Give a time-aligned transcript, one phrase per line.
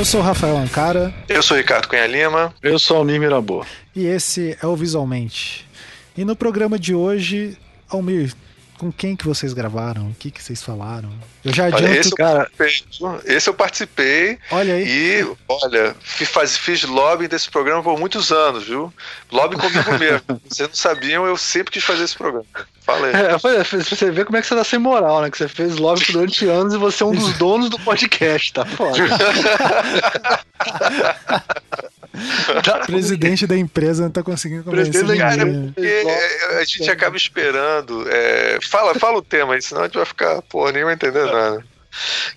[0.00, 1.12] Eu sou o Rafael Ancara.
[1.28, 2.54] Eu sou o Ricardo Cunha Lima.
[2.62, 3.66] Eu sou o Almir Mirabô.
[3.94, 5.68] E esse é o Visualmente.
[6.16, 7.54] E no programa de hoje,
[7.86, 8.32] Almir,
[8.80, 10.08] com quem que vocês gravaram?
[10.08, 11.10] O que que vocês falaram?
[11.44, 11.84] Eu já adianto...
[11.84, 12.50] Olha, esse, cara...
[12.58, 12.66] eu
[13.26, 14.38] esse eu participei.
[14.50, 14.88] Olha aí.
[14.88, 18.90] E, olha, fiz, fiz lobby desse programa por muitos anos, viu?
[19.30, 20.40] Lobby comigo mesmo.
[20.48, 22.46] Vocês não sabiam, eu sempre quis fazer esse programa.
[22.80, 23.12] Falei.
[23.12, 25.30] É, você vê como é que você tá sem moral, né?
[25.30, 28.64] Que você fez lobby durante anos e você é um dos donos do podcast, tá
[28.64, 28.96] foda.
[32.86, 35.16] presidente da empresa não tá conseguindo convencer.
[35.16, 36.06] Cara, porque
[36.58, 38.04] a gente acaba esperando.
[38.08, 38.58] É...
[38.62, 41.64] Fala, fala o tema aí, senão a gente vai ficar, pô, nem vai entender nada.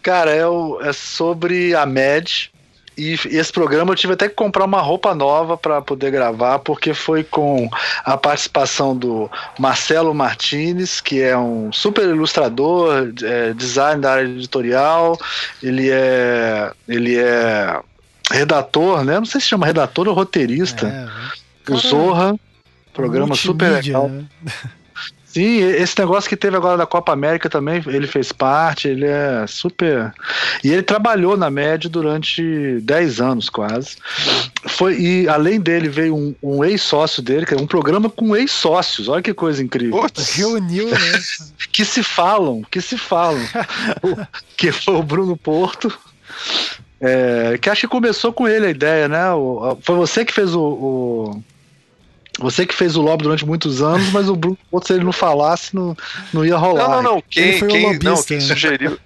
[0.02, 2.52] Cara, é, o, é sobre a MED.
[2.96, 6.60] E, e esse programa eu tive até que comprar uma roupa nova para poder gravar,
[6.60, 7.68] porque foi com
[8.05, 15.18] a participação do Marcelo Martinez, que é um super ilustrador, é, design da área editorial.
[15.62, 17.79] Ele é, ele é
[18.34, 19.20] redator, né?
[19.20, 20.87] Não sei se chama redator ou roteirista.
[20.87, 22.35] É, o Zorra,
[22.93, 24.09] programa super legal.
[24.09, 24.26] Né?
[25.26, 29.48] Sim, esse negócio que teve agora da Copa América também, ele fez parte, ele é
[29.48, 30.13] super.
[30.63, 33.98] E ele trabalhou na média durante 10 anos quase.
[34.67, 39.07] Foi, e além dele veio um, um ex-sócio dele, que é um programa com ex-sócios,
[39.07, 40.01] olha que coisa incrível.
[40.01, 40.35] Putz.
[40.35, 40.98] Reuniu, né?
[41.71, 43.41] que se falam, que se falam.
[44.55, 45.91] que foi o Bruno Porto.
[47.05, 49.29] É, que acho que começou com ele a ideia, né?
[49.34, 51.43] O, foi você que fez o, o,
[52.40, 55.76] Você que fez o lobby durante muitos anos, mas o Bruno, se ele não falasse,
[55.76, 55.98] não,
[56.34, 56.87] não ia rolar.
[56.87, 57.23] Não, não, não.
[57.29, 58.43] Quem, quem, não, quem né?
[58.43, 58.98] sugeriu.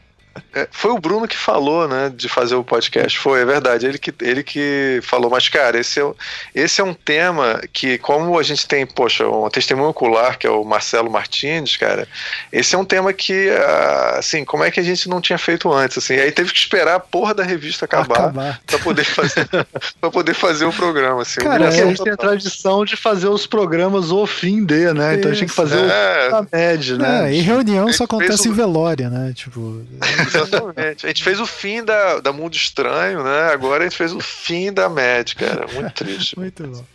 [0.54, 3.18] É, foi o Bruno que falou, né, de fazer o podcast.
[3.18, 3.86] Foi, é verdade.
[3.86, 5.30] Ele que, ele que falou.
[5.30, 6.12] Mas, cara, esse é,
[6.54, 10.50] esse é um tema que, como a gente tem, poxa, um testemunho ocular, que é
[10.50, 12.08] o Marcelo Martins, cara,
[12.52, 15.72] esse é um tema que, ah, assim, como é que a gente não tinha feito
[15.72, 16.16] antes, assim?
[16.16, 18.61] Aí teve que esperar a porra da revista acabar, acabar.
[18.66, 19.48] pra poder fazer,
[20.00, 21.42] pra poder fazer o programa, assim.
[21.42, 25.16] Cara, é, a gente tem a tradição de fazer os programas o fim de, né?
[25.16, 26.30] Então a gente tem que fazer é.
[26.34, 27.30] o média, né?
[27.30, 29.34] É, e reunião só acontece em velória, né?
[29.36, 29.82] Tipo...
[30.27, 31.05] Exatamente.
[31.05, 33.52] A gente fez o fim da, da Mundo Estranho, né?
[33.52, 35.45] Agora a gente fez o fim da médica.
[35.45, 36.38] Era muito triste.
[36.39, 36.86] muito bom.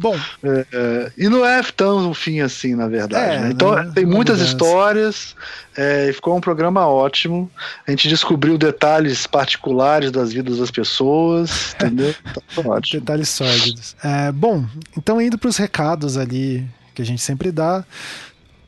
[0.00, 3.34] Bom, é, é, e não é tão um fim assim, na verdade.
[3.34, 3.50] É, né?
[3.50, 5.34] Então não, tem muitas histórias,
[5.76, 7.50] é, ficou um programa ótimo.
[7.84, 12.14] A gente descobriu detalhes particulares das vidas das pessoas, entendeu?
[12.32, 13.00] Tá ótimo.
[13.00, 13.96] Detalhes sórdidos.
[14.04, 14.64] É, bom,
[14.96, 16.64] então indo para os recados ali
[16.94, 17.84] que a gente sempre dá,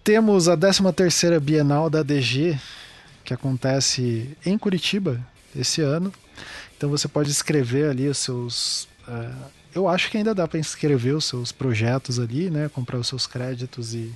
[0.02, 2.58] temos a 13 terceira Bienal da DG,
[3.30, 5.20] que acontece em Curitiba
[5.54, 6.12] esse ano.
[6.76, 8.88] Então você pode escrever ali os seus.
[9.06, 12.68] Uh, eu acho que ainda dá para inscrever os seus projetos ali, né?
[12.68, 14.12] Comprar os seus créditos e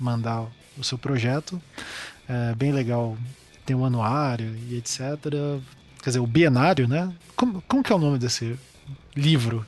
[0.00, 0.44] mandar
[0.76, 1.62] o seu projeto.
[2.28, 3.16] É bem legal.
[3.64, 5.00] Tem um anuário e etc.
[6.02, 7.12] Quer dizer, o bienário, né?
[7.36, 8.58] Como, como que é o nome desse
[9.14, 9.64] livro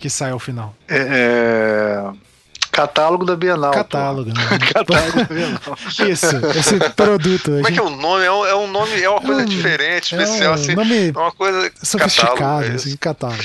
[0.00, 0.74] que sai ao final?
[0.88, 2.12] É, é
[2.72, 3.70] Catálogo da Bienal.
[3.70, 4.34] Catálogo, né?
[4.72, 5.60] Catálogo da Bienal.
[6.08, 6.26] Isso,
[6.58, 7.50] esse produto.
[7.50, 8.24] Como é que é o nome?
[8.24, 10.74] É um, é um nome, é uma coisa é um, diferente, especial, é um assim.
[10.74, 13.42] Nome é uma coisa sofisticado, catálogo, assim, catálogo.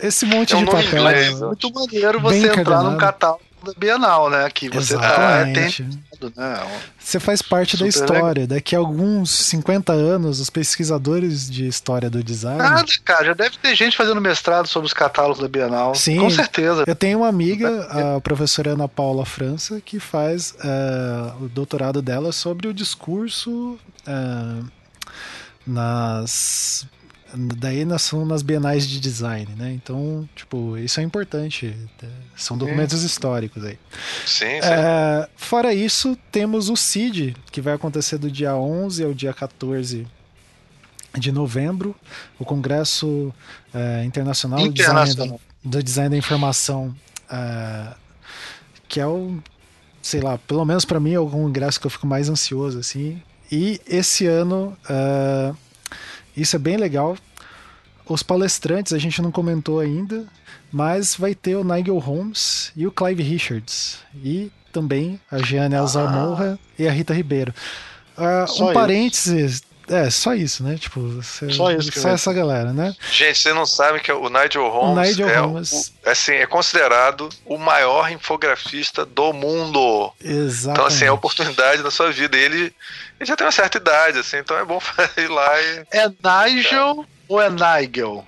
[0.00, 1.00] esse monte é um de papel.
[1.00, 4.48] Inglês, é muito maneiro você entrar num catálogo da Bienal, né?
[4.50, 5.90] Que você tá, tem
[6.36, 6.66] né?
[6.98, 8.42] Você faz parte da história.
[8.42, 8.56] Legal.
[8.56, 12.58] Daqui a alguns 50 anos, os pesquisadores de história do design.
[12.58, 15.94] Nada, cara, já deve ter gente fazendo mestrado sobre os catálogos da Bienal.
[15.94, 16.84] Sim, com certeza.
[16.86, 22.32] Eu tenho uma amiga, a professora Ana Paula França, que faz uh, o doutorado dela
[22.32, 23.78] sobre o discurso.
[24.06, 24.64] Uh,
[25.66, 26.86] nas
[27.36, 29.72] daí são nas bienais de design, né?
[29.72, 31.74] Então, tipo, isso é importante.
[32.36, 33.06] São documentos sim.
[33.06, 33.78] históricos aí.
[34.26, 34.68] Sim, sim.
[34.68, 40.06] É, fora isso, temos o CID, que vai acontecer do dia 11 ao dia 14
[41.18, 41.94] de novembro,
[42.38, 43.32] o Congresso
[43.72, 45.04] é, Internacional, Internacional.
[45.04, 46.94] Do, design da, do, Design da, Informação,
[47.30, 47.94] é,
[48.88, 49.38] que é o,
[50.02, 53.20] sei lá, pelo menos para mim é o congresso que eu fico mais ansioso, assim.
[53.50, 55.52] E esse ano é,
[56.36, 57.16] isso é bem legal.
[58.06, 60.26] Os palestrantes a gente não comentou ainda,
[60.70, 63.98] mas vai ter o Nigel Holmes e o Clive Richards.
[64.22, 66.74] E também a Jeanne Alzamorra ah.
[66.78, 67.54] e a Rita Ribeiro.
[68.18, 69.62] Uh, um parênteses.
[69.86, 70.76] É, só isso, né?
[70.78, 71.92] Tipo, cê, só isso.
[72.00, 72.94] Só essa galera, né?
[73.12, 75.92] Gente, você não sabe que o Nigel Holmes, o Nigel é, Holmes...
[76.04, 80.10] O, assim, é considerado o maior infografista do mundo.
[80.22, 80.72] Exatamente.
[80.72, 82.36] Então, assim, é a oportunidade da sua vida.
[82.36, 82.74] E ele, ele
[83.24, 84.80] já tem uma certa idade, assim, então é bom
[85.18, 85.86] ir lá e.
[85.92, 87.13] É Nigel é.
[87.28, 88.26] Ou é Nigel?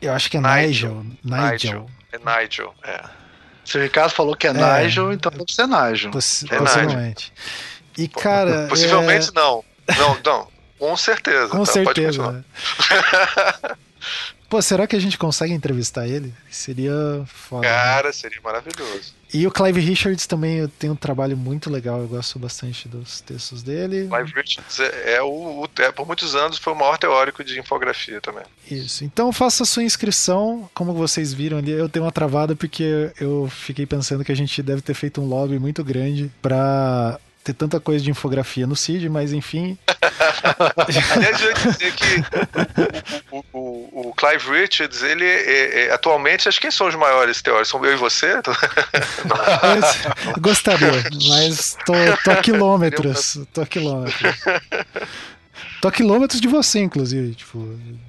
[0.00, 1.04] Eu acho que é Nigel.
[1.22, 1.50] Nigel.
[1.52, 1.90] Nigel.
[2.12, 3.04] É Nigel, é.
[3.64, 6.10] Se o Ricardo falou que é, é Nigel, então deve ser Nigel.
[6.10, 7.32] Poss é possivelmente.
[7.32, 8.04] Nigel.
[8.04, 8.66] E, cara.
[8.68, 9.32] Possivelmente é...
[9.32, 9.64] não.
[9.98, 10.48] Não, não.
[10.78, 11.48] Com certeza.
[11.48, 12.44] Com tá, certeza.
[14.48, 16.34] Pô, será que a gente consegue entrevistar ele?
[16.50, 16.92] Seria
[17.26, 17.68] foda.
[17.68, 18.12] Cara, né?
[18.12, 19.14] seria maravilhoso.
[19.32, 23.62] E o Clive Richards também tem um trabalho muito legal, eu gosto bastante dos textos
[23.62, 24.08] dele.
[24.08, 28.20] Clive Richards é, é o, é, por muitos anos foi o maior teórico de infografia
[28.20, 28.44] também.
[28.70, 29.04] Isso.
[29.04, 33.86] Então faça sua inscrição, como vocês viram ali, eu tenho uma travada porque eu fiquei
[33.86, 38.04] pensando que a gente deve ter feito um lobby muito grande para ter tanta coisa
[38.04, 39.78] de infografia no CID, mas enfim.
[41.06, 42.24] Aliás, eu ia dizer que
[43.30, 47.40] o, o, o Clive Richards, ele é, é, atualmente, acho que quem são os maiores
[47.40, 47.68] teóricos?
[47.68, 48.40] São eu e você?
[50.40, 50.92] gostaria,
[51.28, 51.92] mas tô,
[52.24, 53.38] tô a quilômetros.
[53.52, 54.36] Tô a quilômetros.
[55.80, 57.34] Tô a quilômetros de você, inclusive.
[57.34, 57.58] Tipo,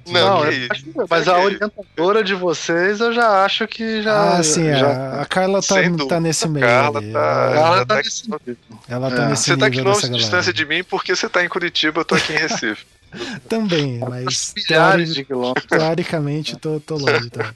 [0.06, 0.68] não, é,
[1.08, 4.36] mas a orientadora de vocês eu já acho que já.
[4.36, 5.76] Ah, sim, já, a, Carla tá,
[6.06, 6.66] tá nesse meio.
[6.66, 7.12] Carla ali.
[7.12, 8.56] tá, ela, tá, nesse nível.
[8.86, 9.28] Ela tá é.
[9.28, 12.04] nesse Você tá a quilômetros de distância de mim porque você tá em Curitiba, eu
[12.04, 12.84] tô aqui em Recife.
[13.48, 14.52] também, mas.
[14.68, 15.66] Milhares de quilômetros.
[15.66, 17.52] Teoricamente, tô, tô longe também.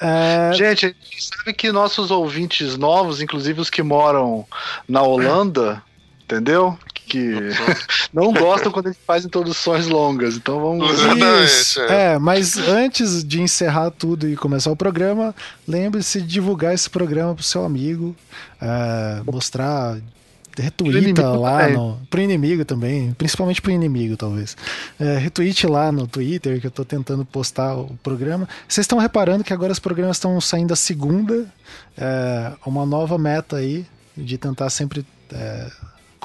[0.00, 0.52] É...
[0.54, 4.44] Gente, a gente sabe que nossos ouvintes novos, inclusive os que moram
[4.88, 5.82] na Holanda,
[6.24, 6.78] entendeu?
[7.06, 7.34] Que
[8.12, 10.36] não gostam quando a gente faz introduções longas.
[10.36, 11.00] Então vamos.
[11.44, 11.80] Isso.
[11.82, 15.34] É, mas antes de encerrar tudo e começar o programa,
[15.66, 18.14] lembre-se de divulgar esse programa pro seu amigo,
[18.60, 19.96] é, mostrar
[20.62, 21.74] retweeta lá também.
[21.74, 22.00] no.
[22.08, 24.56] Pro inimigo também, principalmente pro inimigo, talvez.
[24.98, 28.48] É, retweet lá no Twitter, que eu tô tentando postar o programa.
[28.66, 31.46] Vocês estão reparando que agora os programas estão saindo a segunda.
[31.96, 33.86] É, uma nova meta aí
[34.16, 35.70] de tentar sempre é,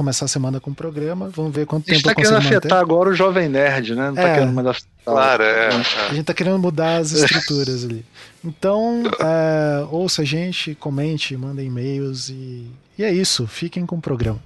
[0.01, 1.29] começar a semana com o programa.
[1.29, 2.35] Vamos ver quanto tempo eu consigo manter.
[2.35, 4.07] A gente tá querendo afetar agora o Jovem Nerd, né?
[4.07, 4.77] Não tá é, querendo mandar...
[5.05, 5.69] Claro, é, é.
[6.09, 8.03] A gente tá querendo mudar as estruturas ali.
[8.43, 12.67] Então, é, ouça a gente, comente, manda e-mails e,
[12.97, 13.45] e é isso.
[13.45, 14.39] Fiquem com o programa.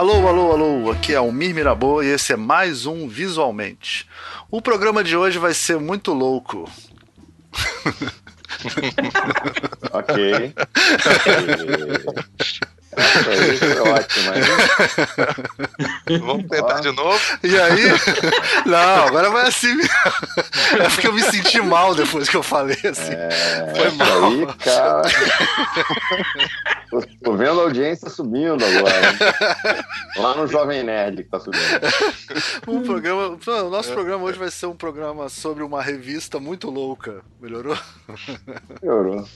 [0.00, 4.08] Alô, alô, alô, aqui é o Mir Mirabô e esse é mais um Visualmente.
[4.50, 6.66] O programa de hoje vai ser muito louco.
[9.92, 10.54] ok.
[13.52, 14.32] Isso foi ótimo,
[16.26, 17.20] Vamos tentar de novo?
[17.42, 17.84] E aí?
[18.66, 19.78] Não, agora vai assim.
[20.78, 23.12] É porque eu me senti mal depois que eu falei assim.
[23.12, 24.24] É, foi mal.
[24.24, 25.02] Aí, cara.
[26.90, 29.86] Tô, tô, vendo a audiência subindo agora.
[30.16, 31.62] Lá no Jovem Nerd que tá subindo.
[32.66, 37.22] O, programa, o nosso programa hoje vai ser um programa sobre uma revista muito louca.
[37.40, 37.78] Melhorou?
[38.82, 39.28] Melhorou.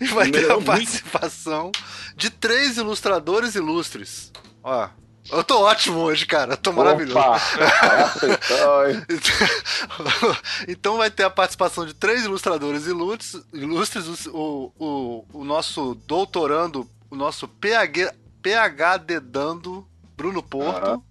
[0.00, 1.72] E vai ter a participação
[2.22, 4.30] de três ilustradores ilustres.
[4.62, 4.88] Ó,
[5.28, 6.52] eu tô ótimo hoje, cara.
[6.52, 7.18] Eu tô maravilhoso.
[10.68, 16.88] então vai ter a participação de três ilustradores ilustres, ilustres o, o, o nosso doutorando,
[17.10, 18.08] o nosso PhD,
[18.40, 19.84] PhD dando,
[20.16, 21.02] Bruno Porto.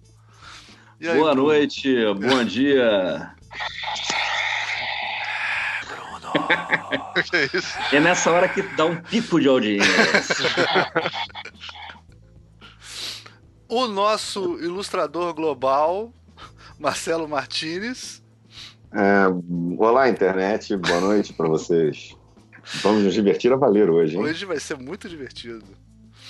[0.98, 1.48] Aí, Boa Bruno?
[1.48, 3.34] noite, bom dia.
[7.32, 7.78] É, isso?
[7.92, 9.86] é nessa hora que dá um pico de audiência.
[13.68, 16.12] o nosso ilustrador global,
[16.78, 18.22] Marcelo Martinez.
[18.92, 19.26] É,
[19.78, 22.16] olá, internet, boa noite para vocês.
[22.82, 24.22] Vamos nos divertir a valer hoje, hein?
[24.22, 25.64] Hoje vai ser muito divertido.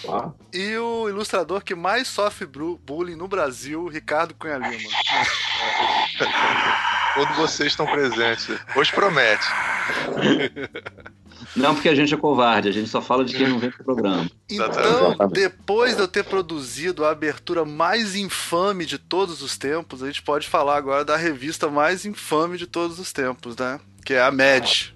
[0.08, 0.30] Ah.
[0.52, 4.90] E o ilustrador que mais sofre bullying no Brasil, Ricardo Cunha Lima.
[7.14, 8.48] Todos vocês estão presentes.
[8.74, 9.46] Hoje promete.
[11.54, 13.84] Não, porque a gente é covarde, a gente só fala de quem não vem pro
[13.84, 14.30] programa.
[14.48, 20.06] Então, depois de eu ter produzido a abertura mais infame de todos os tempos, a
[20.06, 23.80] gente pode falar agora da revista mais infame de todos os tempos, né?
[24.04, 24.92] Que é a Mad.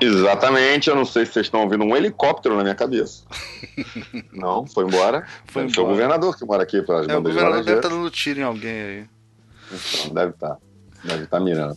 [0.00, 3.24] Exatamente, eu não sei se vocês estão ouvindo um helicóptero na minha cabeça.
[4.32, 5.26] não, foi embora.
[5.46, 5.74] Foi, embora.
[5.74, 8.10] foi o governador que mora aqui para as é, O governador deve estar tá dando
[8.10, 9.06] tiro em alguém aí.
[9.70, 10.48] Então, deve estar.
[10.48, 10.58] Tá.
[11.04, 11.76] Deve estar tá mirando.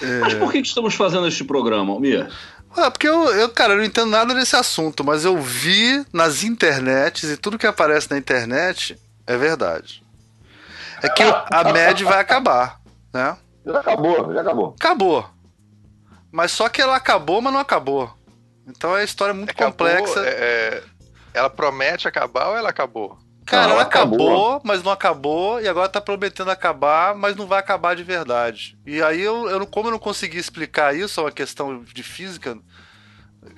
[0.00, 0.20] É...
[0.20, 2.28] Mas por que estamos fazendo este programa, Almir?
[2.76, 6.42] É, porque eu, eu, cara, eu não entendo nada desse assunto, mas eu vi nas
[6.42, 10.02] internets e tudo que aparece na internet é verdade.
[11.02, 12.80] É que a MED vai acabar,
[13.12, 13.36] né?
[13.66, 14.74] Já acabou, já acabou.
[14.78, 15.31] Acabou.
[16.32, 18.12] Mas só que ela acabou, mas não acabou.
[18.66, 20.20] Então é a história muito acabou, complexa.
[20.26, 20.82] É, é,
[21.34, 23.18] ela promete acabar ou ela acabou?
[23.44, 27.46] Cara, não, ela acabou, acabou, mas não acabou, e agora tá prometendo acabar, mas não
[27.46, 28.78] vai acabar de verdade.
[28.86, 32.56] E aí, eu, eu como eu não consegui explicar isso, é uma questão de física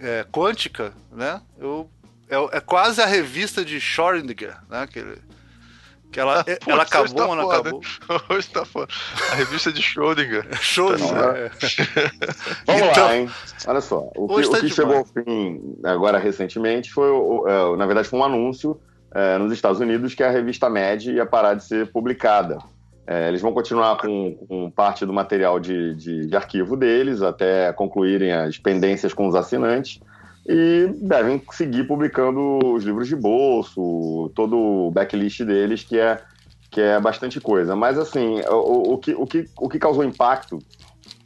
[0.00, 1.40] é, quântica, né?
[1.58, 1.90] Eu,
[2.28, 4.86] é, é, quase a revista de Schrödinger, né?
[4.86, 5.04] Que,
[6.14, 7.58] Que ela, Pô, ela acabou tá ou não foda.
[7.58, 7.80] acabou?
[8.30, 8.86] Hoje tá foda.
[9.32, 10.46] A revista de Schrödinger.
[10.62, 11.16] Schrödinger.
[11.18, 11.50] É.
[12.64, 13.30] Vamos então, lá, hein?
[13.66, 14.08] Olha só.
[14.14, 18.20] O que, tá o que chegou ao fim agora recentemente foi, é, na verdade, foi
[18.20, 18.80] um anúncio
[19.12, 22.58] é, nos Estados Unidos que a revista Med ia parar de ser publicada.
[23.04, 27.72] É, eles vão continuar com, com, parte do material de, de, de arquivo deles até
[27.72, 30.00] concluírem as pendências com os assinantes
[30.46, 36.20] e devem seguir publicando os livros de bolso, todo o backlist deles, que é,
[36.70, 37.74] que é bastante coisa.
[37.74, 40.58] Mas, assim, o, o, que, o, que, o que causou impacto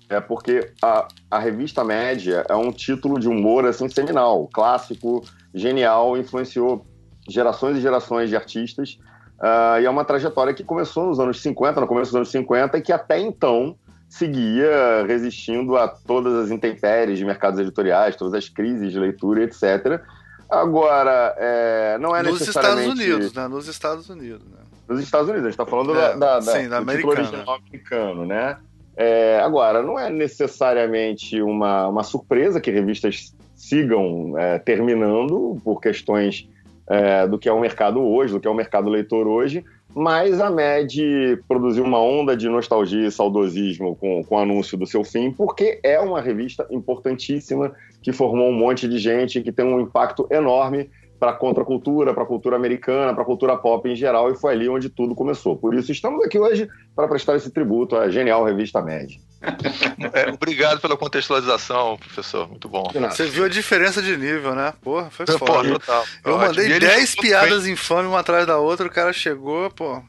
[0.09, 5.23] é porque a, a revista Média é um título de humor, assim, seminal, clássico,
[5.53, 6.87] genial, influenciou
[7.29, 8.99] gerações e gerações de artistas,
[9.41, 12.79] uh, e é uma trajetória que começou nos anos 50, no começo dos anos 50,
[12.79, 13.77] e que até então
[14.09, 20.00] seguia resistindo a todas as intempéries de mercados editoriais, todas as crises de leitura, etc.
[20.49, 22.88] Agora, é, não é Nos necessariamente...
[22.88, 23.49] Estados Unidos, né?
[23.49, 24.59] Nos Estados Unidos, né?
[24.88, 28.25] Nos Estados Unidos, a gente está falando é, da, da, sim, da do original americano,
[28.25, 28.57] né?
[28.97, 36.49] É, agora, não é necessariamente uma, uma surpresa que revistas sigam é, terminando por questões
[36.88, 40.40] é, do que é o mercado hoje, do que é o mercado leitor hoje, mas
[40.40, 45.02] a MED produziu uma onda de nostalgia e saudosismo com, com o anúncio do seu
[45.02, 49.80] fim, porque é uma revista importantíssima que formou um monte de gente, que tem um
[49.80, 54.31] impacto enorme para a contracultura, para a cultura americana, para a cultura pop em geral,
[54.31, 55.57] e foi ali onde tudo começou.
[55.57, 59.21] Por isso estamos aqui hoje para prestar esse tributo à genial revista MED.
[60.13, 62.49] É, obrigado pela contextualização, professor.
[62.49, 62.91] Muito bom.
[63.11, 64.73] Você viu a diferença de nível, né?
[64.83, 65.39] Porra, foi foda.
[65.39, 66.05] Porra, total.
[66.25, 66.49] Eu Ótimo.
[66.49, 67.73] mandei 10 piadas bem.
[67.73, 70.03] infames uma atrás da outra, o cara chegou, pô.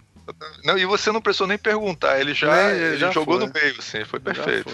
[0.63, 3.47] Não, e você não precisou nem perguntar, ele já, ele já jogou foi.
[3.47, 4.69] no meio, assim, foi perfeito.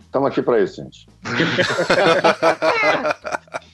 [0.00, 1.08] Estamos aqui para isso, gente.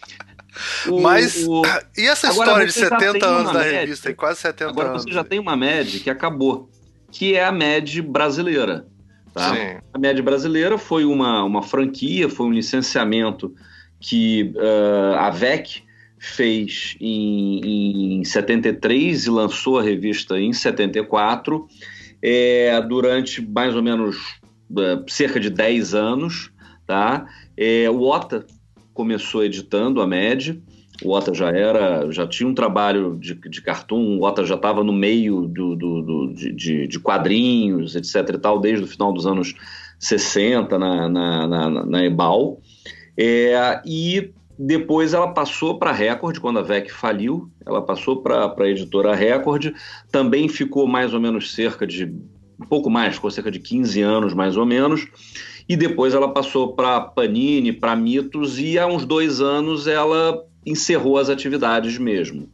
[1.01, 1.63] Mas, o...
[1.97, 5.03] e essa história de 70 anos da revista, e quase 70 agora anos?
[5.03, 6.71] Agora você já tem uma MED que acabou,
[7.11, 8.87] que é a MED brasileira.
[9.33, 9.53] Tá?
[9.93, 13.55] A MED brasileira foi uma, uma franquia, foi um licenciamento
[14.01, 15.83] que uh, a VEC
[16.19, 21.69] fez em, em 73 e lançou a revista em 74,
[22.23, 24.17] é, durante mais ou menos
[24.71, 26.51] uh, cerca de 10 anos.
[26.87, 27.27] Tá?
[27.57, 28.47] É, o OTA
[28.97, 30.63] começou editando a MED,
[31.05, 34.83] o Ota já era, já tinha um trabalho de, de cartoon, o Ota já estava
[34.83, 39.27] no meio do, do, do de, de, quadrinhos, etc e tal, desde o final dos
[39.27, 39.55] anos
[40.01, 42.61] 60 na, na, na, na Ebal.
[43.19, 48.55] É, e depois ela passou para a Record, quando a VEC faliu, ela passou para
[48.59, 49.75] a editora Record,
[50.11, 52.07] também ficou mais ou menos cerca de,
[52.59, 55.07] um pouco mais, ficou cerca de 15 anos mais ou menos,
[55.69, 61.19] e depois ela passou para Panini, para Mitos, e há uns dois anos ela encerrou
[61.19, 62.49] as atividades mesmo.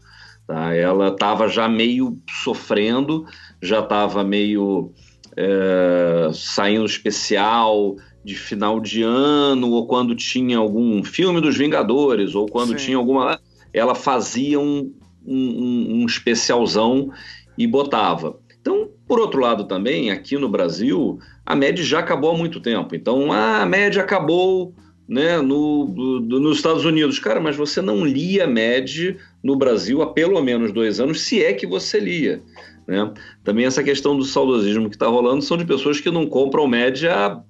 [0.46, 0.74] Tá?
[0.74, 3.26] Ela estava já meio sofrendo,
[3.60, 4.92] já estava meio
[5.36, 12.46] é, saindo especial de final de ano, ou quando tinha algum filme dos Vingadores, ou
[12.46, 12.86] quando Sim.
[12.86, 13.38] tinha alguma.
[13.72, 14.92] Ela fazia um,
[15.26, 17.10] um, um especialzão
[17.56, 18.38] e botava.
[18.62, 22.94] Então, por outro lado, também, aqui no Brasil, a média já acabou há muito tempo.
[22.94, 24.72] Então, ah, a média acabou
[25.08, 27.18] né, no, do, nos Estados Unidos.
[27.18, 31.52] Cara, mas você não lia MED no Brasil há pelo menos dois anos, se é
[31.52, 32.40] que você lia.
[32.86, 33.12] Né?
[33.42, 37.08] Também essa questão do saudosismo que está rolando são de pessoas que não compram MED
[37.08, 37.42] há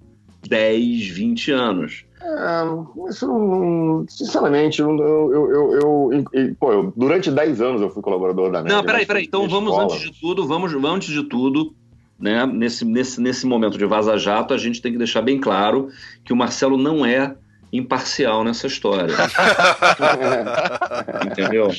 [0.48, 2.04] 10, 20 anos.
[2.24, 8.50] É, isso não, sinceramente, eu, eu, eu, eu, pô, durante 10 anos eu fui colaborador
[8.50, 8.74] da MED.
[8.74, 9.24] Não, peraí, peraí.
[9.24, 9.92] Então vamos, escola.
[9.92, 11.74] antes de tudo, vamos, antes de tudo,
[12.18, 15.88] né, nesse, nesse, nesse momento de vaza-jato, a gente tem que deixar bem claro
[16.24, 17.34] que o Marcelo não é
[17.72, 19.16] imparcial nessa história.
[21.26, 21.70] Entendeu?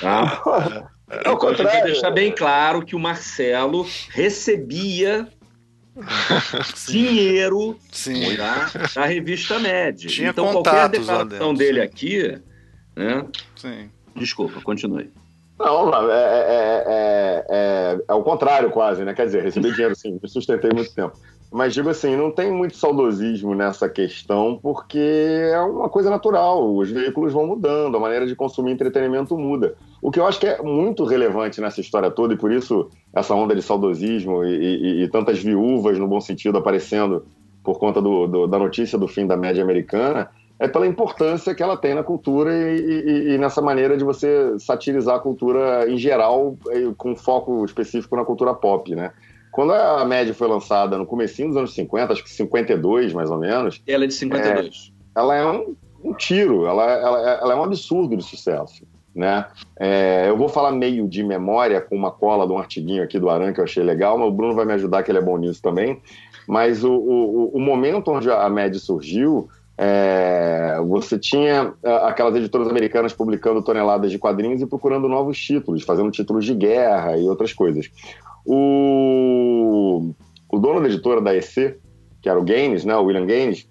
[0.00, 0.40] Tá?
[1.10, 5.26] É a gente tem que deixar bem claro que o Marcelo recebia
[6.88, 8.36] dinheiro Sim.
[8.36, 8.70] Tá?
[8.94, 10.06] da revista Med.
[10.06, 12.38] Tinha então, qualquer declaração dele aqui,
[12.96, 13.26] né?
[13.56, 13.90] Sim.
[14.14, 15.10] Desculpa, continue.
[15.58, 19.12] Não, é, é, é, é, é o contrário quase, né?
[19.12, 21.18] Quer dizer, recebi dinheiro sim, me sustentei muito tempo.
[21.50, 26.76] Mas digo assim, não tem muito saudosismo nessa questão, porque é uma coisa natural.
[26.76, 29.74] Os veículos vão mudando, a maneira de consumir entretenimento muda.
[30.02, 33.34] O que eu acho que é muito relevante nessa história toda, e por isso essa
[33.34, 37.24] onda de saudosismo e, e, e tantas viúvas, no bom sentido, aparecendo
[37.64, 41.62] por conta do, do, da notícia do fim da média americana, é pela importância que
[41.62, 46.56] ela tem na cultura e, e, nessa maneira de você satirizar a cultura em geral,
[46.96, 49.12] com foco específico na cultura pop, né?
[49.52, 53.38] Quando a média foi lançada no comecinho dos anos 50, acho que 52 mais ou
[53.38, 53.82] menos.
[53.86, 54.92] Ela é de 52.
[54.94, 58.86] É, ela é um, um tiro, ela, ela, ela, é um absurdo de sucesso.
[59.14, 59.44] Né?
[59.78, 63.28] É, eu vou falar meio de memória com uma cola de um artiguinho aqui do
[63.28, 65.36] Aran que eu achei legal, mas o Bruno vai me ajudar, que ele é bom
[65.36, 66.00] nisso também.
[66.46, 69.48] Mas o, o, o momento onde a MED surgiu,
[69.80, 75.84] é, você tinha é, aquelas editoras americanas publicando toneladas de quadrinhos e procurando novos títulos,
[75.84, 77.88] fazendo títulos de guerra e outras coisas.
[78.44, 80.12] O,
[80.50, 81.78] o dono da editora da EC,
[82.20, 83.68] que era o Gaines, né, o William Gaines,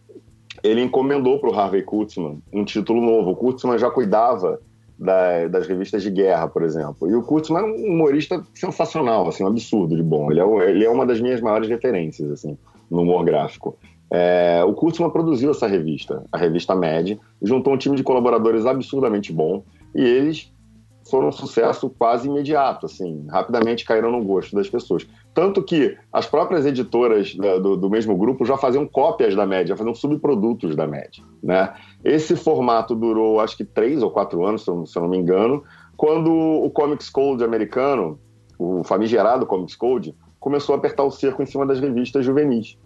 [0.63, 3.31] ele encomendou para o Harvey Kurtzman um título novo.
[3.31, 4.61] O Kurtzman já cuidava
[4.97, 7.09] da, das revistas de guerra, por exemplo.
[7.09, 10.31] E o Kurtzman é um humorista sensacional, assim, um absurdo de bom.
[10.31, 12.57] Ele é, ele é uma das minhas maiores referências, assim,
[12.89, 13.77] no humor gráfico.
[14.09, 19.33] É, o Kurtzman produziu essa revista, a revista Mad, juntou um time de colaboradores absurdamente
[19.33, 20.51] bom e eles
[21.09, 25.07] foram um sucesso quase imediato, assim, rapidamente caíram no gosto das pessoas.
[25.33, 29.95] Tanto que as próprias editoras do, do, mesmo grupo já faziam cópias da média, faziam
[29.95, 31.73] subprodutos da média, né?
[32.03, 35.17] Esse formato durou, acho que três ou quatro anos, se eu, se eu não me
[35.17, 35.63] engano,
[35.95, 38.19] quando o Comics Code americano,
[38.59, 42.77] o famigerado Comics Code, começou a apertar o cerco em cima das revistas juvenis.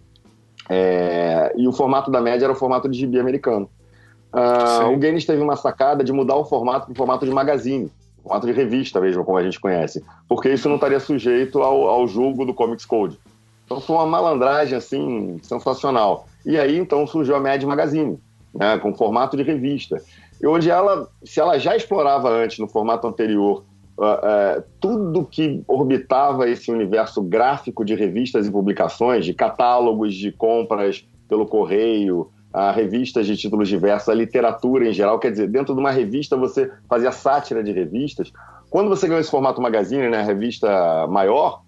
[0.68, 3.68] É, e o formato da média era o formato de gibi americano.
[4.32, 7.90] Uh, o Guinness teve uma sacada de mudar o formato para o formato de magazine
[8.22, 12.06] formato de revista mesmo, como a gente conhece, porque isso não estaria sujeito ao, ao
[12.06, 13.18] julgo do Comics Code.
[13.64, 16.26] Então foi uma malandragem assim sensacional.
[16.44, 18.18] E aí então surgiu a Mad Magazine,
[18.54, 20.00] né, com formato de revista.
[20.40, 23.64] E onde ela, se ela já explorava antes no formato anterior
[23.98, 30.32] uh, uh, tudo que orbitava esse universo gráfico de revistas e publicações, de catálogos de
[30.32, 35.18] compras pelo correio, a revistas de títulos diversos, a literatura em geral.
[35.18, 38.32] Quer dizer, dentro de uma revista você fazia sátira de revistas.
[38.68, 41.62] Quando você ganhou esse formato magazine, né, revista maior,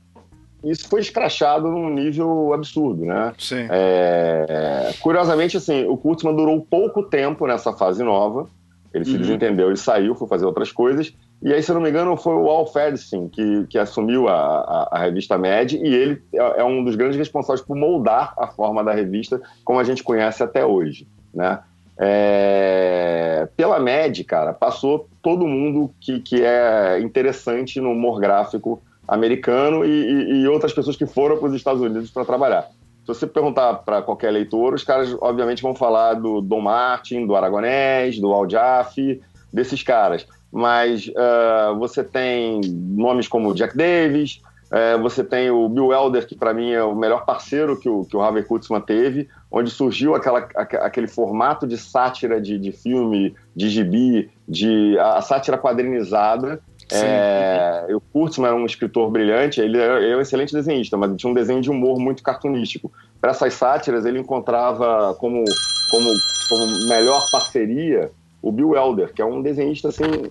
[0.64, 3.35] isso foi escrachado num nível absurdo, né?
[3.38, 3.66] Sim.
[3.71, 4.95] É...
[5.00, 8.49] Curiosamente, assim, o Kurtzman durou pouco tempo nessa fase nova.
[8.93, 9.19] Ele se uhum.
[9.19, 11.12] desentendeu, ele saiu, foi fazer outras coisas.
[11.43, 14.35] E aí, se eu não me engano, foi o Al Ferdinand que, que assumiu a,
[14.35, 18.47] a, a, revista Mad, e ele é, é, um dos grandes responsáveis por moldar a
[18.47, 21.61] forma da revista como a gente conhece até hoje, né?
[21.97, 23.47] É...
[23.57, 29.90] Pela MED, cara, passou todo mundo que, que é interessante no humor gráfico americano e,
[29.90, 32.68] e, e outras pessoas que foram para os Estados Unidos para trabalhar.
[33.03, 37.37] Se você perguntar para qualquer leitor, os caras obviamente vão falar do Don Martin, do
[37.37, 39.20] Aragonés, do Al Jaffe,
[39.53, 44.40] desses caras mas uh, você tem nomes como Jack Davis,
[44.71, 48.05] uh, você tem o Bill Elder, que para mim é o melhor parceiro que o,
[48.05, 53.35] que o Harvey Kurtzman teve, onde surgiu aquela, aquele formato de sátira de, de filme,
[53.55, 56.61] de gibi, de a, a sátira quadrinizada.
[56.93, 61.31] É, o Kurtzman era um escritor brilhante, ele ele era um excelente desenhista, mas tinha
[61.31, 62.93] um desenho de humor muito cartunístico.
[63.21, 65.43] Para essas sátiras, ele encontrava como,
[65.90, 66.11] como,
[66.49, 68.12] como melhor parceria
[68.45, 70.31] o Bill Elder, que é um desenhista assim,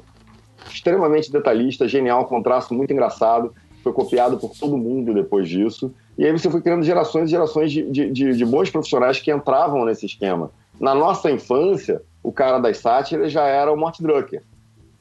[0.69, 5.93] extremamente detalhista, genial, com um traço muito engraçado, foi copiado por todo mundo depois disso.
[6.17, 9.31] E aí você foi criando gerações e gerações de, de, de, de bons profissionais que
[9.31, 10.51] entravam nesse esquema.
[10.79, 14.41] Na nossa infância, o cara das sátiras já era o Mort Drucker,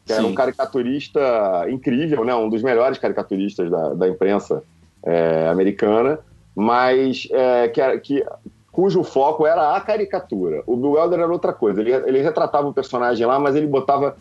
[0.05, 0.19] que Sim.
[0.19, 1.21] era um caricaturista
[1.71, 2.35] incrível, né?
[2.35, 4.63] um dos melhores caricaturistas da, da imprensa
[5.05, 6.19] é, americana,
[6.55, 8.27] mas é, que, que,
[8.73, 10.63] cujo foco era a caricatura.
[10.67, 11.81] O Bill Welder era outra coisa.
[11.81, 14.17] Ele, ele retratava o personagem lá, mas ele botava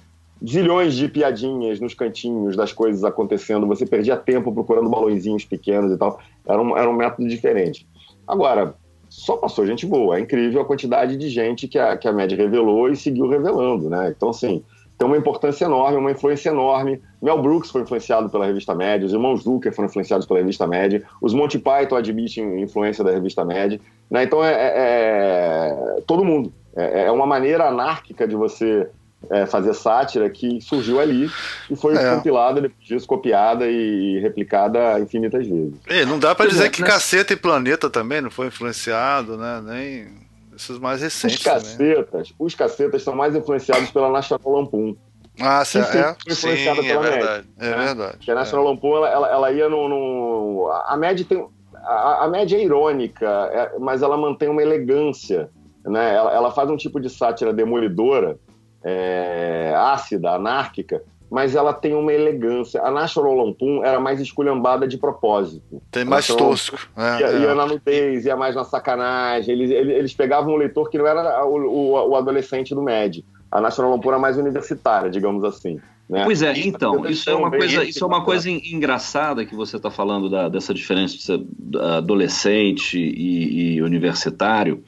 [0.47, 5.97] zilhões de piadinhas nos cantinhos das coisas acontecendo, você perdia tempo procurando balõezinhos pequenos e
[5.97, 6.19] tal.
[6.45, 7.87] Era um, era um método diferente.
[8.27, 8.75] Agora,
[9.09, 10.17] só passou gente boa.
[10.17, 13.89] É incrível a quantidade de gente que a, que a média revelou e seguiu revelando,
[13.89, 14.13] né?
[14.15, 14.63] Então, assim,
[14.97, 17.01] tem uma importância enorme, uma influência enorme.
[17.21, 21.03] Mel Brooks foi influenciado pela revista Média, os irmãos Zucker foram influenciados pela revista Média,
[21.21, 23.81] os Monty Python admitem influência da revista Média.
[24.09, 24.23] Né?
[24.23, 26.53] Então, é, é, é todo mundo.
[26.75, 28.87] É, é uma maneira anárquica de você
[29.29, 31.29] é, fazer sátira que surgiu ali
[31.69, 32.15] e foi é.
[32.15, 35.73] compilada, depois disso copiada e replicada infinitas vezes.
[35.87, 36.87] E não dá para dizer que né?
[36.87, 39.61] Caceta e Planeta também não foi influenciado, né?
[39.63, 40.07] Nem
[40.55, 41.37] esses mais recentes.
[41.37, 44.95] Os cacetas, os cacetas são mais influenciados pela National Lampoon.
[45.39, 45.83] Ah, sim, é,
[46.29, 47.47] sim, é verdade.
[47.57, 47.77] é né?
[47.77, 48.17] verdade.
[48.17, 48.69] Porque a National é.
[48.69, 50.71] Lampoon, ela, ela, ela, ia no, no...
[50.85, 51.47] A média tem...
[51.73, 55.49] A, a média é irônica, é, mas ela mantém uma elegância,
[55.83, 56.13] né?
[56.13, 58.37] Ela, ela faz um tipo de sátira demolidora,
[58.83, 62.81] é, ácida, anárquica, mas ela tem uma elegância.
[62.81, 65.81] A National Lampoon era mais esculhambada de propósito.
[65.89, 66.77] Tem mais tosco.
[66.97, 67.39] É, ia, é.
[67.39, 69.53] ia, na nudez, ia mais na sacanagem.
[69.55, 73.23] Eles, eles, eles pegavam um leitor que não era o, o, o adolescente do MED.
[73.49, 75.79] A National Lampoon era mais universitária, digamos assim.
[76.09, 76.25] Né?
[76.25, 79.89] Pois é, então, isso é uma coisa, isso é uma coisa engraçada que você está
[79.89, 84.83] falando da, dessa diferença de adolescente e, e universitário,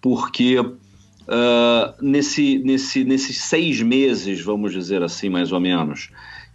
[0.00, 0.56] porque
[1.28, 6.10] uh, nesse, nesse, nesses seis meses, vamos dizer assim, mais ou menos,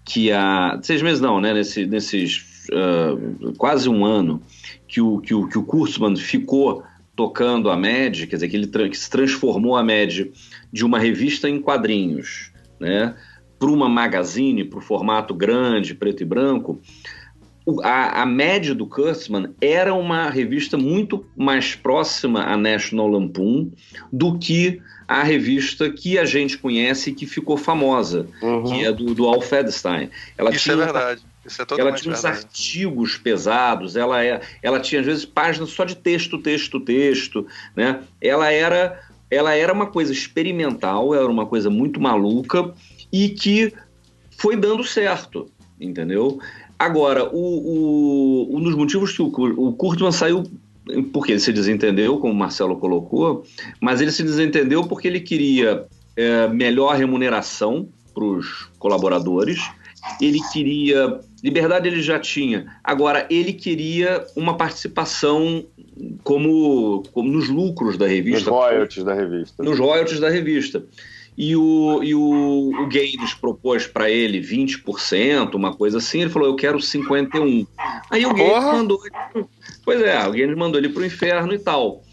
[0.05, 0.79] que a.
[0.81, 1.53] Seis meses não, né?
[1.53, 4.41] Nesse, nesses uh, quase um ano
[4.87, 6.83] que o, que o, que o Kurtzman ficou
[7.15, 10.31] tocando a MED, quer dizer, que ele que se transformou a MED
[10.71, 13.15] de uma revista em quadrinhos, né?
[13.59, 16.81] Para uma magazine, para o formato grande, preto e branco,
[17.83, 23.71] a, a média do Kurtzman era uma revista muito mais próxima à National Lampoon
[24.11, 28.63] do que a revista que a gente conhece e que ficou famosa, uhum.
[28.63, 30.09] que é do, do Al Fedstein.
[30.37, 31.21] Ela Isso é tinha, é verdade.
[31.43, 35.83] Isso é ela tinha uns artigos pesados, ela, é, ela tinha às vezes páginas só
[35.83, 38.01] de texto, texto, texto, né?
[38.21, 39.01] Ela era,
[39.31, 42.71] ela era uma coisa experimental, era uma coisa muito maluca
[43.11, 43.73] e que
[44.37, 45.49] foi dando certo,
[45.81, 46.39] entendeu?
[46.79, 50.45] Agora, o, o, um dos motivos que o, o Kurtzman saiu
[51.11, 53.43] porque ele se desentendeu, como o Marcelo colocou,
[53.81, 59.59] mas ele se desentendeu porque ele queria é, melhor remuneração para os colaboradores,
[60.21, 61.19] ele queria.
[61.41, 65.65] Liberdade ele já tinha, agora ele queria uma participação
[66.21, 68.49] como, como nos lucros da revista.
[68.49, 69.63] Nos royalties da revista.
[69.63, 70.83] Nos royalties da revista
[71.39, 76.49] e o, e o, o Gaines propôs para ele 20%, uma coisa assim, ele falou,
[76.49, 77.65] eu quero 51%.
[78.11, 79.45] Aí o Gaines mandou ele,
[79.85, 82.03] pois é, o Gaines mandou ele para o inferno e tal.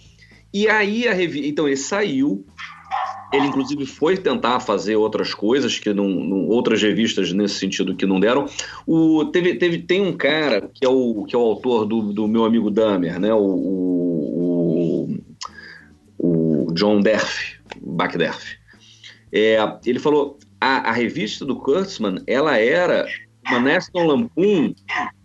[0.55, 2.47] E aí a revista, então ele saiu,
[3.33, 8.07] ele inclusive foi tentar fazer outras coisas que não, não, outras revistas nesse sentido que
[8.07, 8.47] não deram.
[8.87, 12.29] O teve, teve tem um cara que é o que é o autor do, do
[12.29, 13.35] meu amigo Dahmer, né?
[13.35, 15.19] O, o,
[16.17, 18.65] o, o John Derf, Buck Derf.
[19.37, 23.07] É, ele falou, a, a, revista do Kurtzman, ela era
[23.47, 24.75] uma National Lampoon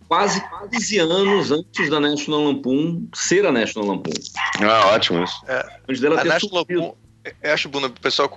[0.06, 4.12] quase 15 anos antes da National Lampoon ser a National Lampoon.
[4.60, 5.42] Ah, ótimo isso.
[5.48, 6.94] É, antes dela a ter National Lampoon,
[7.42, 8.28] eu acho, Bruno, o pessoal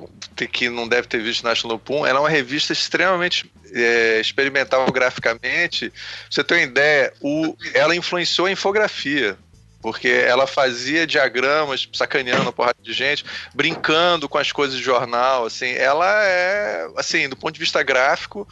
[0.51, 5.89] que não deve ter visto National Lampoon, ela é uma revista extremamente é, experimental graficamente.
[5.89, 9.37] Pra você tem uma ideia, o, ela influenciou a infografia
[9.85, 15.45] porque ela fazia diagramas sacaneando a porrada de gente, brincando com as coisas de jornal,
[15.45, 18.47] assim, ela é, assim, do ponto de vista gráfico,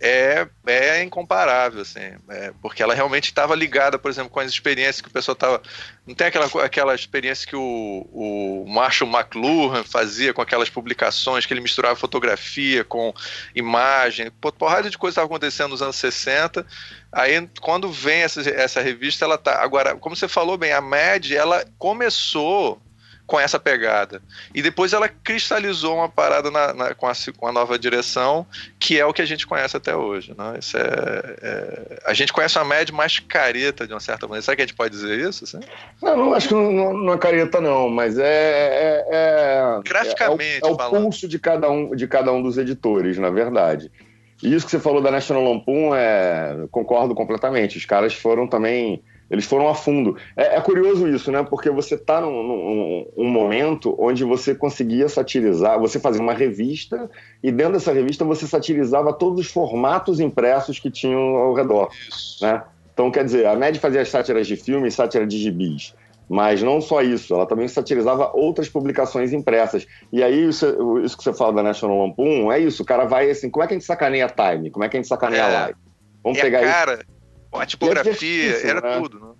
[0.00, 5.00] é, é incomparável, assim, é, porque ela realmente estava ligada, por exemplo, com as experiências
[5.00, 5.62] que o pessoal estava.
[6.06, 11.52] Não tem aquela, aquela experiência que o, o Marshall McLuhan fazia com aquelas publicações, que
[11.52, 13.12] ele misturava fotografia com
[13.54, 16.64] imagem, porrada de coisa estava acontecendo nos anos 60.
[17.10, 19.60] Aí, quando vem essa, essa revista, ela tá.
[19.62, 22.80] Agora, como você falou bem, a Mad, ela começou
[23.28, 24.22] com essa pegada.
[24.54, 28.46] E depois ela cristalizou uma parada na, na, com, a, com, a, nova direção,
[28.80, 30.34] que é o que a gente conhece até hoje.
[30.36, 30.58] Né?
[30.58, 34.42] Isso é, é, a gente conhece uma média mais careta, de uma certa maneira.
[34.42, 35.44] Será que a gente pode dizer isso?
[35.44, 35.60] Assim?
[36.02, 38.24] Não, não, acho que não, não é careta, não, mas é.
[38.24, 40.64] é, é Graficamente.
[40.64, 43.92] É, o, é o pulso de cada, um, de cada um dos editores, na verdade.
[44.42, 47.76] E isso que você falou da National Lampoon, é, concordo completamente.
[47.76, 50.16] Os caras foram também eles foram a fundo.
[50.36, 51.42] É, é curioso isso, né?
[51.42, 57.10] Porque você está num, num, num, momento onde você conseguia satirizar, você fazia uma revista
[57.42, 61.90] e dentro dessa revista você satirizava todos os formatos impressos que tinham ao redor,
[62.40, 62.62] né?
[62.92, 65.94] Então, quer dizer, a MED fazia as sátiras de filmes, sátiras de gibis.
[66.28, 69.86] Mas não só isso, ela também satirizava outras publicações impressas.
[70.12, 72.82] E aí, isso, isso que você fala da National Lampoon, é isso.
[72.82, 74.70] O cara vai assim, como é que a gente sacaneia Time?
[74.70, 75.78] Como é que a gente sacaneia é, Live?
[76.22, 77.17] Vamos é pegar cara, isso
[77.52, 78.98] a tipografia, era né?
[79.00, 79.34] tudo, né?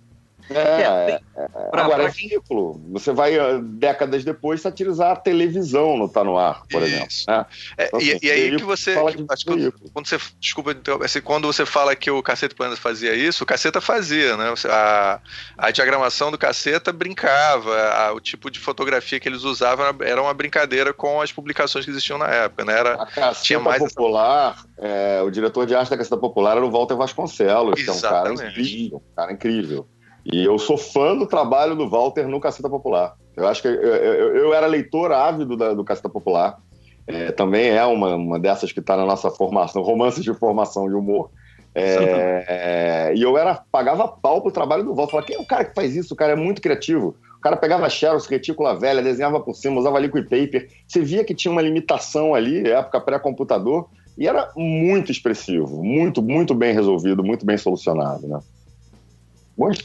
[0.49, 2.81] É, é, é, agora é ridículo.
[2.89, 6.95] Você vai, ah, décadas depois, satirizar a televisão no Tá No Ar, por Isso.
[6.95, 7.09] exemplo.
[7.27, 7.45] Né?
[7.77, 8.93] É, então, e, assim, e, aí que você.
[8.93, 10.17] Que, quando, quando, você.
[10.39, 14.53] Desculpa, assim, quando você fala que o Caceta Planeta fazia isso, o Caceta fazia, né?
[14.69, 15.19] A,
[15.57, 20.33] a diagramação do Caceta brincava, a, o tipo de fotografia que eles usavam era uma
[20.33, 22.79] brincadeira com as publicações que existiam na época, né?
[22.79, 25.23] Era, a Caceta tinha mais Popular, essa...
[25.23, 27.83] o diretor de arte da Caceta Popular era o Walter Vasconcelos, Exatamente.
[27.83, 28.97] que é um cara incrível.
[28.97, 29.87] Um cara incrível.
[30.31, 33.15] E eu sou fã do trabalho do Walter no Caceta Popular.
[33.35, 36.59] Eu acho que eu, eu, eu era leitor ávido da, do Caceta Popular.
[37.07, 40.93] É, também é uma, uma dessas que está na nossa formação, romances de formação de
[40.93, 41.31] humor.
[41.73, 45.11] É, é, e eu era pagava pau pro trabalho do Walter.
[45.11, 46.13] Falava, quem é o cara que faz isso?
[46.13, 47.15] O cara é muito criativo.
[47.37, 50.67] O cara pegava Xerox, retícula velha, desenhava por cima, usava liquid paper.
[50.85, 53.87] Você via que tinha uma limitação ali, época pré-computador,
[54.17, 58.39] e era muito expressivo, muito, muito bem resolvido, muito bem solucionado, né?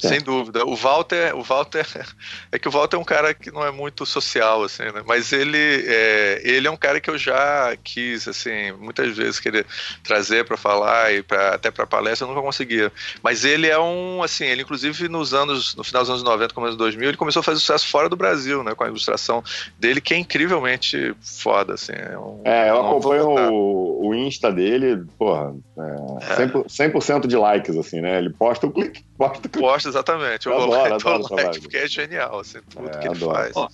[0.09, 0.65] Sem dúvida.
[0.65, 1.87] O Walter, o Walter
[2.53, 5.03] é que o Walter é um cara que não é muito social, assim, né?
[5.05, 9.67] Mas ele é, ele é um cara que eu já quis, assim, muitas vezes querer
[10.03, 12.93] trazer para falar e pra, até para palestra, eu nunca conseguia.
[13.23, 16.77] Mas ele é um, assim, ele inclusive nos anos, no final dos anos 90, começo
[16.77, 18.75] dos 2000, ele começou a fazer sucesso fora do Brasil, né?
[18.75, 19.43] Com a ilustração
[19.79, 21.93] dele, que é incrivelmente foda, assim.
[21.93, 27.77] É, um, é eu acompanho o, o Insta dele, porra, é, 100%, 100 de likes,
[27.77, 28.19] assim, né?
[28.19, 30.47] Ele posta o clique, posta o clique gosto, exatamente.
[30.47, 33.35] Eu, eu vou adoro, adoro like, porque é genial, assim, tudo é, que ele adoro.
[33.35, 33.57] faz.
[33.57, 33.69] Ó,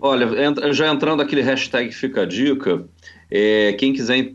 [0.00, 2.84] olha, já entrando aquele hashtag Fica a Dica,
[3.30, 4.34] é, quem quiser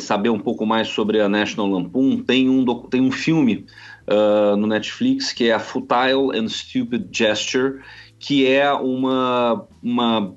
[0.00, 3.66] saber um pouco mais sobre a National Lampoon, tem um, tem um filme
[4.08, 7.80] uh, no Netflix que é a Futile and Stupid Gesture,
[8.18, 10.34] que é uma, uma,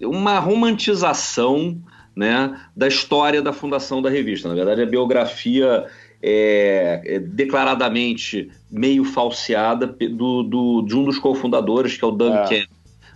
[0.00, 1.80] uma romantização
[2.14, 4.48] né, da história da fundação da revista.
[4.48, 5.86] Na verdade, a biografia
[6.22, 12.34] é, é declaradamente meio falseada do, do, de um dos cofundadores, que é o Doug
[12.34, 12.44] é.
[12.46, 12.66] Ken.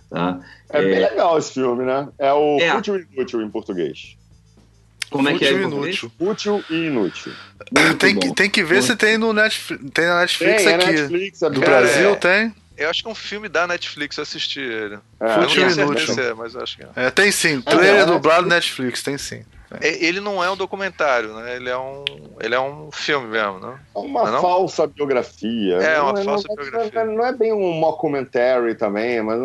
[0.09, 0.39] Tá?
[0.69, 1.09] É, bem é.
[1.09, 2.07] legal esse filme, né?
[2.19, 2.71] É o é.
[2.71, 4.17] Fútil e Inútil em português.
[5.09, 5.51] Como é que é?
[5.53, 6.11] Inútil.
[6.17, 7.31] Fútil e inútil.
[7.97, 10.85] tem, que, tem que ver se tem no Netflix, tem na Netflix tem, aqui.
[10.85, 12.53] Netflix, do Brasil tem.
[12.77, 14.99] Eu acho que é um filme da Netflix, eu assisti ele.
[15.19, 15.33] É.
[15.33, 16.35] Fútil e inútil.
[16.35, 16.89] mas acho que é.
[16.95, 17.61] é tem sim.
[17.61, 19.43] Trailer dublado Netflix, tem sim.
[19.81, 20.05] É.
[20.05, 21.57] Ele não é um documentário, né?
[21.57, 22.05] Ele é um,
[22.39, 23.77] ele é um filme mesmo, né?
[23.93, 24.41] É uma não?
[24.41, 25.75] falsa biografia.
[25.75, 27.05] É, uma não, falsa não, biografia.
[27.05, 29.39] Não é bem um mockumentary também, mas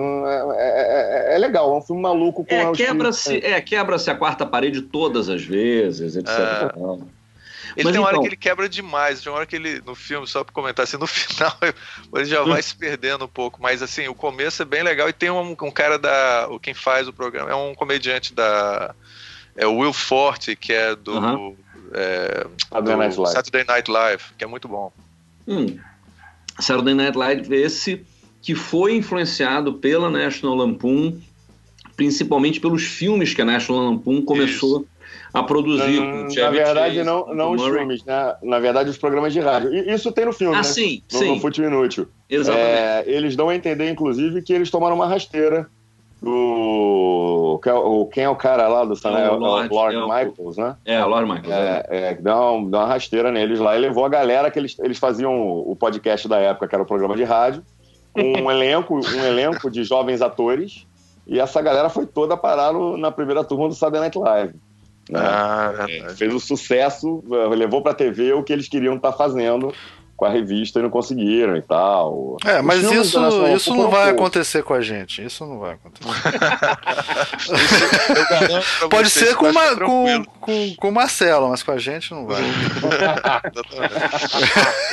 [0.56, 4.46] é, é, é, legal, é um filme maluco com é, quebra-se é, quebra-se a quarta
[4.46, 6.32] parede todas as vezes, etc.
[7.74, 8.02] Ele Mas tem uma então...
[8.04, 10.84] hora que ele quebra demais, tem uma hora que ele, no filme, só pra comentar
[10.84, 11.56] assim, no final
[12.14, 15.12] ele já vai se perdendo um pouco, mas assim, o começo é bem legal e
[15.12, 16.48] tem um, um cara da.
[16.60, 18.94] Quem faz o programa é um comediante da
[19.56, 21.56] é o Will Forte, que é do, uhum.
[21.92, 23.32] é, Saturday, Night Live.
[23.32, 24.92] Saturday Night Live, que é muito bom.
[25.46, 25.78] Hum.
[26.58, 28.04] Saturday Night Live, esse
[28.40, 31.20] que foi influenciado pela National Lampoon,
[31.96, 34.88] principalmente pelos filmes que a National Lampoon começou Isso.
[35.32, 36.00] a produzir.
[36.00, 38.34] Hum, na verdade, Chase, não, não os filmes, né?
[38.42, 39.72] Na verdade, os programas de rádio.
[39.72, 40.64] Isso tem no filme, ah, né?
[40.64, 41.28] sim, no, sim.
[41.28, 42.08] No Fute Inútil.
[42.28, 42.68] Exatamente.
[42.68, 45.70] É, eles dão a entender, inclusive, que eles tomaram uma rasteira
[46.22, 47.60] do.
[48.12, 49.16] Quem é o cara lá do Sun?
[49.16, 50.76] É, o Lord, Lord é Michaels, né?
[50.84, 51.52] É, o Lord Michaels.
[51.52, 54.78] É, é, deu, uma, deu uma rasteira neles lá e levou a galera que eles,
[54.78, 57.62] eles faziam o podcast da época, que era o programa de rádio,
[58.12, 60.86] com um elenco, um elenco de jovens atores.
[61.26, 64.54] E essa galera foi toda parar no, na primeira turma do Saturday Night Live.
[65.10, 65.20] Né?
[65.20, 67.22] Ah, é, fez o sucesso,
[67.56, 69.72] levou pra TV o que eles queriam estar tá fazendo
[70.22, 72.36] com a revista e não conseguiram e tal.
[72.44, 73.18] É, mas isso,
[73.56, 75.24] isso não vai acontecer com a gente.
[75.24, 76.08] Isso não vai acontecer.
[78.88, 82.40] Pode ser com, uma, com, com, com o Marcelo, mas com a gente não vai.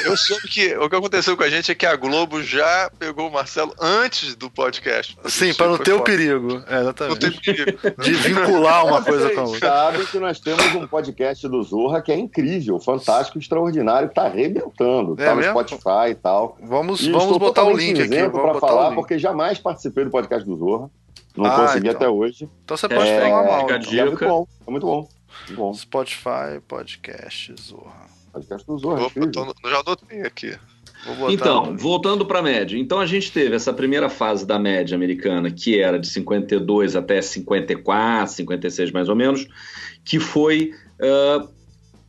[0.03, 3.27] Eu soube que o que aconteceu com a gente é que a Globo já pegou
[3.27, 5.15] o Marcelo antes do podcast.
[5.25, 6.63] Sim, para não ter o perigo.
[6.67, 7.11] É, exatamente.
[7.11, 7.77] Não ter perigo.
[8.01, 9.69] De vincular uma coisa com a outra.
[9.69, 14.23] sabe que nós temos um podcast do Zorra que é incrível, fantástico, extraordinário, que tá
[14.23, 16.57] arrebentando é tá no Spotify e tal.
[16.61, 18.29] Vamos, e vamos botar o link aqui.
[18.29, 20.89] Para falar, porque jamais participei do podcast do Zorra.
[21.35, 21.97] Não ah, consegui então.
[21.97, 22.49] até hoje.
[22.63, 23.61] Então você pode é, falar mal.
[23.69, 23.99] Então.
[23.99, 24.47] É muito bom.
[24.67, 25.09] É muito bom.
[25.47, 25.73] Muito bom.
[25.73, 28.07] Spotify, podcast Zorra.
[28.31, 29.05] Podcast do Zorra.
[29.05, 30.57] Opa, tô, já anotei aqui.
[31.29, 32.77] Então, voltando para a média.
[32.77, 37.21] Então, a gente teve essa primeira fase da média americana, que era de 52 até
[37.21, 39.47] 54, 56 mais ou menos,
[40.03, 41.47] que foi uh,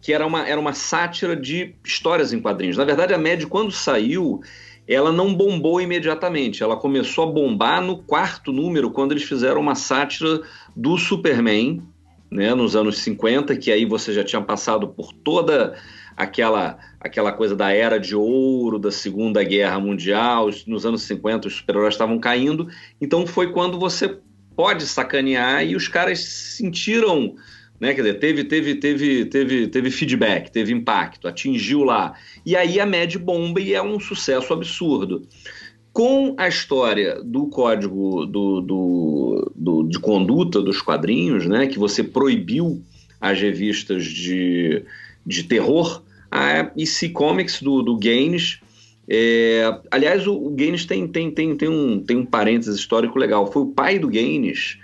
[0.01, 2.77] que era uma, era uma sátira de histórias em quadrinhos.
[2.77, 4.41] Na verdade, a Mad, quando saiu,
[4.89, 6.63] ela não bombou imediatamente.
[6.63, 10.41] Ela começou a bombar no quarto número, quando eles fizeram uma sátira
[10.75, 11.83] do Superman,
[12.31, 15.77] né, nos anos 50, que aí você já tinha passado por toda
[16.17, 21.57] aquela aquela coisa da era de ouro da Segunda Guerra Mundial, nos anos 50 os
[21.57, 22.69] super-heróis estavam caindo,
[23.01, 24.19] então foi quando você
[24.55, 27.35] pode sacanear e os caras sentiram
[27.81, 27.95] né?
[27.95, 32.15] Quer dizer, teve, teve, teve, teve, teve feedback, teve impacto, atingiu lá.
[32.45, 35.23] E aí a Mad bomba e é um sucesso absurdo.
[35.93, 42.05] Com a história do código do, do, do, de conduta dos quadrinhos, né, que você
[42.05, 42.81] proibiu
[43.21, 44.85] as revistas de,
[45.27, 48.61] de terror, a EC Comics do, do Gaines.
[49.09, 53.51] É, aliás, o, o Gaines tem, tem, tem, tem, um, tem um parênteses histórico legal.
[53.51, 54.79] Foi o pai do Gaines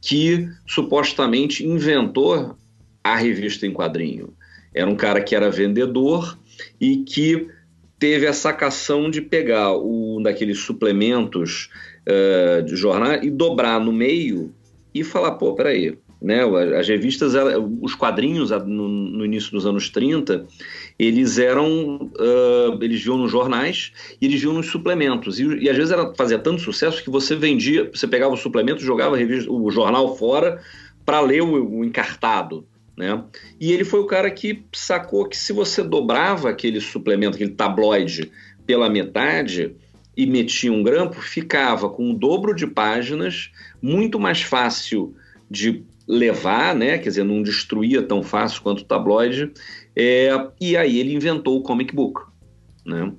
[0.00, 2.56] que supostamente inventou
[3.02, 4.34] a revista em quadrinho.
[4.74, 6.38] Era um cara que era vendedor
[6.80, 7.48] e que
[7.98, 11.68] teve a sacação de pegar um daqueles suplementos
[12.08, 14.54] uh, de jornal e dobrar no meio
[14.94, 16.40] e falar, pô, peraí, né,
[16.78, 17.32] as revistas,
[17.80, 20.46] os quadrinhos no, início dos anos 30,
[21.02, 25.40] eles eram, uh, eles viam nos jornais e eles viam nos suplementos.
[25.40, 28.82] E, e às vezes era, fazia tanto sucesso que você vendia, você pegava o suplemento,
[28.82, 30.60] jogava revista, o jornal fora
[31.06, 32.66] para ler o, o encartado.
[32.94, 33.24] Né?
[33.58, 38.30] E ele foi o cara que sacou que se você dobrava aquele suplemento, aquele tabloide,
[38.66, 39.74] pela metade
[40.14, 45.14] e metia um grampo, ficava com o dobro de páginas, muito mais fácil
[45.50, 46.98] de levar, né?
[46.98, 49.52] Quer dizer, não destruía tão fácil quanto o tabloide.
[49.96, 52.22] É, e aí ele inventou o comic book,
[52.84, 53.12] né?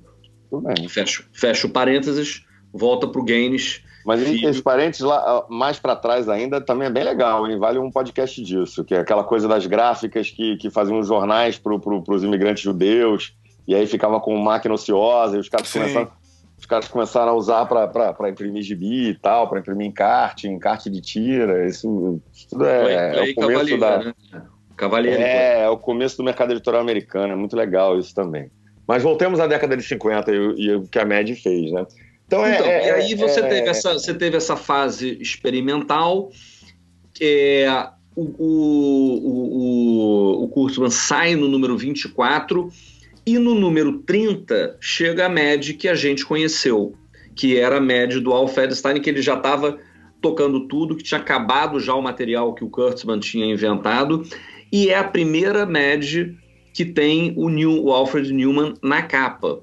[0.88, 3.82] Fecha, fecha o parênteses, volta para o Gaines.
[4.04, 4.48] Mas filho.
[4.48, 7.56] esse parênteses lá mais para trás ainda também é bem legal, hein?
[7.58, 11.56] Vale um podcast disso, que é aquela coisa das gráficas que, que faziam os jornais
[11.56, 13.32] para pro, os imigrantes judeus,
[13.66, 16.10] e aí ficava com máquina ociosa, e os caras começaram
[16.62, 21.00] os caras começaram a usar para imprimir gibi e tal, para imprimir encarte, encarte de
[21.00, 21.66] tira.
[21.66, 23.98] Isso, tudo é, é o começo da.
[23.98, 24.14] Né?
[25.18, 27.32] É, é o começo do mercado editorial americano.
[27.32, 28.48] É muito legal isso também.
[28.86, 31.84] Mas voltemos à década de 50 e, o que a MED fez, né?
[32.28, 36.30] Então, é, então é, e aí você, é, teve essa, você teve essa fase experimental.
[37.20, 37.66] É,
[38.14, 42.70] o, o, o, o Kurtzman sai no número 24
[43.26, 46.94] e no número 30 chega a MED que a gente conheceu,
[47.34, 49.78] que era a MED do Al Fedstein, que ele já estava
[50.20, 54.24] tocando tudo, que tinha acabado já o material que o Kurtzman tinha inventado,
[54.72, 56.36] e é a primeira MED
[56.72, 59.62] que tem o, New, o Alfred Newman na capa.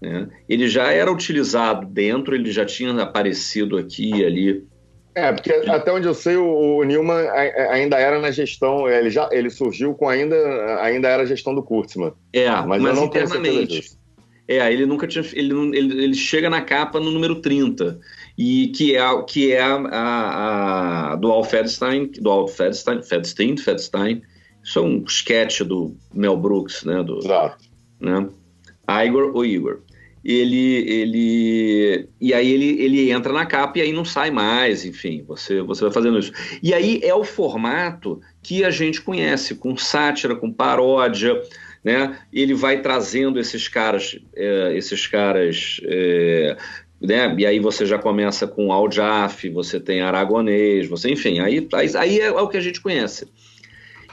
[0.00, 0.28] Né?
[0.48, 4.66] Ele já era utilizado dentro, ele já tinha aparecido aqui e ali
[5.14, 7.28] é, porque até onde eu sei, o, Newman
[7.70, 10.36] ainda era na gestão, ele já ele surgiu com ainda,
[10.82, 12.12] ainda era gestão do Kurtzman.
[12.32, 13.92] É, mas, mas não internamente.
[14.46, 15.24] É, ele nunca tinha.
[15.32, 17.98] Ele, ele, ele, chega na capa no número 30,
[18.36, 23.56] e que é, que é a, a, a do Al Fedstein, do Al Fedstein, Fedstein,
[23.56, 24.22] Fedstein.
[24.62, 27.02] Isso é um sketch do Mel Brooks, né?
[27.02, 27.64] Do, Exato.
[28.00, 28.28] Né?
[29.06, 29.80] Igor ou Igor
[30.24, 35.22] ele, ele e aí ele, ele entra na capa e aí não sai mais, enfim,
[35.26, 36.32] você, você vai fazendo isso.
[36.62, 41.42] E aí é o formato que a gente conhece, com sátira, com paródia,
[41.84, 42.18] né?
[42.32, 46.56] Ele vai trazendo esses caras, é, esses caras, é,
[46.98, 47.34] né?
[47.36, 52.20] E aí você já começa com Aljaf, você tem Aragonês, você, enfim, aí, aí, aí
[52.20, 53.28] é, é o que a gente conhece.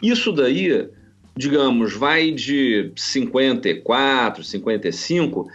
[0.02, 0.90] Isso daí,
[1.38, 5.48] digamos, vai de 54, 55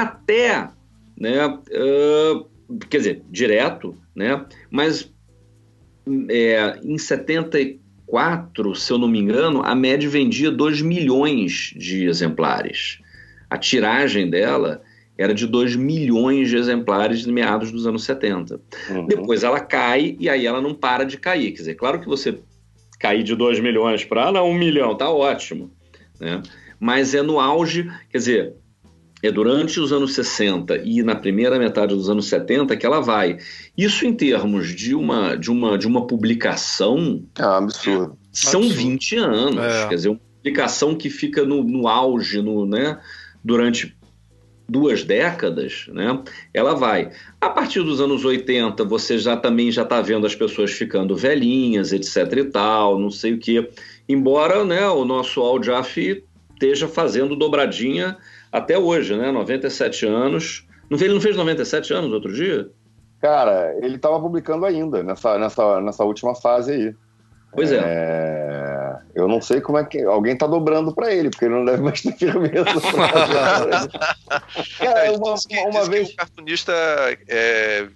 [0.00, 0.70] até,
[1.18, 2.48] né, uh,
[2.88, 5.12] quer dizer, direto, né, mas
[6.30, 13.00] é, em 74, se eu não me engano, a média vendia 2 milhões de exemplares.
[13.50, 14.82] A tiragem dela
[15.16, 18.60] era de 2 milhões de exemplares em meados dos anos 70.
[18.90, 19.06] Uhum.
[19.06, 21.52] Depois ela cai e aí ela não para de cair.
[21.52, 22.38] Quer dizer, claro que você
[22.98, 25.70] cair de 2 milhões para ah, 1 um milhão, tá ótimo.
[26.18, 26.42] Né?
[26.80, 28.54] Mas é no auge, quer dizer,
[29.22, 33.38] é durante os anos 60 e na primeira metade dos anos 70 que ela vai.
[33.78, 37.22] Isso em termos de uma, de uma, de uma publicação.
[37.38, 38.18] É um absurdo.
[38.32, 38.82] São absurdo.
[38.82, 39.64] 20 anos.
[39.64, 39.88] É.
[39.88, 42.98] Quer dizer, uma publicação que fica no, no auge, no, né,
[43.44, 43.96] durante
[44.68, 46.20] duas décadas, né,
[46.52, 47.10] ela vai.
[47.40, 51.92] A partir dos anos 80, você já também já está vendo as pessoas ficando velhinhas,
[51.92, 53.68] etc e tal, não sei o que.
[54.08, 58.16] Embora né, o nosso Al Jaffe esteja fazendo dobradinha
[58.52, 59.32] até hoje, né?
[59.32, 60.66] 97 anos.
[60.90, 62.68] Não, ele não fez 97 anos outro dia?
[63.20, 66.94] Cara, ele estava publicando ainda nessa, nessa, nessa última fase aí.
[67.52, 67.78] Pois é.
[67.78, 68.98] é.
[69.14, 70.02] Eu não sei como é que.
[70.02, 72.64] Alguém tá dobrando para ele, porque ele não deve mais ter firmeza.
[74.78, 76.08] Cara, é, uma, diz que, uma diz vez.
[76.08, 76.72] Que o cartunista
[77.28, 77.88] é,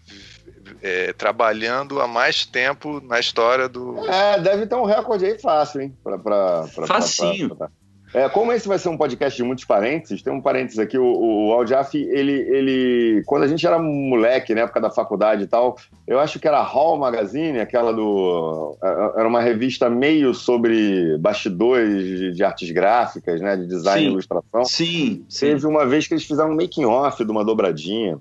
[0.82, 3.98] é, trabalhando há mais tempo na história do.
[4.06, 5.96] É, deve ter um recorde aí fácil, hein?
[6.04, 7.48] Pra, pra, pra Facinho.
[7.48, 10.78] Pra, pra, é, como esse vai ser um podcast de muitos parênteses, tem um parênteses
[10.78, 15.42] aqui, o, o Aljaf, ele, ele, quando a gente era moleque, na época da faculdade
[15.42, 20.32] e tal, eu acho que era Hall Magazine, aquela do, é, era uma revista meio
[20.34, 24.64] sobre bastidores de, de artes gráficas, né, de design sim, e ilustração.
[24.64, 25.46] Sim, sim.
[25.46, 28.18] Teve uma vez que eles fizeram um making off de uma dobradinha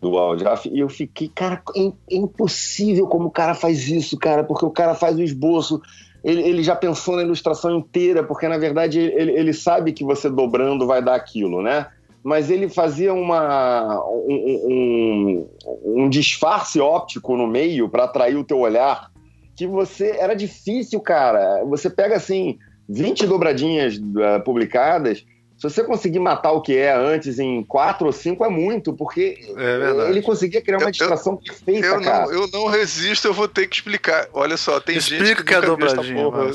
[0.00, 4.42] do Aljaf, e eu fiquei, cara, é, é impossível como o cara faz isso, cara,
[4.42, 5.80] porque o cara faz o esboço
[6.22, 10.28] ele, ele, já pensou na ilustração inteira, porque na verdade ele, ele, sabe que você
[10.28, 11.86] dobrando vai dar aquilo, né?
[12.22, 15.48] Mas ele fazia uma, um,
[15.84, 19.10] um, um disfarce óptico no meio para atrair o teu olhar,
[19.56, 21.64] que você era difícil, cara.
[21.64, 22.58] Você pega assim
[22.88, 25.24] 20 dobradinhas uh, publicadas,
[25.60, 29.38] Se você conseguir matar o que é antes em quatro ou cinco, é muito, porque
[29.58, 32.24] é ele conseguia criar uma distração eu, perfeita, eu cara.
[32.24, 34.26] Não, eu não resisto, eu vou ter que explicar.
[34.32, 36.14] Olha só, tem Explica gente que, que é dobradinha.
[36.14, 36.50] Porra,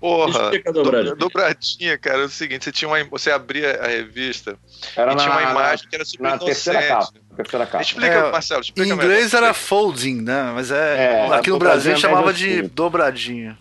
[0.00, 1.14] porra Explica a dobradinha.
[1.14, 4.58] dobradinha, cara, é o seguinte, você tinha uma, você abria a revista
[4.96, 6.46] Era e na, tinha uma imagem que era super na inocente.
[6.46, 7.82] Terceira capa, terceira capa.
[7.84, 10.50] Explica, é, Marcelo, explica Em inglês era folding, né?
[10.52, 13.56] Mas é, é aqui no Brasil chamava de dobradinha.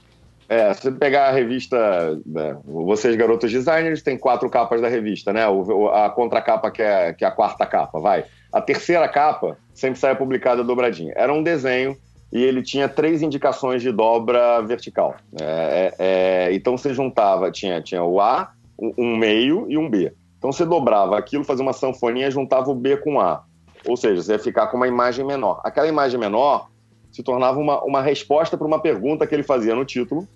[0.49, 1.77] É, se você pegar a revista,
[2.25, 5.47] né, vocês garotos designers, tem quatro capas da revista, né?
[5.47, 8.23] O, a contracapa que é, que é a quarta capa, vai.
[8.51, 11.13] A terceira capa sempre sai publicada dobradinha.
[11.17, 11.97] Era um desenho
[12.31, 15.15] e ele tinha três indicações de dobra vertical.
[15.39, 18.51] É, é, é então você juntava, tinha, tinha o A,
[18.97, 20.13] um meio e um B.
[20.37, 23.43] Então você dobrava aquilo, fazia uma sanfoninha, juntava o B com o A.
[23.85, 25.59] Ou seja, você ia ficar com uma imagem menor.
[25.63, 26.69] Aquela imagem menor
[27.11, 30.27] se tornava uma, uma resposta para uma pergunta que ele fazia no título,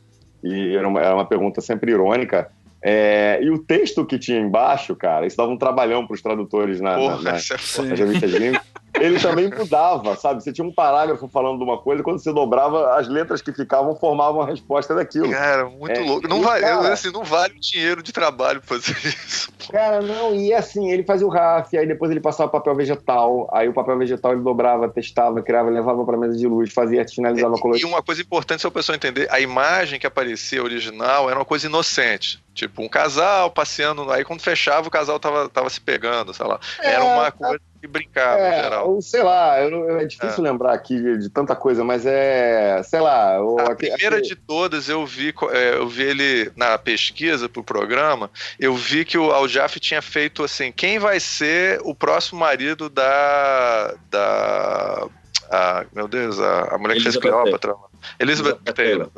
[0.44, 2.50] e era uma, era uma pergunta sempre irônica.
[2.84, 6.82] É, e o texto que tinha embaixo, cara, isso dava um trabalhão para os tradutores
[6.82, 8.62] na, Porra, na, na, é nas revistas gringas
[9.02, 10.44] ele também mudava, sabe?
[10.44, 13.96] Você tinha um parágrafo falando de uma coisa, quando você dobrava, as letras que ficavam
[13.96, 15.30] formavam a resposta daquilo.
[15.32, 16.28] Cara, muito é, louco.
[16.28, 19.52] Não, vale, cara, assim, não vale o dinheiro de trabalho fazer isso.
[19.72, 23.50] Cara, não, e assim, ele fazia o RAF, aí depois ele passava o papel vegetal,
[23.52, 27.56] aí o papel vegetal ele dobrava, testava, criava, levava para mesa de luz, fazia, finalizava
[27.56, 27.88] é, a colorido.
[27.88, 31.46] E uma coisa importante, se a pessoa entender, a imagem que aparecia original era uma
[31.46, 32.42] coisa inocente.
[32.62, 36.60] Tipo, um casal passeando, aí quando fechava o casal tava, tava se pegando, sei lá.
[36.80, 38.88] É, era uma coisa que brincava é, em geral.
[38.92, 40.52] Ou sei lá, eu, é difícil é.
[40.52, 43.38] lembrar aqui de, de, tanta coisa, mas é, sei lá.
[43.38, 44.28] a primeira aqui...
[44.28, 49.18] de todas eu vi, é, eu vi ele na pesquisa pro programa, eu vi que
[49.18, 55.08] o Aljaf tinha feito assim, quem vai ser o próximo marido da da
[55.50, 57.74] a, meu Deus, a, a mulher que fez Cleópatra.
[58.20, 59.10] Elizabeth, Elizabeth Taylor.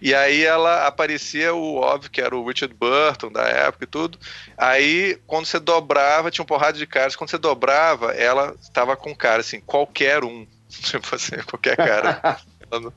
[0.00, 4.18] E aí ela aparecia o óbvio que era o Richard Burton da época e tudo.
[4.56, 7.16] Aí quando você dobrava, tinha um porrada de caras.
[7.16, 10.46] Quando você dobrava, ela estava com cara assim, qualquer um.
[10.68, 12.38] Tipo assim, qualquer cara.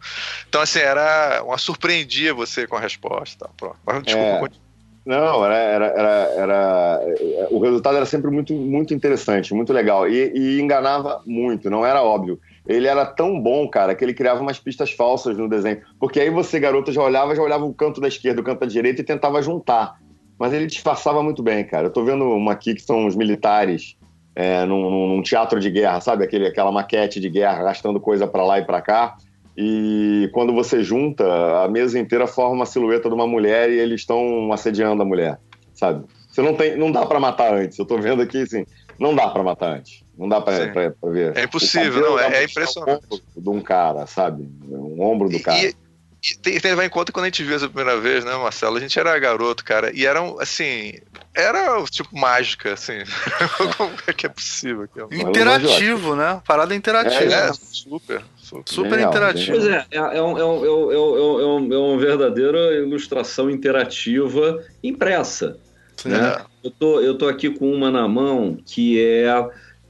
[0.47, 3.45] então, assim, era uma surpreendia você com a resposta.
[3.45, 3.51] Tá?
[3.55, 3.77] Pronto.
[3.85, 4.67] Mas, desculpa, é.
[5.07, 7.01] Não, era, era, era, era,
[7.49, 12.03] o resultado era sempre muito, muito interessante, muito legal e, e enganava muito, não era
[12.03, 12.37] óbvio
[12.67, 15.81] ele era tão bom, cara, que ele criava umas pistas falsas no desenho.
[15.99, 18.65] Porque aí você, garoto, já olhava, já olhava o canto da esquerda, o canto da
[18.65, 19.97] direita e tentava juntar.
[20.37, 21.87] Mas ele disfarçava muito bem, cara.
[21.87, 23.95] Eu tô vendo uma aqui que são os militares
[24.35, 26.25] é, num, num, teatro de guerra, sabe?
[26.25, 29.15] Aquele, aquela maquete de guerra, gastando coisa para lá e para cá.
[29.57, 31.25] E quando você junta,
[31.63, 35.39] a mesa inteira forma uma silhueta de uma mulher e eles estão assediando a mulher,
[35.73, 36.05] sabe?
[36.29, 37.79] Você não tem, não dá para matar antes.
[37.79, 38.63] Eu tô vendo aqui, assim,
[38.99, 40.03] não dá para matar antes.
[40.17, 40.67] Não dá para
[41.03, 41.37] ver.
[41.37, 43.03] É impossível, não, é, é impressionante.
[43.11, 44.49] Um ombro de um cara, sabe?
[44.67, 45.59] Um ombro do cara.
[45.59, 45.75] E,
[46.23, 48.35] e tem, tem que levar em conta quando a gente viu essa primeira vez, né,
[48.35, 48.77] Marcelo?
[48.77, 50.93] A gente era garoto, cara, e era assim.
[51.35, 53.03] Era tipo mágica, assim.
[53.77, 54.83] Como é que é possível?
[54.83, 55.09] Aquilo?
[55.11, 56.41] Interativo, né?
[56.47, 57.33] Parada interativa.
[57.33, 58.23] É, é super.
[58.37, 59.51] Super, super interativo.
[59.51, 65.57] Pois é, é, é, um, é, um, é, um, é, uma verdadeira ilustração interativa impressa.
[66.05, 66.41] Né?
[66.63, 69.27] Eu, tô, eu tô aqui com uma na mão que é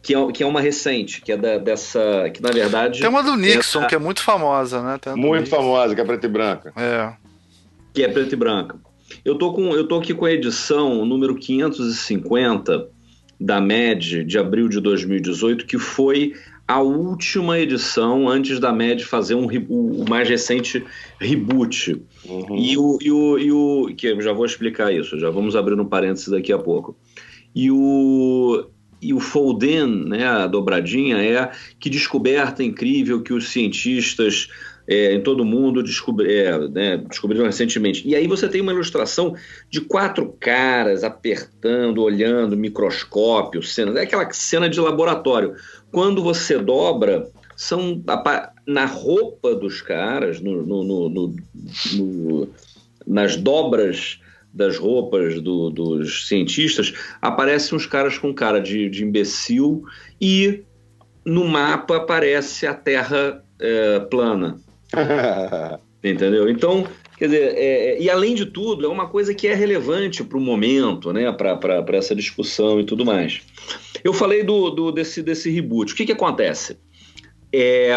[0.08, 2.30] que é, que é uma recente, que é da, dessa.
[2.34, 3.02] Que na verdade.
[3.02, 4.98] Tem uma do Nixon, é que é muito famosa, né?
[5.18, 5.58] muito Nixon.
[5.58, 6.74] famosa, que é preta e branca.
[6.78, 7.14] É.
[7.94, 8.78] Que é preta e branca.
[9.26, 12.88] Eu tô, com, eu tô aqui com a edição número 550
[13.38, 16.34] da MED de abril de 2018, que foi
[16.66, 20.86] a última edição antes da MED fazer um, o, o mais recente
[21.20, 22.02] reboot.
[22.24, 22.56] Uhum.
[22.56, 23.94] E, o, e, o, e o.
[23.94, 26.96] que eu já vou explicar isso, já vamos abrir um parênteses daqui a pouco.
[27.54, 28.68] E o,
[29.02, 34.50] e o Folden, né, a dobradinha, é que descoberta incrível que os cientistas
[34.88, 38.08] é, em todo o mundo descobri, é, né, descobriram recentemente.
[38.08, 39.36] E aí você tem uma ilustração
[39.70, 45.56] de quatro caras apertando, olhando, microscópio, cena, é aquela cena de laboratório.
[45.92, 48.02] Quando você dobra, são
[48.66, 52.50] na roupa dos caras, no, no, no
[53.06, 54.20] nas dobras
[54.58, 56.92] das roupas do, dos cientistas,
[57.22, 59.84] aparecem uns caras com cara de, de imbecil
[60.20, 60.64] e
[61.24, 64.60] no mapa aparece a Terra é, plana.
[66.04, 66.50] Entendeu?
[66.50, 66.88] Então,
[67.18, 70.38] quer dizer, é, é, e além de tudo, é uma coisa que é relevante para
[70.38, 73.42] o momento, né, para essa discussão e tudo mais.
[74.04, 75.94] Eu falei do, do desse, desse reboot.
[75.94, 76.80] O que, que acontece?
[77.54, 77.92] É,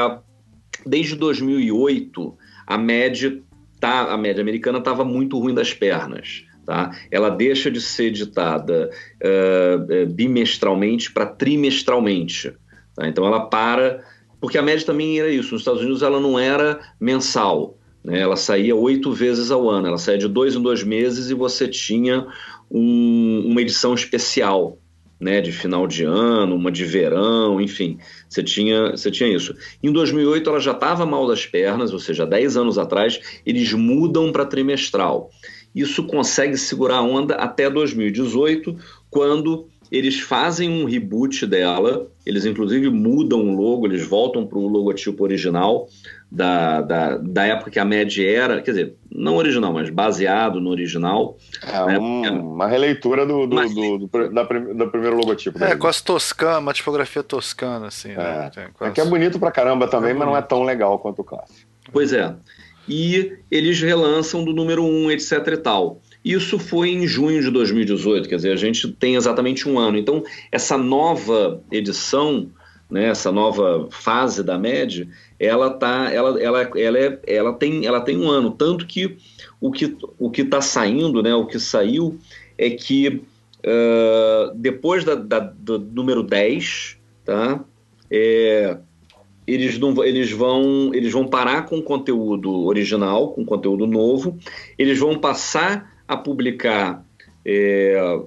[0.85, 2.37] desde 2008,
[2.67, 3.41] a média,
[3.79, 6.45] tá, a média americana estava muito ruim das pernas.
[6.71, 6.97] Tá?
[7.11, 12.53] Ela deixa de ser editada uh, bimestralmente para trimestralmente.
[12.95, 13.09] Tá?
[13.09, 14.05] Então ela para,
[14.41, 15.51] porque a média também era isso.
[15.51, 18.21] Nos Estados Unidos ela não era mensal, Né?
[18.21, 21.67] Ela saía oito vezes ao ano, ela saía de dois em dois meses e você
[21.67, 22.25] tinha
[22.71, 24.79] um, uma edição especial.
[25.23, 29.55] Né, de final de ano, uma de verão, enfim, você tinha, você tinha isso.
[29.83, 34.33] Em 2008 ela já estava mal das pernas, ou seja, 10 anos atrás, eles mudam
[34.33, 35.29] para trimestral.
[35.75, 38.77] Isso consegue segurar a onda até 2018,
[39.11, 44.69] quando eles fazem um reboot dela, eles inclusive mudam o logo, eles voltam para o
[44.69, 45.89] logotipo original
[46.31, 50.71] da, da, da, época que a MED era, quer dizer, não original, mas baseado no
[50.71, 51.37] original.
[51.61, 51.99] É né?
[51.99, 55.63] um, uma releitura do, do, mas, do, do, da, do primeiro logotipo.
[55.63, 58.11] É, com as toscanas, uma tipografia toscana, assim.
[58.11, 58.51] Né?
[58.55, 58.71] É, né?
[58.81, 61.25] é que é bonito pra caramba também, é mas não é tão legal quanto o
[61.25, 61.69] clássico.
[61.93, 62.33] Pois é.
[62.93, 66.03] E eles relançam do número 1, etc e tal.
[66.25, 69.97] Isso foi em junho de 2018, quer dizer, a gente tem exatamente um ano.
[69.97, 72.51] Então, essa nova edição,
[72.91, 78.01] né, essa nova fase da MED, ela, tá, ela, ela, ela, é, ela, tem, ela
[78.01, 78.51] tem um ano.
[78.51, 79.17] Tanto que
[79.61, 82.19] o que o está saindo, né, o que saiu,
[82.59, 83.23] é que
[83.61, 87.65] uh, depois da, da, do número 10, tá,
[88.11, 88.77] é,
[89.55, 94.39] eles, não, eles, vão, eles vão parar com o conteúdo original, com conteúdo novo,
[94.79, 97.05] eles vão passar a publicar
[97.45, 98.21] é,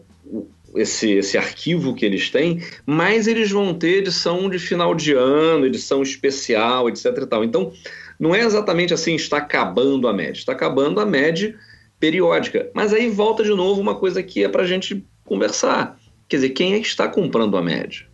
[0.76, 5.66] esse, esse arquivo que eles têm, mas eles vão ter edição de final de ano,
[5.66, 7.06] edição especial, etc.
[7.06, 7.44] E tal.
[7.44, 7.72] Então,
[8.20, 11.56] não é exatamente assim, está acabando a média, está acabando a média
[12.00, 12.70] periódica.
[12.74, 16.00] Mas aí volta de novo uma coisa que é para a gente conversar.
[16.28, 18.06] Quer dizer, quem é que está comprando a média?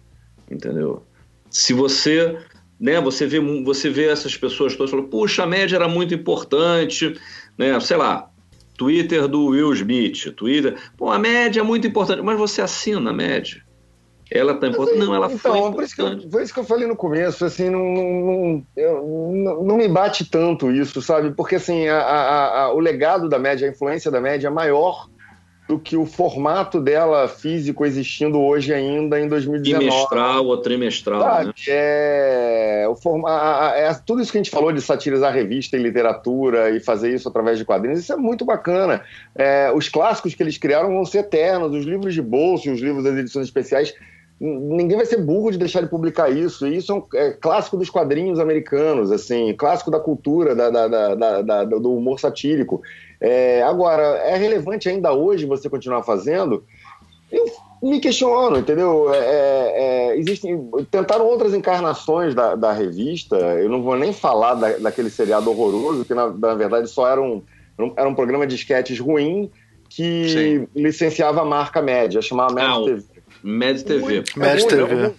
[0.49, 1.03] Entendeu?
[1.49, 2.37] Se você
[2.79, 7.19] né, você vê, você vê essas pessoas todas falando, puxa, a média era muito importante,
[7.57, 8.29] né, sei lá,
[8.77, 10.77] Twitter do Will Smith, Twitter.
[10.97, 13.61] Pô, a média é muito importante, mas você assina a média.
[14.31, 14.99] Ela tá importante?
[14.99, 17.43] Não, ela então, foi por isso, que eu, por isso que eu falei no começo,
[17.43, 18.65] assim, não, não,
[19.33, 21.31] não, não me bate tanto isso, sabe?
[21.31, 25.09] Porque, assim, a, a, a, o legado da média, a influência da média é maior
[25.69, 29.85] do que o formato dela físico existindo hoje ainda em 2019.
[29.85, 31.53] Bimestral ou trimestral, né?
[31.67, 33.29] É, o forma,
[33.75, 37.29] é, tudo isso que a gente falou de satirizar revista e literatura e fazer isso
[37.29, 39.03] através de quadrinhos, isso é muito bacana.
[39.35, 43.03] É, os clássicos que eles criaram vão ser eternos, os livros de bolso, os livros
[43.03, 43.93] das edições especiais
[44.39, 46.65] ninguém vai ser burro de deixar de publicar isso.
[46.65, 51.41] E isso é, um, é clássico dos quadrinhos americanos, assim, clássico da cultura, da, da,
[51.41, 52.81] da, do humor satírico.
[53.21, 56.63] É, agora, é relevante ainda hoje você continuar fazendo?
[57.31, 57.45] Eu
[57.81, 59.13] me questiono, entendeu?
[59.13, 59.73] É, é,
[60.11, 63.35] é, existem, tentaram outras encarnações da, da, revista.
[63.35, 67.21] Eu não vou nem falar da, daquele seriado horroroso que na, na, verdade só era
[67.21, 67.43] um,
[67.95, 69.51] era um programa de sketches ruim
[69.89, 70.67] que Sim.
[70.75, 73.19] licenciava a marca média, chamava Média TV.
[73.41, 74.23] Mad TV.
[74.35, 75.15] Mad TV.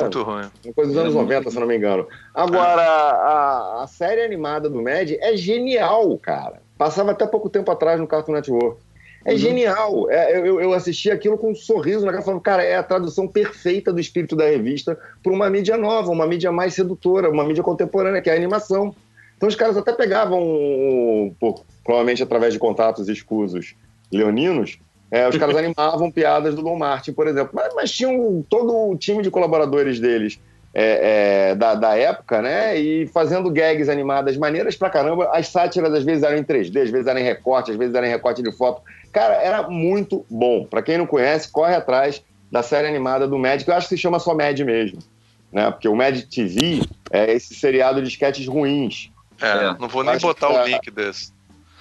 [0.00, 0.50] Muito ruim.
[0.64, 2.06] Uma coisa dos anos 90, se não me engano.
[2.34, 6.60] Agora, a, a série animada do Mad é genial, cara.
[6.80, 8.80] Passava até pouco tempo atrás no Cartoon Network.
[9.26, 9.36] É uhum.
[9.36, 10.10] genial.
[10.10, 13.28] É, eu, eu assisti aquilo com um sorriso na cara, falando, cara, é a tradução
[13.28, 17.62] perfeita do espírito da revista para uma mídia nova, uma mídia mais sedutora, uma mídia
[17.62, 18.94] contemporânea, que é a animação.
[19.36, 23.74] Então os caras até pegavam, por, provavelmente através de contatos escusos
[24.10, 24.78] leoninos,
[25.10, 27.50] é, os caras animavam piadas do Don Martin, por exemplo.
[27.52, 30.40] Mas, mas tinham todo o time de colaboradores deles
[30.72, 32.78] é, é, da, da, época, né?
[32.78, 35.28] E fazendo gags animadas maneiras pra caramba.
[35.32, 38.06] As sátiras às vezes eram em 3D, às vezes eram em recorte, às vezes eram
[38.06, 38.82] em recorte de foto.
[39.12, 40.64] Cara, era muito bom.
[40.64, 43.96] Pra quem não conhece, corre atrás da série animada do Mad, que eu acho que
[43.96, 44.98] se chama só Mad mesmo.
[45.52, 45.70] Né?
[45.70, 49.10] Porque o Mad TV é esse seriado de sketches ruins.
[49.40, 51.32] É, não vou nem botar o link desse.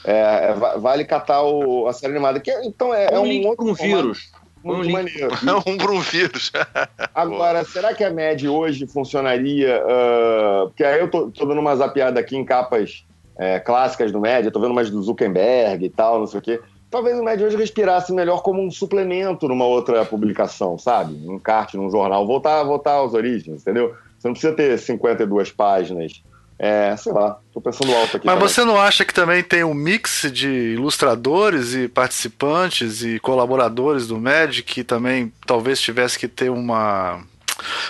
[0.03, 2.39] É, vale catar o, a série animada.
[2.39, 4.31] Que, então é, é um, um outro um vírus.
[4.63, 5.29] Muito um maneiro.
[5.65, 6.51] um para um vírus.
[7.15, 9.81] Agora, será que a MED hoje funcionaria?
[9.83, 13.05] Uh, porque aí eu tô, tô dando uma zapiada aqui em capas
[13.37, 16.43] é, clássicas do MED, eu tô vendo umas do Zuckerberg e tal, não sei o
[16.43, 16.59] quê.
[16.91, 21.13] Talvez o MED hoje respirasse melhor como um suplemento numa outra publicação, sabe?
[21.27, 22.25] Um kart, num jornal.
[22.25, 23.95] Voltar, voltar às origens, entendeu?
[24.17, 26.23] Você não precisa ter 52 páginas
[26.61, 28.25] é, sei lá, tô pensando alto aqui.
[28.25, 28.49] Mas também.
[28.49, 34.19] você não acha que também tem um mix de ilustradores e participantes e colaboradores do
[34.19, 37.23] MED que também talvez tivesse que ter uma.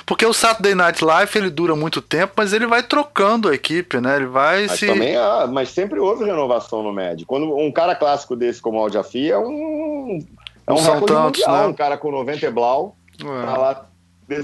[0.06, 4.00] Porque o Saturday Night Live ele dura muito tempo, mas ele vai trocando a equipe,
[4.00, 4.18] né?
[4.18, 4.86] Ele vai mas se.
[4.86, 7.26] Também, ah, mas sempre houve renovação no MED.
[7.26, 10.24] Quando um cara clássico desse como o Aljafi é um.
[10.68, 11.68] É um, um recorde tantos, mundial, né?
[11.68, 13.46] um cara com 90 blau, é.
[13.46, 13.89] tá lá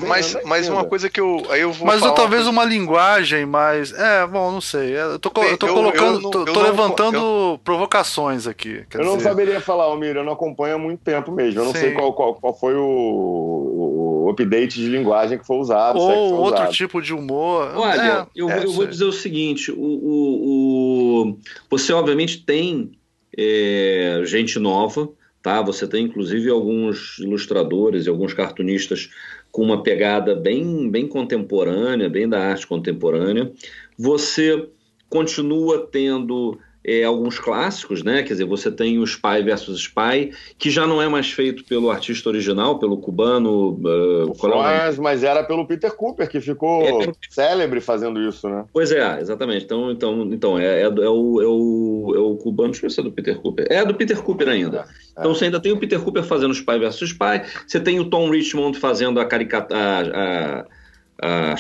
[0.07, 1.43] mas, mas uma coisa que eu.
[1.49, 3.93] Aí eu vou mas talvez uma linguagem mais.
[3.93, 4.97] É, bom, não sei.
[4.97, 6.27] Eu tô, eu tô eu, colocando.
[6.27, 8.83] Eu, tô, tô levantando provocações aqui.
[8.93, 9.03] eu dizer...
[9.03, 11.61] não saberia falar, Almir, eu não acompanho há muito tempo mesmo.
[11.61, 11.79] Eu não Sim.
[11.79, 15.99] sei qual, qual, qual foi o, o, update de linguagem que foi usado.
[15.99, 16.73] Ou foi outro usado.
[16.73, 17.71] tipo de humor.
[17.75, 22.91] Olha, é, eu, é, eu vou dizer o seguinte: o, o, o, você obviamente tem
[23.38, 25.09] é, gente nova,
[25.41, 25.61] tá?
[25.61, 29.09] Você tem inclusive alguns ilustradores e alguns cartunistas
[29.56, 33.53] com uma pegada bem, bem contemporânea, bem da arte contemporânea.
[33.97, 34.68] Você
[35.10, 38.21] continua tendo é, alguns clássicos, né?
[38.21, 41.89] Quer dizer, você tem o Spy versus Spy, que já não é mais feito pelo
[41.89, 43.71] artista original, pelo cubano.
[43.71, 48.65] Uh, mas, mas era pelo Peter Cooper, que ficou é, célebre fazendo isso, né?
[48.71, 49.65] Pois é, exatamente.
[49.65, 52.93] Então, então, então é, é, é, o, é, o, é o cubano, deixa eu ver
[52.93, 53.65] se é do Peter Cooper.
[53.69, 54.86] É do Peter Cooper ainda.
[55.17, 58.09] É, então você ainda tem o Peter Cooper fazendo Spy versus Spy, você tem o
[58.09, 60.67] Tom Richmond fazendo a caricatura
[61.22, 61.53] a,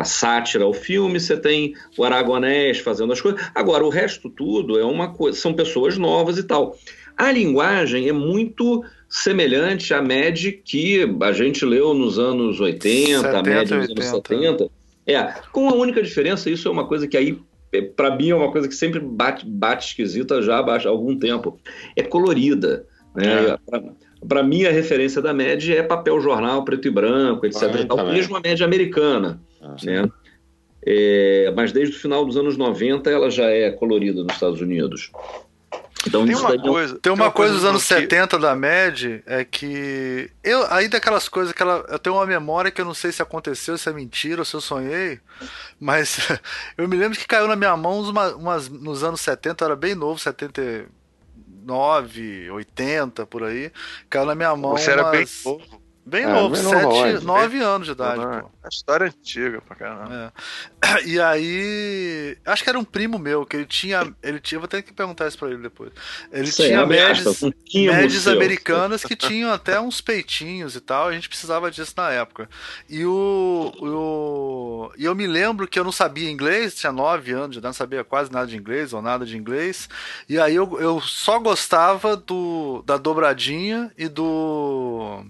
[0.00, 3.40] a, sátira ao filme, você tem o Aragonés fazendo as coisas.
[3.54, 6.76] Agora, o resto tudo é uma coisa, são pessoas novas e tal.
[7.16, 13.38] A linguagem é muito semelhante à MED que a gente leu nos anos 80, 70,
[13.38, 14.02] a MED nos 80.
[14.02, 14.70] anos 70.
[15.06, 15.22] É,
[15.52, 17.38] com a única diferença, isso é uma coisa que aí,
[17.72, 21.60] é, para mim, é uma coisa que sempre bate, bate esquisita já há algum tempo.
[21.94, 22.84] É colorida.
[23.14, 23.50] Né?
[23.50, 27.62] É para mim, a referência da média é papel jornal preto e branco, etc.
[27.62, 29.40] Ah, tal, mesmo a média americana.
[29.60, 30.08] Ah, né?
[30.84, 35.10] É, mas desde o final dos anos 90 ela já é colorida nos Estados Unidos.
[36.06, 37.88] Então, tem, uma coisa, tem, tem uma coisa, dos anos que...
[37.88, 40.30] 70 da MED é que.
[40.44, 41.84] Eu, aí daquelas coisas que ela.
[41.88, 44.54] Eu tenho uma memória que eu não sei se aconteceu, se é mentira ou se
[44.54, 45.18] eu sonhei.
[45.80, 46.18] Mas
[46.78, 49.76] eu me lembro que caiu na minha mão umas, umas, nos anos 70, eu era
[49.76, 50.86] bem novo, 70
[51.66, 53.72] 9, 80 por aí,
[54.08, 54.72] caiu na minha mão.
[54.72, 55.85] Você era bem novo.
[56.06, 58.20] Bem é, novo, 7, 9 anos de idade.
[58.20, 58.48] Pô.
[58.62, 60.32] A história é antiga pra caramba.
[60.80, 61.02] É.
[61.04, 62.38] E aí.
[62.44, 64.14] Acho que era um primo meu, que ele tinha.
[64.22, 64.60] Ele tinha.
[64.60, 65.90] Vou ter que perguntar isso pra ele depois.
[66.30, 67.42] Ele Sei, tinha médias,
[67.74, 71.08] médias americanas que tinham até uns peitinhos e tal.
[71.08, 72.48] A gente precisava disso na época.
[72.88, 73.72] E o.
[73.80, 77.72] o e eu me lembro que eu não sabia inglês, tinha 9 anos, já não
[77.72, 79.88] sabia quase nada de inglês ou nada de inglês.
[80.28, 85.24] E aí eu, eu só gostava do da dobradinha e do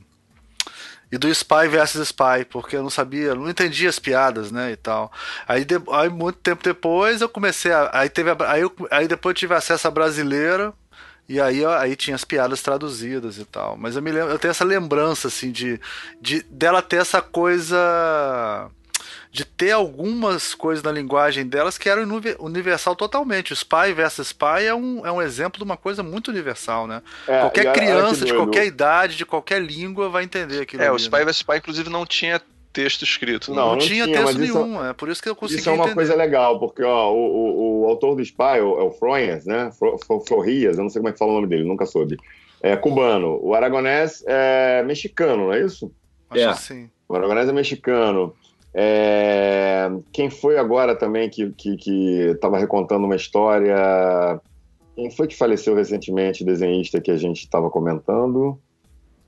[1.11, 4.77] e do Spy versus Spy, porque eu não sabia, não entendia as piadas, né, e
[4.77, 5.13] tal.
[5.47, 9.07] Aí, de, aí muito tempo depois eu comecei a, aí teve a, aí, eu, aí
[9.07, 10.73] depois eu tive acesso à brasileira
[11.29, 13.77] e aí aí tinha as piadas traduzidas e tal.
[13.77, 15.81] Mas eu me lembro, eu tenho essa lembrança assim de,
[16.21, 18.71] de dela ter essa coisa
[19.37, 22.03] de ter algumas coisas na linguagem delas que eram
[22.41, 23.53] universal totalmente.
[23.53, 27.03] O Spy versus Spy é um, é um exemplo de uma coisa muito universal, né?
[27.29, 30.83] É, qualquer criança de qualquer idade, de qualquer língua vai entender aquilo.
[30.83, 31.25] É, ali, o Spy né?
[31.27, 32.41] versus Spy, inclusive, não tinha
[32.73, 33.53] texto escrito.
[33.53, 35.69] Não, não, não tinha, tinha texto nenhum, isso, é por isso que eu consegui Isso
[35.69, 35.95] é uma entender.
[35.97, 39.71] coisa legal, porque ó, o, o, o autor do Spy, o, é o Froias, né?
[40.27, 42.17] Florias, eu não sei como é que fala o nome dele, nunca soube.
[42.63, 43.39] É cubano.
[43.43, 45.93] O Aragonés é mexicano, não é isso?
[46.31, 46.53] Acho é.
[46.55, 46.91] que sim.
[47.07, 48.35] O Aragonés é mexicano.
[48.79, 49.91] É...
[50.13, 51.55] Quem foi agora também que
[52.35, 53.75] estava recontando uma história?
[54.95, 58.59] Quem foi que faleceu recentemente, desenhista que a gente estava comentando?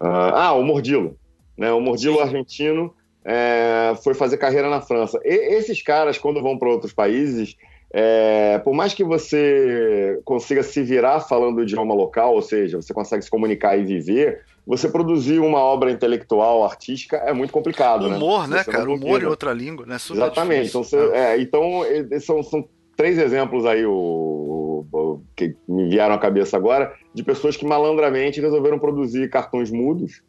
[0.01, 1.17] Uh, ah, o Mordilo.
[1.57, 1.73] Né?
[1.73, 2.95] O Mordilo argentino
[3.25, 5.19] é, foi fazer carreira na França.
[5.25, 7.57] E, esses caras, quando vão para outros países,
[7.91, 12.93] é, por mais que você consiga se virar falando o idioma local, ou seja, você
[12.95, 18.07] consegue se comunicar e viver, você produzir uma obra intelectual, artística, é muito complicado.
[18.07, 18.17] Né?
[18.17, 18.91] Humor, né, né cara?
[18.91, 19.99] Humor em outra língua, né?
[19.99, 20.69] Super Exatamente.
[20.69, 21.81] Então, você, é, então,
[22.21, 27.57] são, são três exemplos aí o, o, que me vieram à cabeça agora de pessoas
[27.57, 30.21] que malandramente resolveram produzir cartões mudos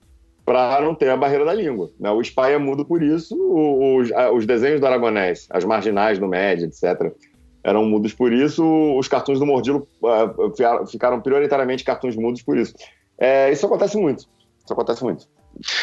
[0.46, 1.92] para não ter a barreira da língua.
[2.00, 2.10] Né?
[2.10, 6.66] O Spy é mudo por isso, os, os desenhos do Aragonés, as marginais do Média,
[6.66, 7.14] etc.,
[7.62, 8.64] eram mudos por isso,
[8.98, 12.74] os cartões do Mordilo uh, ficaram prioritariamente cartões mudos por isso.
[13.20, 14.26] É, isso acontece muito.
[14.64, 15.28] Isso acontece muito.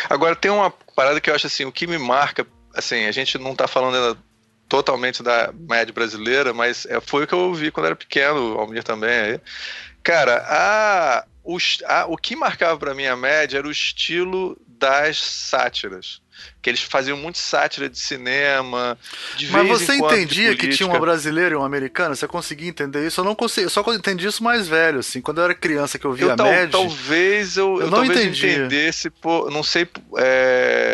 [0.08, 3.36] Agora, tem uma parada que eu acho assim, o que me marca, assim, a gente
[3.38, 4.16] não está falando
[4.68, 8.58] totalmente da média brasileira, mas é, foi o que eu vi quando era pequeno, o
[8.58, 9.40] Almir também.
[10.02, 15.18] Cara, a, o, a, o que marcava para mim a média era o estilo das
[15.18, 16.20] sátiras
[16.60, 18.98] que eles faziam muito sátira de cinema.
[19.36, 22.14] De Mas você entendia que tinha uma brasileira e uma americana?
[22.14, 23.20] Você conseguia entender isso?
[23.20, 25.20] Eu não consegui, eu só entendi isso mais velho, assim.
[25.20, 27.98] Quando eu era criança que eu via eu, tal, Mad, Talvez eu, eu, eu não
[27.98, 28.48] talvez entendi.
[28.48, 29.88] entendesse, por, não sei.
[30.18, 30.85] É,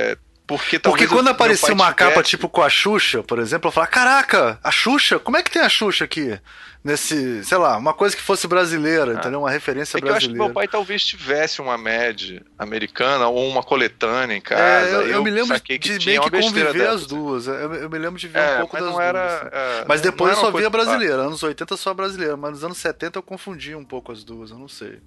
[0.59, 4.59] porque, Porque quando aparecia uma capa tipo com a Xuxa, por exemplo, eu falava: Caraca,
[4.63, 5.19] a Xuxa?
[5.19, 6.39] Como é que tem a Xuxa aqui?
[6.85, 9.15] nesse, sei lá, uma coisa que fosse brasileira, ah.
[9.15, 9.41] entendeu?
[9.41, 10.13] Uma referência é brasileira.
[10.13, 14.63] eu acho que meu pai talvez tivesse uma média americana ou uma coletânea em casa.
[14.63, 17.47] É, eu, eu, eu, me lembro de que meio que conviver as duas.
[17.47, 19.01] Eu, eu, me lembro de ver é, um pouco das duas.
[19.01, 21.23] Era, é, mas depois eu só via brasileira.
[21.23, 24.59] Anos 80 só brasileira, mas nos anos 70 eu confundi um pouco as duas, eu
[24.59, 24.99] não sei.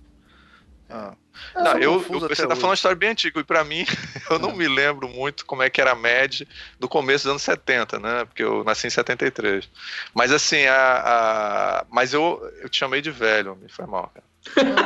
[0.89, 1.13] Ah.
[1.55, 3.85] Não, eu, eu, você está falando uma história bem antiga, e para mim,
[4.29, 6.47] eu não me lembro muito como é que era a média
[6.79, 8.25] do começo dos anos 70, né?
[8.25, 9.69] Porque eu nasci em 73.
[10.13, 14.25] Mas assim, a, a mas eu, eu te chamei de velho, me foi mal, cara.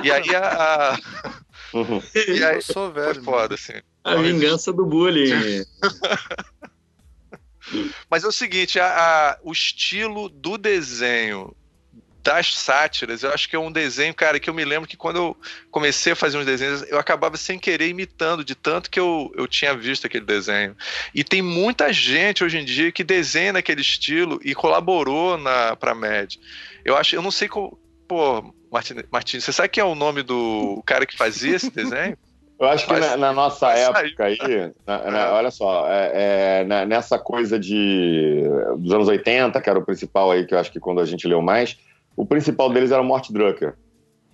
[0.04, 0.93] E aí a.
[0.93, 1.00] a...
[1.74, 2.02] Uhum.
[2.16, 3.16] E aí, eu sou velho.
[3.16, 3.74] Foi foda, assim.
[4.04, 5.66] A vingança do bullying.
[8.10, 11.56] Mas é o seguinte, a, a, o estilo do desenho
[12.30, 15.16] das sátiras, eu acho que é um desenho, cara, que eu me lembro que quando
[15.16, 15.38] eu
[15.72, 19.48] comecei a fazer uns desenhos, eu acabava sem querer imitando, de tanto que eu, eu
[19.48, 20.78] tinha visto aquele desenho.
[21.12, 25.96] E tem muita gente hoje em dia que desenha naquele estilo e colaborou na, pra
[25.96, 26.40] MED.
[26.86, 27.80] Eu acho, eu não sei qual.
[28.08, 28.54] Pô,
[29.12, 32.16] Martins, você sabe quem é o nome do cara que fazia esse desenho?
[32.60, 34.38] Eu acho que na, na, nossa época aí,
[34.86, 38.44] na, na, olha só, é, é, nessa coisa de
[38.78, 41.26] dos anos 80, que era o principal aí, que eu acho que quando a gente
[41.26, 41.78] leu mais,
[42.20, 43.76] o principal deles era o Mort Drucker.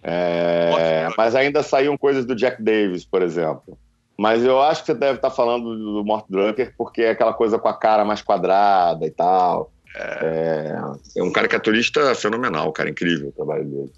[0.02, 3.78] É, mas ainda saíam coisas do Jack Davis, por exemplo.
[4.18, 7.60] Mas eu acho que você deve estar falando do Mort Drucker porque é aquela coisa
[7.60, 9.72] com a cara mais quadrada e tal.
[9.96, 10.76] É,
[11.16, 13.94] é um caricaturista fenomenal, cara, incrível o trabalho dele.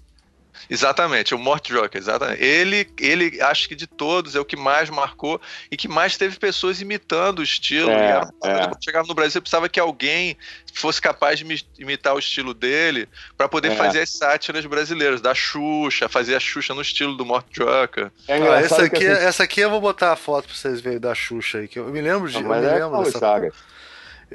[0.68, 2.42] Exatamente, o Mort Joker, exatamente.
[2.42, 5.40] Ele, ele, acho que de todos, é o que mais marcou
[5.70, 7.90] e que mais teve pessoas imitando o estilo.
[7.90, 8.66] É, era, é.
[8.66, 10.36] Quando chegava no Brasil, você precisava que alguém
[10.74, 13.76] fosse capaz de imitar o estilo dele para poder é.
[13.76, 18.10] fazer as sátiras brasileiras, da Xuxa, fazer a Xuxa no estilo do Mort Joker.
[18.26, 19.24] É ah, essa, aqui, assim...
[19.24, 21.86] essa aqui eu vou botar a foto para vocês verem da Xuxa aí, que eu
[21.86, 22.40] me lembro de.
[22.40, 23.18] Não, mas eu me é lembro dessa...
[23.18, 23.52] Saga.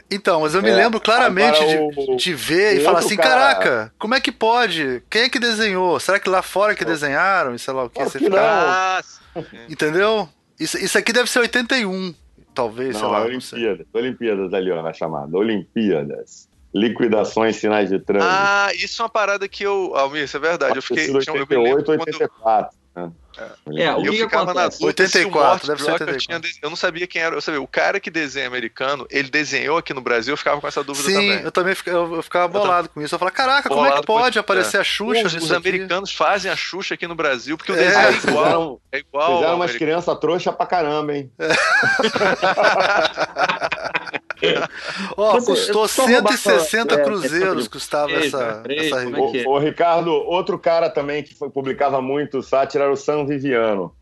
[0.10, 3.30] Então, mas eu me é, lembro claramente de, de ver e falar assim: cara...
[3.30, 5.04] caraca, como é que pode?
[5.10, 6.00] Quem é que desenhou?
[6.00, 7.54] Será que lá fora que desenharam?
[7.54, 8.04] E sei lá o que?
[8.04, 9.04] Você que fica...
[9.70, 10.28] Entendeu?
[10.60, 12.14] Isso, isso aqui deve ser 81,
[12.54, 13.22] talvez, não, sei lá.
[13.24, 15.36] Olimpíadas, Olimpíadas ali, ó, na chamada.
[15.38, 16.48] Olimpíadas.
[16.74, 18.32] Liquidações, sinais de trânsito.
[18.34, 19.96] Ah, isso é uma parada que eu.
[19.96, 20.76] Almir, isso é verdade.
[20.76, 21.12] Eu fiquei.
[21.12, 22.78] 88, eu 84.
[22.96, 23.12] Né?
[23.38, 26.20] É, o eu que ficava que na dúvida 84, deve ser 84.
[26.20, 27.36] Tinha, eu não sabia quem era.
[27.36, 30.68] Eu sabia, o cara que desenha americano, ele desenhou aqui no Brasil, eu ficava com
[30.68, 31.42] essa dúvida Sim, também.
[31.42, 33.16] eu também ficava, eu ficava bolado com isso.
[33.16, 34.82] Eu falava, caraca, como é que pode aparecer é.
[34.82, 35.28] a Xuxa?
[35.28, 38.46] Os, os americanos fazem a Xuxa aqui no Brasil, porque o desenho é, é igual.
[38.46, 41.32] Fizeram, é igual fizeram umas crianças trouxa pra caramba, hein?
[41.40, 41.50] É.
[45.16, 48.64] Ó, oh, custou 160 é, cruzeiros, custava essa.
[49.46, 53.94] Ô, Ricardo, outro cara também que foi, publicava muito sátira era o Viviano.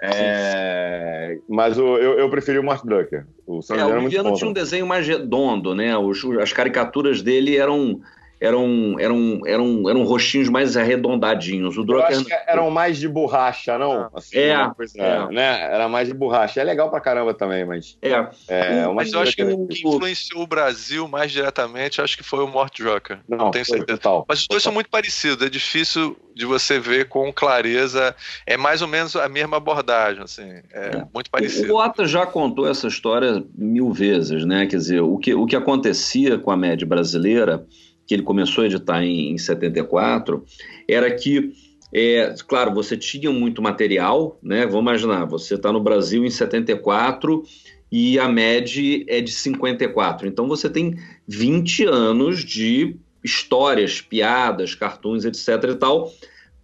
[0.00, 3.26] É, mas o, eu, eu preferi o Mark Drucker.
[3.46, 5.96] O San é, Viviano, o Viviano tinha um desenho mais redondo, né?
[5.96, 8.00] Os, as caricaturas dele eram
[8.40, 11.76] eram, eram, eram, eram rostinhos mais arredondadinhos.
[11.78, 12.10] O Drucker...
[12.10, 14.10] Eu acho que eram mais de borracha, não?
[14.14, 15.32] Assim, é, coisa, é.
[15.32, 15.62] Né?
[15.62, 16.60] Era mais de borracha.
[16.60, 17.96] É legal pra caramba também, mas.
[18.02, 18.26] É.
[18.48, 22.40] é mas eu acho que o que influenciou o Brasil mais diretamente, acho que foi
[22.40, 23.18] o Mort Joker.
[23.28, 23.98] Não, não tenho certeza.
[23.98, 24.72] Total, mas os dois total.
[24.72, 25.46] são muito parecidos.
[25.46, 28.14] É difícil de você ver com clareza.
[28.46, 30.60] É mais ou menos a mesma abordagem, assim.
[30.72, 31.06] É, é.
[31.12, 31.72] muito parecido.
[31.72, 34.66] O Ota já contou essa história mil vezes, né?
[34.66, 37.66] Quer dizer, o que, o que acontecia com a média brasileira
[38.06, 40.44] que ele começou a editar em, em 74,
[40.88, 41.52] era que,
[41.92, 44.64] é, claro, você tinha muito material, né?
[44.64, 47.42] Vamos imaginar, você está no Brasil em 74
[47.90, 50.26] e a MED é de 54.
[50.26, 50.96] Então você tem
[51.26, 55.48] 20 anos de histórias, piadas, cartoons, etc.
[55.70, 56.12] e tal,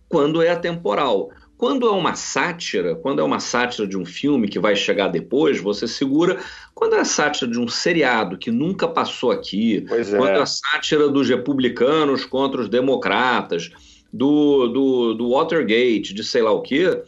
[0.09, 1.31] quando é atemporal.
[1.63, 5.61] Quando é uma sátira, quando é uma sátira de um filme que vai chegar depois,
[5.61, 6.43] você segura.
[6.75, 10.19] Quando é a sátira de um seriado que nunca passou aqui, pois é.
[10.19, 13.71] quando é a sátira dos republicanos contra os democratas,
[14.13, 17.01] do, do, do Watergate, de sei lá o quê,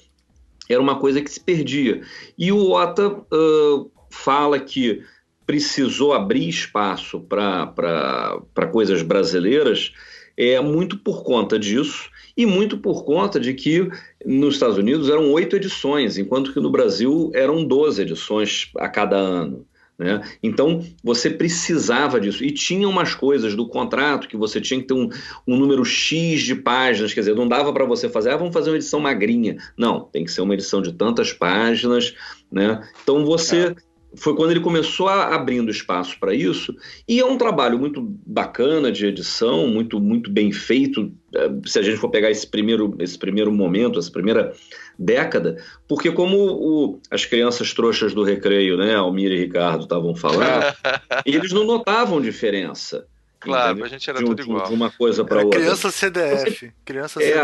[0.71, 2.03] era uma coisa que se perdia.
[2.39, 5.03] E o Ota uh, fala que
[5.45, 9.93] precisou abrir espaço para coisas brasileiras
[10.37, 13.89] é muito por conta disso e muito por conta de que
[14.25, 19.17] nos Estados Unidos eram oito edições, enquanto que no Brasil eram 12 edições a cada
[19.17, 19.67] ano.
[19.99, 20.21] Né?
[20.43, 22.45] Então você precisava disso.
[22.45, 25.09] E tinha umas coisas do contrato que você tinha que ter um,
[25.47, 28.71] um número X de páginas, quer dizer, não dava para você fazer, ah, vamos fazer
[28.71, 29.57] uma edição magrinha.
[29.79, 32.15] Não, tem que ser uma edição de tantas páginas.
[32.51, 32.81] Né?
[33.03, 33.69] Então você.
[33.69, 36.75] É foi quando ele começou a, abrindo espaço para isso.
[37.09, 41.83] E é um trabalho muito bacana de edição, muito, muito bem feito, é, se a
[41.83, 44.53] gente for pegar esse primeiro, esse primeiro momento, essa primeira
[44.99, 45.57] década,
[45.89, 50.65] porque como o, as crianças trouxas do recreio, né, Almir e Ricardo estavam falando,
[51.27, 53.07] eles não notavam diferença.
[53.45, 53.85] Claro, entendeu?
[53.85, 54.67] a gente era de, tudo igual.
[54.67, 55.61] De uma coisa para outra.
[55.61, 56.73] Criança CDF.
[56.85, 57.35] Criança é.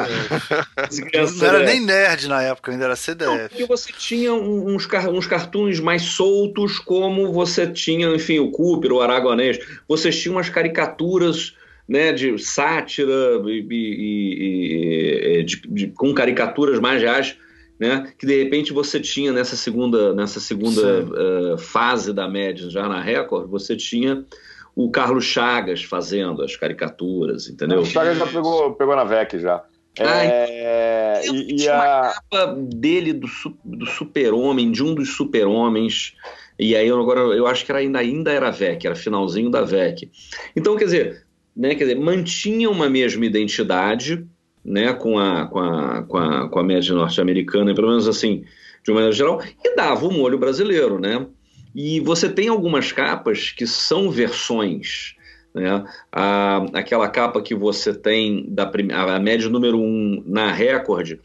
[0.91, 1.39] CDF.
[1.39, 3.31] não era nem nerd na época, ainda era CDF.
[3.31, 8.93] Não, porque você tinha uns, uns cartoons mais soltos, como você tinha, enfim, o Cooper,
[8.93, 9.59] o Aragonês.
[9.87, 11.55] Vocês tinham umas caricaturas
[11.89, 17.37] né, de sátira e, e, e de, de, com caricaturas mais reais
[17.81, 18.13] né?
[18.19, 23.01] Que de repente você tinha nessa segunda, nessa segunda uh, fase da média já na
[23.01, 24.23] Record, você tinha
[24.85, 27.81] o Carlos Chagas fazendo as caricaturas, entendeu?
[27.81, 29.63] O Chagas já pegou, pegou na VEC já.
[29.99, 33.29] Ah, é, então, e, e a capa dele do,
[33.65, 36.15] do super-homem, de um dos super-homens,
[36.59, 39.63] e aí eu, agora eu acho que era, ainda, ainda era VEC, era finalzinho da
[39.63, 40.11] VEC.
[40.57, 44.25] Então, quer dizer, né, quer dizer, mantinha uma mesma identidade,
[44.65, 48.45] né, com a, com a, com a, com a média norte-americana, pelo menos assim,
[48.83, 51.27] de uma maneira geral, e dava o molho brasileiro, né?
[51.75, 55.15] E você tem algumas capas que são versões,
[55.55, 55.85] né?
[56.13, 61.19] A, aquela capa que você tem da a média número 1 um na Record,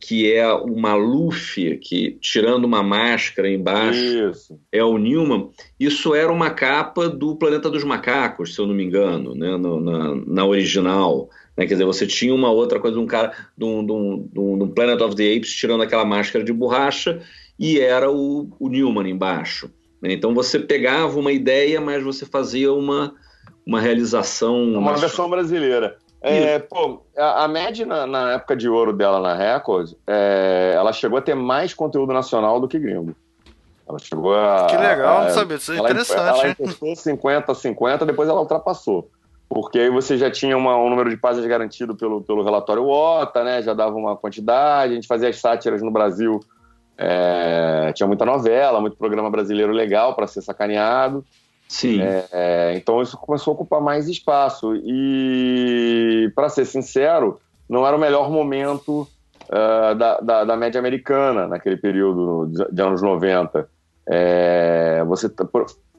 [0.00, 4.58] que é o Maluf, que tirando uma máscara embaixo, isso.
[4.72, 5.50] é o Newman.
[5.78, 9.56] Isso era uma capa do Planeta dos Macacos, se eu não me engano, né?
[9.56, 11.30] No, na, na original.
[11.56, 11.66] Né?
[11.66, 14.64] Quer dizer, você tinha uma outra coisa de um cara, de um, de um, de
[14.64, 17.22] um Planet of the Apes tirando aquela máscara de borracha
[17.58, 19.70] e era o, o Newman embaixo.
[20.02, 20.12] Né?
[20.12, 23.14] Então você pegava uma ideia, mas você fazia uma,
[23.64, 24.64] uma realização.
[24.64, 25.00] Uma mais...
[25.00, 25.96] versão brasileira.
[26.20, 30.92] É, pô, a, a Mad, na, na, época de ouro dela na Record, é, ela
[30.92, 33.14] chegou a ter mais conteúdo nacional do que gringo.
[33.88, 34.66] Ela chegou a.
[34.66, 36.40] Que legal, a, não sabia, isso é ela, interessante.
[36.40, 39.10] Ela encostou 50 50, depois ela ultrapassou
[39.52, 43.44] porque aí você já tinha uma, um número de páginas garantido pelo, pelo relatório OTA,
[43.44, 43.62] né?
[43.62, 46.40] já dava uma quantidade, a gente fazia as sátiras no Brasil,
[47.04, 51.24] é, tinha muita novela, muito programa brasileiro legal para ser sacaneado.
[51.66, 52.00] Sim.
[52.00, 54.76] É, é, então isso começou a ocupar mais espaço.
[54.76, 59.08] E, para ser sincero, não era o melhor momento
[59.48, 63.68] uh, da, da, da, média americana naquele período de, de anos 90.
[64.06, 65.28] É, você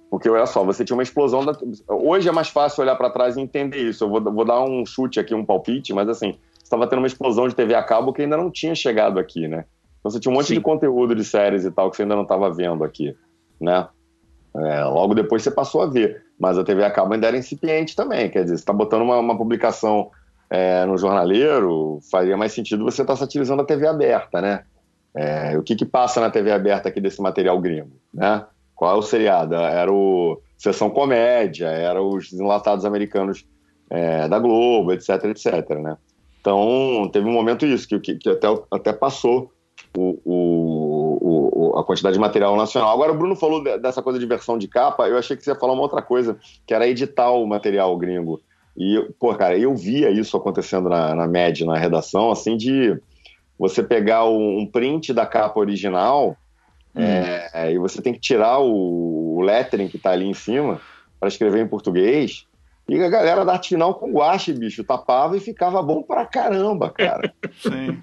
[0.09, 1.57] porque olha só, você tinha uma explosão da.
[1.87, 4.03] Hoje é mais fácil olhar para trás e entender isso.
[4.03, 7.47] Eu vou, vou, dar um chute aqui, um palpite, mas assim, estava tendo uma explosão
[7.47, 9.65] de TV a cabo que ainda não tinha chegado aqui, né?
[10.03, 10.55] Então você tinha um monte Sim.
[10.55, 13.15] de conteúdo de séries e tal que você ainda não estava vendo aqui,
[13.59, 13.87] né?
[14.53, 16.25] É, logo depois você passou a ver.
[16.37, 18.29] Mas a TV a cabo ainda era incipiente também.
[18.29, 20.11] Quer dizer, você está botando uma, uma publicação
[20.49, 24.65] é, no jornaleiro, faria mais sentido você estar tá satirizando a TV aberta, né?
[25.15, 28.45] É, o que, que passa na TV aberta aqui desse material gringo, né?
[28.75, 29.55] Qual é o seriado?
[29.55, 33.45] Era o Sessão Comédia, era os enlatados americanos
[33.89, 35.95] é, da Globo, etc, etc, né?
[36.41, 39.52] Então, teve um momento isso, que, que, que até, até passou
[39.95, 42.91] o, o, o, a quantidade de material nacional.
[42.91, 45.59] Agora, o Bruno falou dessa coisa de versão de capa, eu achei que você ia
[45.59, 48.41] falar uma outra coisa, que era editar o material gringo.
[48.75, 52.99] E, pô, cara, eu via isso acontecendo na, na MED, na redação, assim, de
[53.57, 56.35] você pegar um print da capa original
[56.95, 57.69] é, hum.
[57.71, 60.81] e você tem que tirar o, o lettering que está ali em cima
[61.19, 62.45] para escrever em português.
[62.89, 66.89] E a galera da arte final com guache, bicho, tapava e ficava bom pra caramba,
[66.89, 67.33] cara.
[67.61, 68.01] Sim.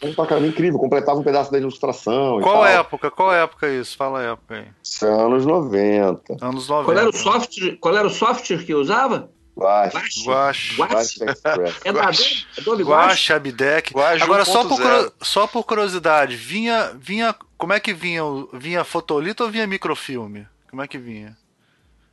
[0.00, 2.40] Bom pra caramba, incrível, completava um pedaço da ilustração.
[2.40, 3.10] Qual época?
[3.10, 3.96] Qual época isso?
[3.96, 4.66] Fala a época aí.
[4.82, 6.36] Isso é anos 90.
[6.40, 6.84] Anos 90.
[6.84, 9.30] Qual era o software, qual era o software que usava?
[9.58, 10.24] Guache.
[10.24, 10.76] Guache.
[10.76, 11.20] Guache.
[11.84, 12.10] É da
[12.58, 13.92] Adobe Guache, Abdeck.
[14.22, 17.34] Agora, só por, só por curiosidade, vinha, vinha.
[17.56, 18.22] Como é que vinha?
[18.52, 20.46] Vinha fotolito ou vinha microfilme?
[20.70, 21.36] Como é que vinha?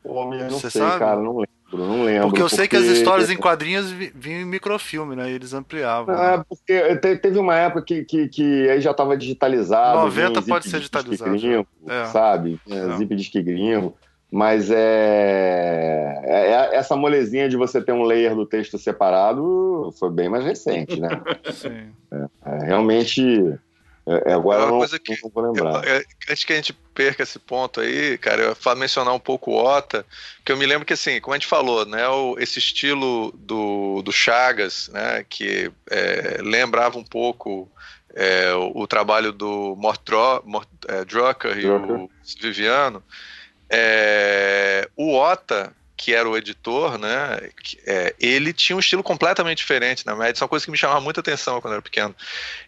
[0.02, 1.00] Pô, não Você sei, sabe?
[1.00, 1.50] cara, não lembro.
[1.74, 2.30] Não lembro.
[2.30, 2.78] Porque eu sei porque...
[2.78, 5.30] que as histórias em quadrinhos vinham em microfilme, né?
[5.30, 6.16] Eles ampliavam.
[6.16, 10.00] É, porque teve uma época que, que, que aí já estava digitalizado.
[10.02, 11.32] 90 pode ser digitalizado.
[11.32, 12.06] Gringo, é.
[12.06, 12.60] Sabe?
[12.70, 12.98] É, é.
[12.98, 13.96] Zip disque gringo.
[14.32, 20.10] Mas é, é, é, essa molezinha de você ter um layer do texto separado foi
[20.10, 21.10] bem mais recente, né?
[21.54, 21.90] Sim.
[22.12, 23.58] É, é, realmente.
[24.08, 25.88] É, é agora uma não, coisa que não vou lembrar.
[25.88, 29.52] Eu, antes que a gente perca esse ponto aí, cara, eu vou mencionar um pouco
[29.52, 30.06] o Ota,
[30.44, 34.02] que eu me lembro que, assim, como a gente falou, né, o, esse estilo do,
[34.04, 37.70] do Chagas, né, que é, lembrava um pouco
[38.14, 40.02] é, o, o, trabalho do Mort,
[40.46, 42.10] Mort é, Drucker e o
[42.42, 43.04] Viviano,
[43.70, 47.50] é, o Ota, que era o editor, né?
[47.86, 50.34] É, ele tinha um estilo completamente diferente na média.
[50.34, 52.14] Isso é uma coisa que me chamava muita atenção quando eu era pequeno.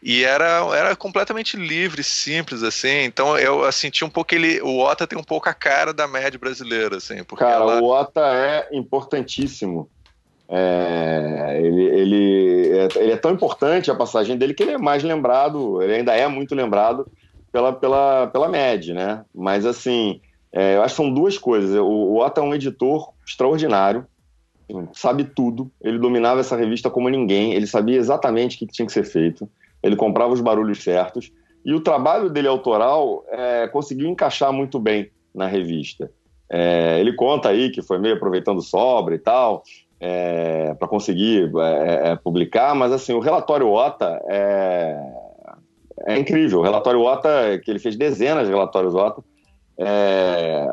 [0.02, 3.04] E era, era completamente livre, simples, assim.
[3.04, 4.62] Então eu assim, tinha um pouco ele.
[4.62, 7.24] O Ota tem um pouco a cara da média brasileira, assim.
[7.24, 7.82] Porque cara, ela...
[7.82, 9.90] o Ota é importantíssimo.
[10.50, 15.04] É, ele, ele, é, ele é tão importante a passagem dele que ele é mais
[15.04, 17.06] lembrado, ele ainda é muito lembrado
[17.52, 19.26] pela, pela, pela MED, né?
[19.36, 20.22] Mas assim,
[20.52, 21.76] é, eu acho que são duas coisas.
[21.76, 24.06] O, o Otto é um editor extraordinário,
[24.94, 25.72] sabe tudo.
[25.82, 27.54] Ele dominava essa revista como ninguém.
[27.54, 29.50] Ele sabia exatamente o que tinha que ser feito.
[29.82, 31.32] Ele comprava os barulhos certos.
[31.64, 36.10] E o trabalho dele autoral é, conseguiu encaixar muito bem na revista.
[36.50, 39.64] É, ele conta aí que foi meio aproveitando sobra e tal,
[40.00, 44.98] é, para conseguir é, é, publicar, mas assim, o relatório OTA é,
[46.06, 46.60] é incrível.
[46.60, 49.22] O relatório OTA, que ele fez dezenas de relatórios OTA,
[49.80, 50.68] é,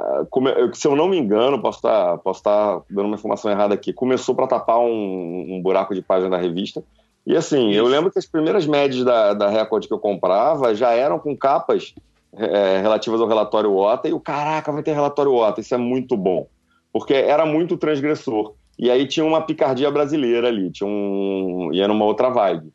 [0.72, 3.74] se eu não me engano, posso estar, tá, posso estar tá dando uma informação errada
[3.74, 6.82] aqui, começou para tapar um, um, buraco de página da revista.
[7.26, 7.78] E assim, Isso.
[7.78, 11.36] eu lembro que as primeiras médias da, da Record que eu comprava já eram com
[11.36, 11.94] capas
[12.36, 16.16] é, relativas ao relatório OTA, e o caraca, vai ter relatório OTA, isso é muito
[16.16, 16.46] bom.
[16.92, 18.55] Porque era muito transgressor.
[18.78, 21.70] E aí tinha uma picardia brasileira ali, tinha um.
[21.72, 22.72] ia numa outra vibe.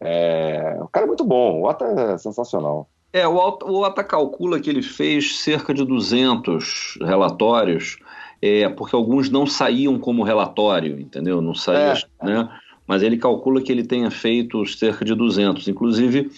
[0.00, 2.88] É, o cara é muito bom, o OTA é sensacional.
[3.12, 7.98] É, o, o ATA calcula que ele fez cerca de 200 relatórios,
[8.40, 11.40] é, porque alguns não saíam como relatório, entendeu?
[11.40, 12.26] Não saía, é.
[12.26, 12.48] né?
[12.86, 15.68] Mas ele calcula que ele tenha feito cerca de 200.
[15.68, 16.30] Inclusive,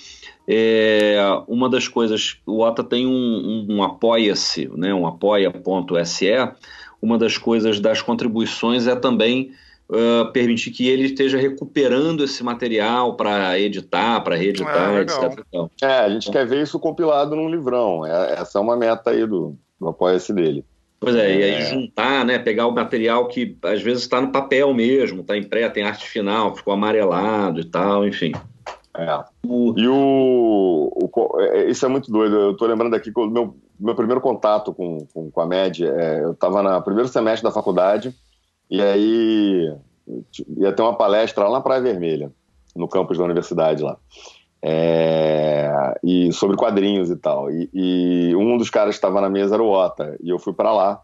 [0.48, 1.16] é,
[1.46, 6.26] uma das coisas, o ATA tem um, um, um apoia-se, né, um apoia.se,
[7.00, 9.52] uma das coisas das contribuições é também
[9.90, 15.44] uh, permitir que ele esteja recuperando esse material para editar, para reeditar, é, etc.
[15.82, 18.06] É, a gente quer ver isso compilado num livrão.
[18.06, 20.64] É, essa é uma meta aí do, do apoia-se dele.
[20.98, 21.60] Pois é, e aí é.
[21.62, 25.82] juntar, né, pegar o material que às vezes está no papel mesmo, está impresso, tem
[25.82, 28.32] arte final, ficou amarelado e tal, enfim.
[28.94, 29.24] É.
[29.46, 29.74] O...
[29.78, 32.36] E o, o, é, Isso é muito doido.
[32.36, 35.86] Eu tô lembrando aqui que o meu, meu primeiro contato com, com, com a MED,
[35.86, 38.14] é, eu estava no primeiro semestre da faculdade,
[38.70, 39.76] e aí
[40.56, 42.32] ia ter uma palestra lá na Praia Vermelha,
[42.74, 43.96] no campus da universidade lá.
[44.62, 45.72] É,
[46.04, 47.50] e sobre quadrinhos e tal.
[47.50, 50.52] E, e, um dos caras que estava na mesa era o Ota, e eu fui
[50.52, 51.00] para lá.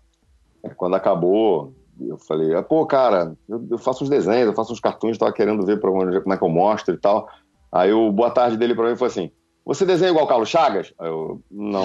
[0.76, 4.80] Quando acabou, eu falei: ah, pô, cara, eu, eu, faço uns desenhos, eu faço uns
[4.80, 7.28] cartoons, estava querendo ver pra onde, como é que eu mostro e tal.
[7.72, 9.30] Aí o boa tarde dele para mim foi assim:
[9.66, 10.94] você desenha igual o Carlos Chagas?
[11.00, 11.82] Eu, não.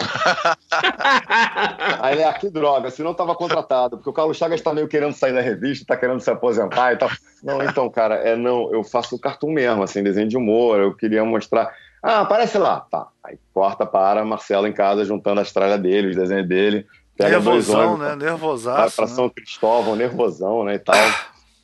[2.00, 4.88] Aí ele, ah, que droga, se não estava contratado, porque o Carlos Chagas está meio
[4.88, 7.10] querendo sair da revista, está querendo se aposentar e tal.
[7.44, 11.26] Não, então, cara, é não, eu faço cartoon mesmo, assim, desenho de humor, eu queria
[11.26, 11.74] mostrar.
[12.04, 12.82] Ah, aparece lá.
[12.82, 13.08] Tá.
[13.24, 16.86] Aí corta para Marcelo em casa, juntando as tralhas dele, os desenhos dele.
[17.18, 18.16] Pega Nervosão, né?
[18.16, 18.78] Nervosaço.
[18.78, 20.96] Vai pra São Cristóvão, nervosão, né, e tal.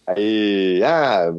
[0.07, 1.32] Aí, ah,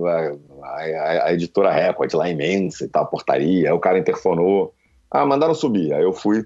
[0.63, 4.75] a, a, editora Record lá imensa e tal, portaria, aí o cara interfonou.
[5.11, 5.93] Ah, mandaram subir.
[5.93, 6.45] Aí eu fui,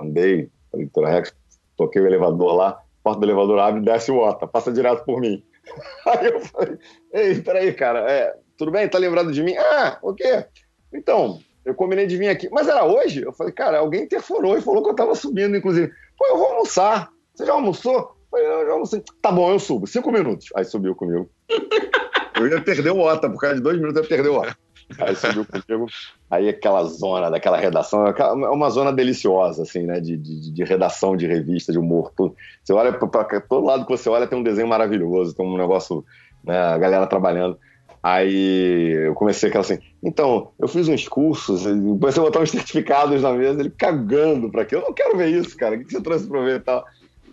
[0.00, 1.34] andei, editora Record,
[1.76, 5.42] toquei o elevador lá, porta do elevador abre, desce o Ota, passa direto por mim.
[6.06, 6.78] Aí eu falei,
[7.12, 8.88] ei, peraí, cara, é, tudo bem?
[8.88, 9.56] Tá lembrado de mim?
[9.56, 10.46] Ah, o quê?
[10.92, 12.48] Então, eu combinei de vir aqui.
[12.50, 13.22] Mas era hoje?
[13.22, 15.90] Eu falei, cara, alguém interfonou e falou que eu tava subindo, inclusive.
[16.16, 17.10] Pô, eu vou almoçar.
[17.34, 18.14] Você já almoçou?
[18.34, 19.02] Eu falei, eu já almocei.
[19.22, 19.86] Tá bom, eu subo.
[19.86, 20.48] Cinco minutos.
[20.56, 21.28] Aí subiu comigo.
[22.36, 24.58] Eu ia perder o Ota, por causa de dois minutos eu ia perder o Ota.
[24.98, 25.86] Aí subiu comigo.
[26.28, 30.00] Aí aquela zona daquela redação, é uma zona deliciosa, assim, né?
[30.00, 32.12] De, de, de redação de revista, de humor.
[32.16, 32.34] Tudo.
[32.62, 36.04] Você olha para todo lado que você olha, tem um desenho maravilhoso, tem um negócio,
[36.42, 36.58] né?
[36.58, 37.56] A galera trabalhando.
[38.04, 43.22] Aí eu comecei aquela assim, então, eu fiz uns cursos, comecei a botar uns certificados
[43.22, 44.74] na mesa, ele cagando para quê?
[44.74, 46.84] Eu não quero ver isso, cara, o que você trouxe para ver e tal?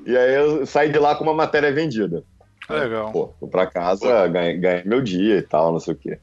[0.05, 2.23] E aí eu saí de lá com uma matéria vendida.
[2.69, 3.11] Legal.
[3.11, 6.19] Pô, fui pra casa, ganhei, ganhei, meu dia e tal, não sei o quê.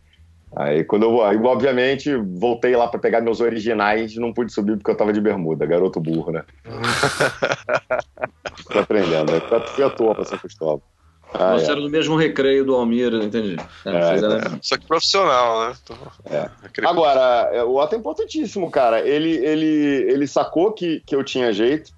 [0.56, 4.90] Aí quando eu aí, obviamente, voltei lá para pegar meus originais, não pude subir porque
[4.90, 6.42] eu tava de bermuda, garoto burro, né?
[8.72, 9.40] Tô aprendendo, né?
[9.74, 10.82] Fui à toa pra São Cristóvão.
[11.32, 11.72] Ah, Você é.
[11.72, 13.56] era do mesmo recreio do Almir, entendi.
[13.84, 14.58] É, é, é.
[14.62, 15.74] Só que profissional, né?
[16.30, 16.48] É.
[16.86, 19.06] Agora, é, o Otto é importantíssimo, cara.
[19.06, 21.92] Ele, ele, ele sacou que, que eu tinha jeito.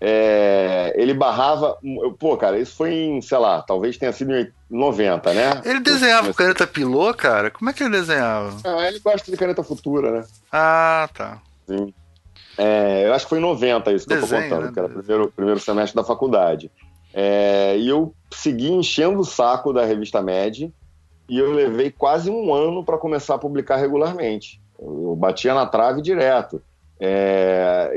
[0.00, 1.76] É, ele barrava.
[2.18, 5.62] Pô, cara, isso foi em, sei lá, talvez tenha sido em 90, né?
[5.64, 7.50] Ele desenhava com caneta pilô, cara?
[7.50, 8.56] Como é que ele desenhava?
[8.64, 10.24] Ah, ele gosta de caneta futura, né?
[10.52, 11.42] Ah, tá.
[11.66, 11.92] Sim.
[12.56, 14.72] É, eu acho que foi em 90 isso que Desenho, eu tô contando, né?
[14.72, 16.70] que era o primeiro, primeiro semestre da faculdade.
[17.14, 20.72] É, e eu segui enchendo o saco da revista Med
[21.28, 24.60] e eu levei quase um ano para começar a publicar regularmente.
[24.78, 26.62] Eu batia na trave direto.
[27.00, 27.94] É,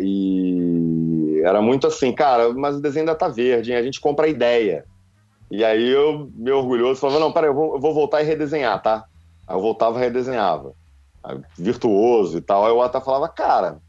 [1.43, 3.77] era muito assim, cara, mas o desenho ainda tá verde, hein?
[3.77, 4.85] a gente compra a ideia.
[5.49, 8.81] E aí eu, meio orgulhoso, falava, não, peraí, eu vou, eu vou voltar e redesenhar,
[8.81, 9.05] tá?
[9.47, 10.73] Aí eu voltava e redesenhava.
[11.23, 12.65] Aí, virtuoso e tal.
[12.65, 13.79] Aí o Ata falava, cara,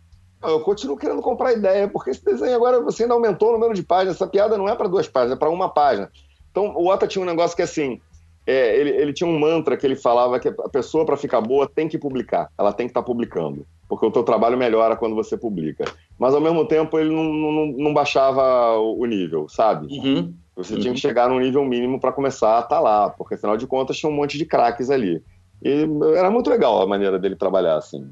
[0.42, 3.74] eu continuo querendo comprar a ideia, porque esse desenho agora você ainda aumentou o número
[3.74, 4.16] de páginas.
[4.16, 6.10] Essa piada não é para duas páginas, é para uma página.
[6.50, 8.00] Então o Ota tinha um negócio que assim,
[8.46, 11.68] é, ele, ele, tinha um mantra que ele falava que a pessoa, para ficar boa,
[11.68, 12.48] tem que publicar.
[12.58, 13.64] Ela tem que estar tá publicando.
[13.88, 15.84] Porque o teu trabalho melhora quando você publica.
[16.18, 19.86] Mas, ao mesmo tempo, ele não, não, não baixava o nível, sabe?
[19.86, 20.34] Uhum.
[20.56, 20.80] Você uhum.
[20.80, 23.10] tinha que chegar num nível mínimo para começar a estar tá lá.
[23.10, 25.22] Porque, afinal de contas, tinha um monte de craques ali.
[25.62, 25.86] E
[26.16, 28.10] era muito legal a maneira dele trabalhar, assim.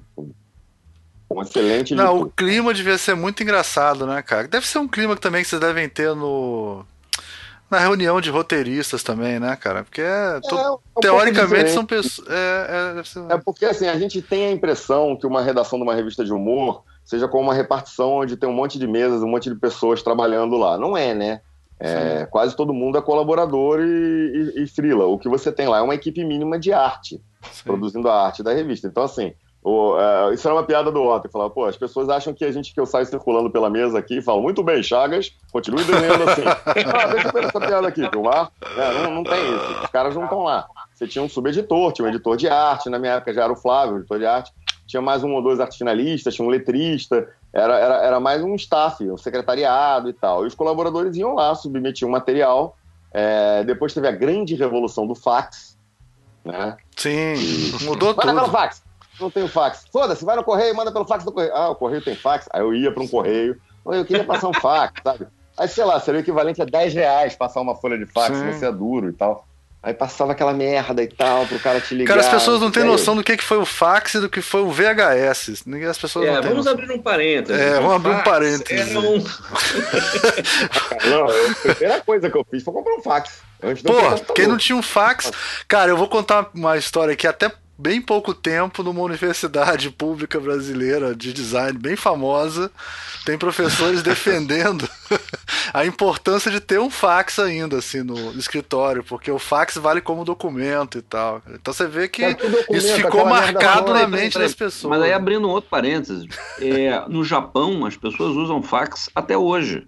[1.28, 4.46] Um excelente Não, o clima devia ser muito engraçado, né, cara?
[4.46, 6.84] Deve ser um clima também que vocês devem ter no
[7.70, 9.84] na reunião de roteiristas também, né, cara?
[9.84, 12.28] Porque é, é, é um teoricamente são pessoas.
[12.28, 12.96] É,
[13.30, 16.24] é, é, porque assim, a gente tem a impressão que uma redação de uma revista
[16.24, 19.54] de humor seja como uma repartição onde tem um monte de mesas, um monte de
[19.54, 20.76] pessoas trabalhando lá.
[20.76, 21.40] Não é, né?
[21.78, 25.06] É, quase todo mundo é colaborador e, e, e frila.
[25.06, 27.64] O que você tem lá é uma equipe mínima de arte, Sim.
[27.64, 28.86] produzindo a arte da revista.
[28.86, 29.32] Então, assim,
[29.62, 31.28] o, uh, isso era uma piada do Otto.
[31.28, 34.18] Falava, pô, as pessoas acham que a gente que eu saio circulando pela mesa aqui
[34.18, 36.42] e falo, muito bem, Chagas, continue desenhando assim.
[36.46, 38.50] ah, deixa eu ver essa piada aqui, filmar.
[38.76, 39.82] É, não, não tem isso.
[39.84, 40.66] Os caras não estão lá.
[40.94, 43.56] Você tinha um subeditor, tinha um editor de arte, na minha época já era o
[43.56, 44.52] Flávio, editor de arte.
[44.86, 48.54] Tinha mais um ou dois artes finalistas, tinha um letrista, era, era, era mais um
[48.54, 50.44] staff, um secretariado e tal.
[50.44, 52.76] E os colaboradores iam lá, submetiam material.
[53.12, 55.78] É, depois teve a grande revolução do fax,
[56.44, 56.76] né?
[56.96, 57.84] Sim, e...
[57.84, 58.34] mudou Manda tudo.
[58.34, 58.82] pelo fax
[59.20, 59.84] não tenho fax.
[59.92, 61.54] Foda-se, vai no correio, manda pelo fax do correio.
[61.54, 62.48] Ah, o correio tem fax?
[62.52, 63.60] Aí eu ia para um correio.
[63.86, 65.26] Eu queria passar um fax, sabe?
[65.58, 68.52] Aí, sei lá, seria o equivalente a 10 reais passar uma folha de fax, Sim.
[68.52, 69.46] você é duro e tal.
[69.82, 72.14] Aí passava aquela merda e tal, pro cara te ligar.
[72.14, 74.42] Cara, as pessoas não têm noção do que, que foi o fax e do que
[74.42, 75.64] foi o VHS.
[75.88, 76.72] As pessoas é, não vamos noção.
[76.74, 77.58] abrir um parênteses.
[77.58, 78.94] É, vamos abrir um parênteses.
[78.94, 79.24] Um...
[81.08, 83.40] não, a primeira coisa que eu fiz foi comprar um fax.
[83.82, 85.32] Pô, quem não tinha um fax.
[85.66, 87.50] Cara, eu vou contar uma história aqui, até
[87.80, 92.70] bem pouco tempo numa universidade pública brasileira de design bem famosa,
[93.24, 94.86] tem professores defendendo
[95.72, 100.24] a importância de ter um fax ainda assim no escritório, porque o fax vale como
[100.24, 101.42] documento e tal.
[101.54, 102.36] Então você vê que
[102.70, 104.90] isso ficou marcado na mente das pessoas.
[104.90, 106.26] Mas aí abrindo um outro parênteses,
[106.60, 109.86] é, no Japão as pessoas usam fax até hoje.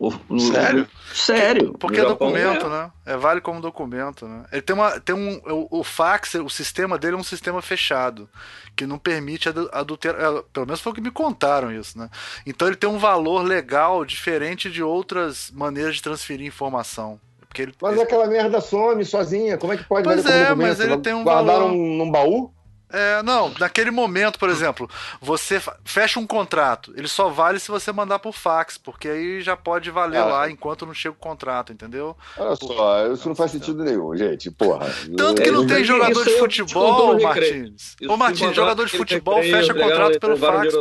[0.00, 0.88] No, Sério?
[1.12, 1.74] Sério.
[1.78, 2.68] Porque é documento, é.
[2.70, 2.90] né?
[3.04, 4.44] É, vale como documento, né?
[4.50, 4.98] Ele tem uma.
[4.98, 8.26] Tem um, o, o, fax, o sistema dele é um sistema fechado.
[8.74, 10.18] Que não permite adulterar.
[10.18, 12.08] É, pelo menos foi o que me contaram isso, né?
[12.46, 17.20] Então ele tem um valor legal diferente de outras maneiras de transferir informação.
[17.46, 18.02] Porque ele, mas ele...
[18.02, 21.66] aquela merda some sozinha, como é que pode Pois é, mas ele tem um Guardaram
[21.66, 21.76] valor.
[21.76, 22.54] num baú?
[22.92, 24.88] É, não, naquele momento, por exemplo,
[25.20, 29.56] você fecha um contrato, ele só vale se você mandar por fax, porque aí já
[29.56, 32.16] pode valer ah, lá enquanto não chega o contrato, entendeu?
[32.36, 34.86] Olha só, isso não faz sentido nenhum, gente, porra.
[35.16, 37.96] Tanto que não tem jogador de futebol, Martins.
[38.08, 40.72] Ô, Martins, jogador de futebol fecha contrato pelo fax.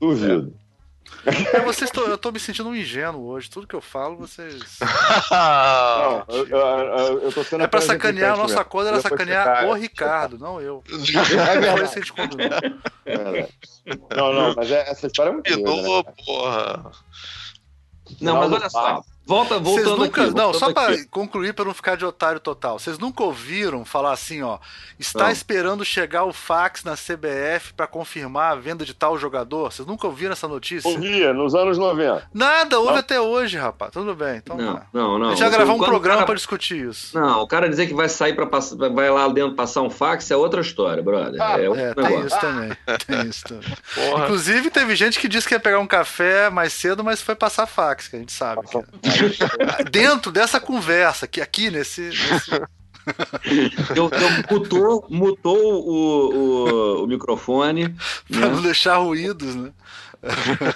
[0.00, 0.63] Duvido.
[1.26, 3.48] É, vocês tô, eu tô me sentindo um ingênuo hoje.
[3.50, 4.78] Tudo que eu falo, vocês.
[5.30, 9.72] não, eu, eu, eu tô sendo é pra sacanear a nossa coisa, era sacanear o
[9.72, 10.82] Ricardo, não eu.
[11.44, 12.48] É a gente combinou.
[14.16, 16.02] Não, não, mas é, essa história é muito boa.
[16.02, 16.92] Né, porra.
[18.20, 19.04] Não, mas olha só.
[19.26, 22.78] Volta, voltando nunca, aqui, Não, só para concluir, para não ficar de otário total.
[22.78, 24.58] Vocês nunca ouviram falar assim, ó.
[24.98, 25.30] Está não.
[25.30, 29.72] esperando chegar o fax na CBF para confirmar a venda de tal jogador?
[29.72, 30.90] Vocês nunca ouviram essa notícia?
[30.90, 32.28] Ouvia, nos anos 90.
[32.34, 32.98] Nada, ouve não.
[32.98, 33.92] até hoje, rapaz.
[33.92, 34.36] Tudo bem.
[34.36, 34.86] Então, não, tá.
[34.92, 35.28] não, não.
[35.28, 36.26] A gente vai gravar um programa cara...
[36.26, 37.18] para discutir isso.
[37.18, 40.30] Não, o cara dizer que vai sair para passar, vai lá dentro passar um fax
[40.30, 41.40] é outra história, brother.
[41.40, 42.76] Ah, é, é tem isso também.
[43.06, 44.22] Tem isso também.
[44.22, 47.66] Inclusive, teve gente que disse que ia pegar um café mais cedo, mas foi passar
[47.66, 48.62] fax, que a gente sabe.
[49.90, 52.02] dentro dessa conversa, que aqui nesse.
[52.02, 52.50] nesse...
[53.94, 57.94] eu, eu mutou, mutou o, o, o microfone.
[58.30, 58.48] Pra né?
[58.48, 59.72] não deixar ruídos, né?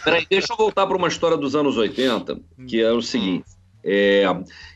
[0.04, 3.46] Peraí, deixa eu voltar para uma história dos anos 80, que é o seguinte.
[3.82, 4.24] É,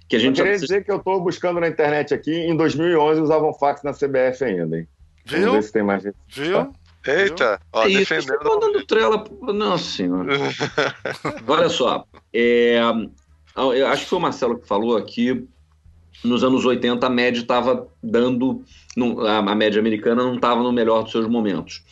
[0.09, 3.21] que a gente eu queria dizer que eu estou buscando na internet aqui, em 2011
[3.21, 4.89] usavam fax na CBF ainda, hein?
[5.25, 5.41] Viu?
[5.41, 6.73] Vamos ver se tem mais Viu?
[7.07, 8.41] Eita, ó, é defendendo.
[8.41, 9.25] Isso, dando trela.
[9.53, 10.35] Nossa senhora.
[11.47, 12.81] Olha só, é,
[13.57, 15.47] eu acho que foi o Marcelo que falou aqui.
[16.25, 18.65] Nos anos 80, a média estava dando.
[19.29, 21.83] A média americana não estava no melhor dos seus momentos.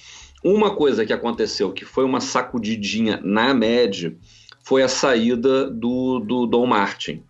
[0.43, 4.17] Uma coisa que aconteceu, que foi uma sacudidinha na média,
[4.63, 7.23] foi a saída do, do Dom Martin,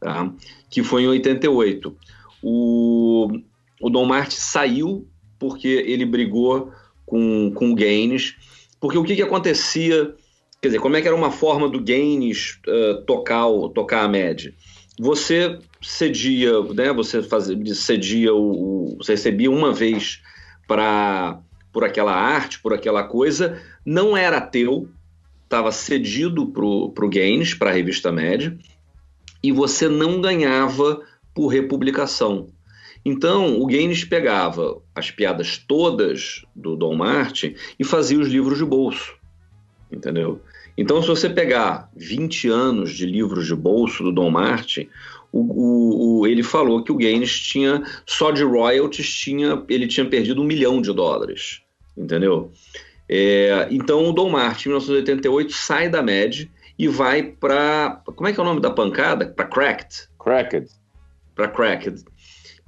[0.00, 0.32] tá?
[0.70, 1.94] que foi em 88.
[2.42, 3.28] O,
[3.80, 5.06] o Dom Martin saiu
[5.38, 6.72] porque ele brigou
[7.04, 8.36] com, com o Gaines,
[8.80, 10.14] porque o que, que acontecia
[10.66, 14.52] Quer dizer, como é que era uma forma do Gaines uh, tocar, tocar a média?
[14.98, 16.92] Você cedia, né?
[16.92, 20.20] Você fazia, cedia o você recebia uma vez
[20.66, 21.38] para
[21.72, 24.88] por aquela arte, por aquela coisa, não era teu,
[25.44, 28.58] estava cedido pro pro Gaines, para a revista Média,
[29.40, 31.00] e você não ganhava
[31.32, 32.48] por republicação.
[33.04, 38.64] Então, o Gaines pegava as piadas todas do Dom Martin e fazia os livros de
[38.64, 39.14] bolso
[39.90, 40.40] entendeu?
[40.76, 44.88] Então, se você pegar 20 anos de livros de bolso do Dom Martin,
[45.32, 50.42] o, o, ele falou que o Gaines tinha, só de royalties, tinha, ele tinha perdido
[50.42, 51.62] um milhão de dólares,
[51.96, 52.52] entendeu?
[53.08, 58.32] É, então, o Dom Martin, em 1988, sai da MED e vai para como é
[58.32, 59.26] que é o nome da pancada?
[59.26, 60.08] Para Cracked.
[60.18, 60.68] Cracked.
[61.34, 62.04] Para Cracked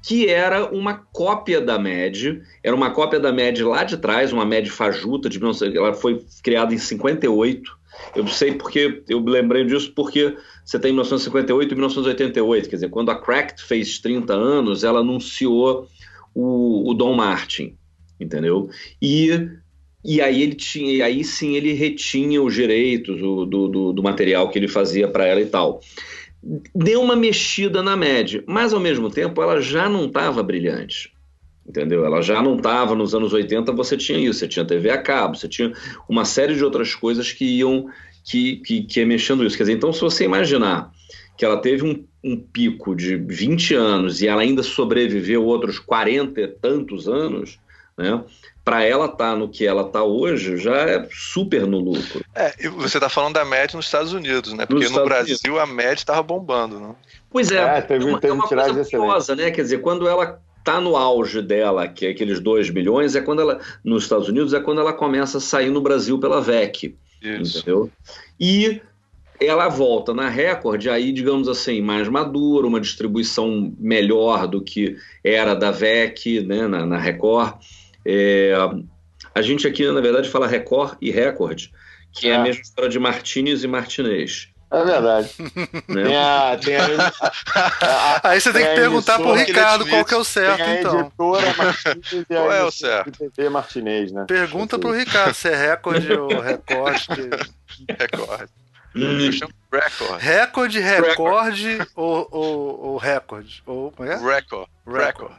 [0.03, 4.45] que era uma cópia da MED, era uma cópia da MED lá de trás, uma
[4.45, 5.39] MED fajuta, de,
[5.77, 7.78] ela foi criada em 58.
[8.15, 13.11] Eu sei porque, eu lembrei disso porque você tem 1958 e 1988, quer dizer, quando
[13.11, 15.89] a Cracked fez 30 anos, ela anunciou
[16.35, 17.77] o, o Don Martin,
[18.21, 18.69] entendeu?
[19.01, 19.49] E
[20.05, 24.57] e aí ele tinha, aí sim ele retinha os direitos do, do, do material que
[24.57, 25.81] ele fazia para ela e tal
[26.75, 31.13] deu uma mexida na média, mas ao mesmo tempo ela já não estava brilhante.
[31.69, 32.07] Entendeu?
[32.07, 35.37] Ela já não estava nos anos 80, você tinha isso, você tinha TV a cabo,
[35.37, 35.73] você tinha
[36.09, 37.87] uma série de outras coisas que iam
[38.25, 39.57] que, que, que ia mexendo isso.
[39.57, 40.91] Quer dizer, então se você imaginar
[41.37, 46.41] que ela teve um, um pico de 20 anos e ela ainda sobreviveu outros 40
[46.41, 47.59] e tantos anos,
[47.97, 48.23] né?
[48.69, 52.23] para ela estar tá no que ela está hoje, já é super no lucro.
[52.35, 54.67] É, e você está falando da média nos Estados Unidos, né?
[54.67, 55.63] Porque no Brasil Unidos.
[55.63, 56.95] a média estava bombando, né?
[57.31, 59.51] Pois é, é teve, é uma, teve é uma coisa curiosa, né?
[59.51, 60.39] Quer dizer, quando ela
[60.69, 64.53] está no auge dela, que é aqueles 2 bilhões, é quando ela, nos Estados Unidos,
[64.53, 66.95] é quando ela começa a sair no Brasil pela VEC.
[67.23, 67.59] Isso.
[67.59, 67.91] Entendeu?
[68.39, 68.81] E
[69.41, 75.55] ela volta na Record, aí, digamos assim, mais madura, uma distribuição melhor do que era
[75.55, 77.55] da VEC, né, na, na Record.
[78.05, 78.53] É,
[79.35, 81.69] a gente aqui, na verdade, fala Record e Record,
[82.13, 84.49] que é, é a mesma história de Martinez e Martinez.
[84.71, 85.35] É verdade.
[85.89, 86.85] Tem a, tem a,
[87.55, 90.67] a, Aí você tem, tem que perguntar pro Ricardo qual que é o certo, tem
[90.67, 91.01] a então.
[91.01, 93.31] Editora Martinez e qual é o certo?
[93.31, 94.25] TV Martinez, né?
[94.29, 97.07] Pergunta pro Ricardo se é recorde ou recorde.
[97.89, 98.53] Recorde.
[98.95, 100.21] Eu chamo Record.
[100.21, 103.63] Recorde, recorde ou, ou, ou recorde?
[103.67, 104.17] Ou, é?
[104.17, 104.69] Record.
[104.87, 105.37] Record.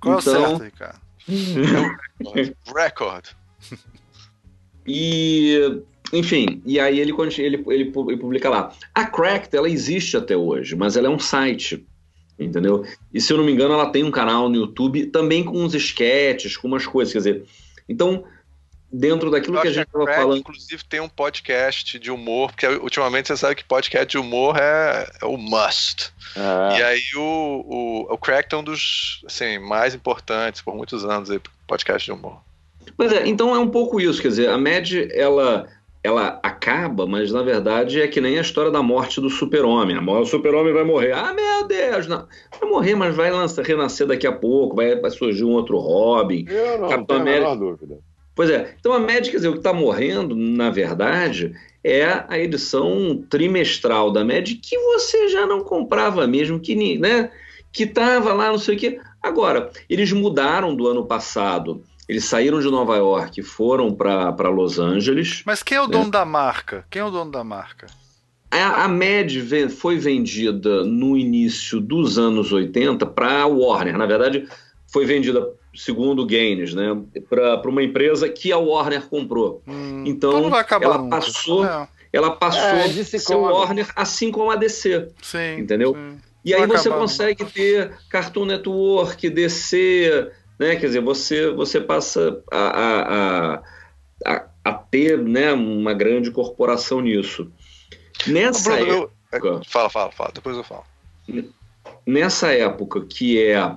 [0.00, 1.00] Qual então, é o então, certo, Ricardo?
[2.74, 3.26] Record.
[4.86, 5.82] E,
[6.12, 8.72] enfim, e aí ele, ele, ele, publica lá.
[8.94, 11.86] A Cracked, ela existe até hoje, mas ela é um site,
[12.38, 12.84] entendeu?
[13.12, 15.74] E se eu não me engano, ela tem um canal no YouTube também com uns
[15.74, 17.44] sketches, com umas coisas, quer dizer...
[17.88, 18.24] Então,
[18.92, 20.38] dentro daquilo eu que a gente estava falando.
[20.38, 25.08] Inclusive tem um podcast de humor, porque ultimamente você sabe que podcast de humor é,
[25.22, 26.12] é o must.
[26.36, 26.76] Ah.
[26.78, 31.30] E aí o, o, o Cracked é um dos assim, mais importantes por muitos anos
[31.30, 32.40] aí, podcast de humor.
[32.96, 35.68] Pois é, então é um pouco isso, quer dizer, a Mad ela
[36.08, 39.96] ela acaba, mas na verdade é que nem a história da morte do super-homem.
[39.98, 41.12] O super-homem vai morrer.
[41.12, 42.06] Ah, meu Deus!
[42.06, 42.26] Não.
[42.60, 46.44] Vai morrer, mas vai lançar, renascer daqui a pouco, vai, vai surgir um outro Robin.
[46.48, 47.56] Eu não, Capitão não tenho América.
[47.56, 47.98] dúvida.
[48.34, 48.74] Pois é.
[48.78, 51.52] Então a média, quer dizer, o que está morrendo, na verdade,
[51.84, 57.30] é a edição trimestral da média que você já não comprava mesmo, que né,
[57.72, 59.00] que estava lá, não sei o quê.
[59.22, 61.82] Agora, eles mudaram do ano passado.
[62.08, 65.42] Eles saíram de Nova York, foram para Los Angeles.
[65.44, 65.92] Mas quem é o né?
[65.92, 66.86] dono da marca?
[66.88, 67.86] Quem é o dono da marca?
[68.50, 73.98] A, a Med foi vendida no início dos anos 80 para a Warner.
[73.98, 74.48] Na verdade,
[74.90, 76.96] foi vendida segundo o Gaines, né,
[77.28, 79.62] para uma empresa que a Warner comprou.
[79.66, 81.16] Hum, então, então ela nunca.
[81.16, 81.88] passou, é.
[82.12, 85.94] ela passou é, ser Warner assim como a DC, sim, entendeu?
[85.94, 86.18] Sim.
[86.44, 90.76] E aí você consegue ter Cartoon Network, DC, né?
[90.76, 93.62] Quer dizer, você você passa a, a,
[94.26, 97.50] a, a ter, né, uma grande corporação nisso.
[98.26, 100.84] Nessa Bruno, época, eu, fala, fala, fala, depois eu falo.
[102.06, 103.76] Nessa época que é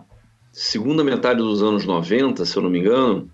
[0.52, 3.30] segunda metade dos anos 90, se eu não me engano,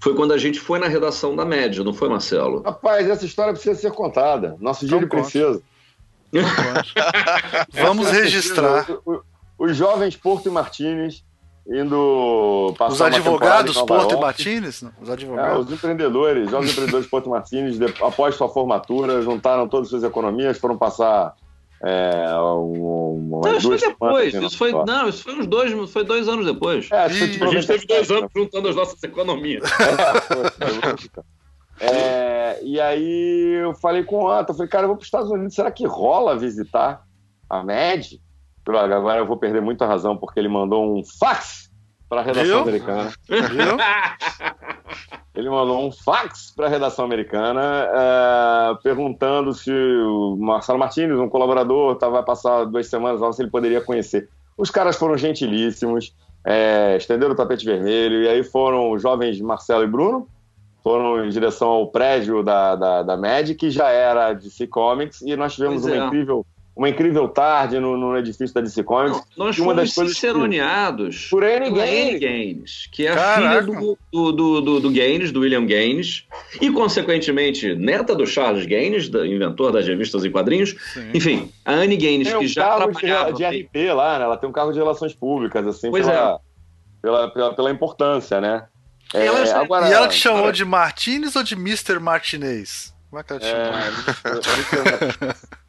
[0.00, 2.62] foi quando a gente foi na redação da média, não foi, Marcelo?
[2.62, 4.56] Rapaz, essa história precisa ser contada.
[4.58, 5.62] Nosso dia de princesa.
[7.72, 8.86] Vamos registrar.
[9.58, 11.22] Os jovens Porto e Martins
[11.66, 14.84] indo passar Os advogados Porto e Martins?
[15.00, 15.56] Os advogados.
[15.56, 20.04] É, os empreendedores, jovens empreendedores Porto e Martins, após sua formatura, juntaram todas as suas
[20.04, 21.34] economias, foram passar
[21.82, 24.34] é, um, não, isso foi depois.
[24.34, 26.88] Isso foi, não, isso foi uns dois, foi dois anos depois.
[26.90, 29.62] É, a gente teve dois anos juntando as nossas economias.
[31.82, 35.06] É, é, e aí eu falei com o Anta, falei, cara, eu vou para os
[35.06, 37.02] Estados Unidos, será que rola visitar
[37.48, 38.20] a MED?
[38.66, 41.70] Agora eu vou perder muita razão, porque ele mandou um fax
[42.08, 42.58] para a redação Viu?
[42.60, 43.12] americana.
[43.28, 43.76] Viu?
[45.32, 51.28] Ele mandou um fax para a redação americana é, perguntando se o Marcelo Martins, um
[51.28, 54.28] colaborador, estava passar duas semanas lá, se ele poderia conhecer.
[54.58, 56.14] Os caras foram gentilíssimos,
[56.44, 60.26] é, estenderam o tapete vermelho, e aí foram os jovens Marcelo e Bruno,
[60.82, 65.22] foram em direção ao prédio da, da, da MED, que já era de C Comics,
[65.22, 66.06] e nós tivemos pois uma é.
[66.06, 66.44] incrível
[66.74, 69.22] uma incrível tarde no, no edifício da DC Comics.
[69.36, 72.20] Não, nós uma das coisas ciceroneados por Anne Gaines.
[72.20, 76.24] Gaines, que é a filha do, do, do, do, do Gaines, do William Gaines,
[76.60, 80.74] e, consequentemente, neta do Charles Gaines, da, inventor das revistas e quadrinhos.
[80.94, 81.10] Sim.
[81.12, 83.32] Enfim, a Anne Gaines, tem que já trabalhava...
[83.32, 84.24] De, de RP lá, né?
[84.24, 86.38] Ela tem um cargo de relações públicas, assim, pois pela, é.
[87.02, 88.66] pela, pela, pela importância, né?
[89.12, 90.52] É, ela, agora, e ela te chamou agora...
[90.52, 91.98] de Martinez ou de Mr.
[91.98, 92.94] Martinez?
[93.10, 93.70] Como é que ela te chamou?
[95.34, 95.59] É,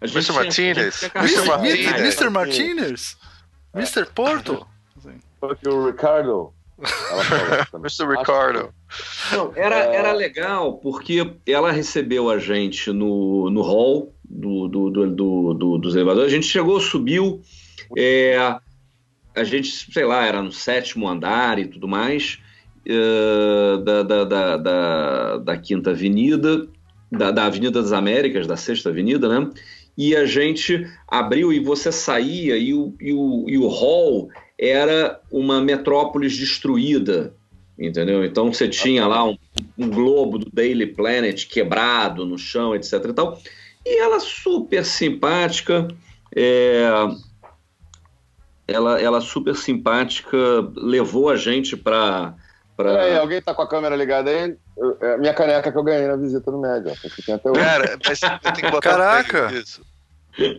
[0.00, 0.32] Mr.
[0.32, 1.10] Martinez.
[1.96, 2.30] Mr.
[2.30, 3.16] Martinez?
[3.74, 4.06] Mr.
[4.14, 4.66] Porto?
[5.40, 6.52] Fuck o Ricardo.
[7.74, 8.06] Mr.
[8.16, 8.72] Ricardo.
[9.32, 9.96] Não, era, é.
[9.96, 15.94] era legal porque ela recebeu a gente no, no hall do, do, do, do, dos
[15.94, 16.32] elevadores.
[16.32, 17.40] A gente chegou, subiu.
[17.96, 18.36] É,
[19.34, 22.38] a gente, sei lá, era no sétimo andar e tudo mais.
[22.84, 26.66] Uh, da, da, da, da, da Quinta Avenida
[27.12, 29.50] da, da Avenida das Américas, da Sexta Avenida, né?
[29.96, 35.20] E a gente abriu e você saía e o, e o, e o hall era
[35.30, 37.34] uma metrópolis destruída,
[37.78, 38.24] entendeu?
[38.24, 39.36] Então você tinha lá um,
[39.76, 43.38] um, globo do Daily Planet quebrado no chão, etc e tal.
[43.84, 45.86] E ela super simpática,
[46.34, 46.88] é...
[48.66, 50.38] ela, ela super simpática
[50.74, 52.34] levou a gente para
[52.76, 52.92] Pra...
[52.92, 54.56] Peraí, alguém tá com a câmera ligada aí?
[54.76, 56.92] Eu, é minha caneca que eu ganhei na visita do médio.
[57.54, 59.50] Cara, mas tem que botar Caraca!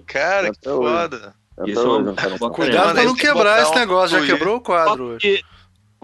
[0.06, 1.34] Cara, que foda.
[1.66, 5.44] Isso é Cuidado pra não quebrar esse negócio, já quebrou o quadro hoje.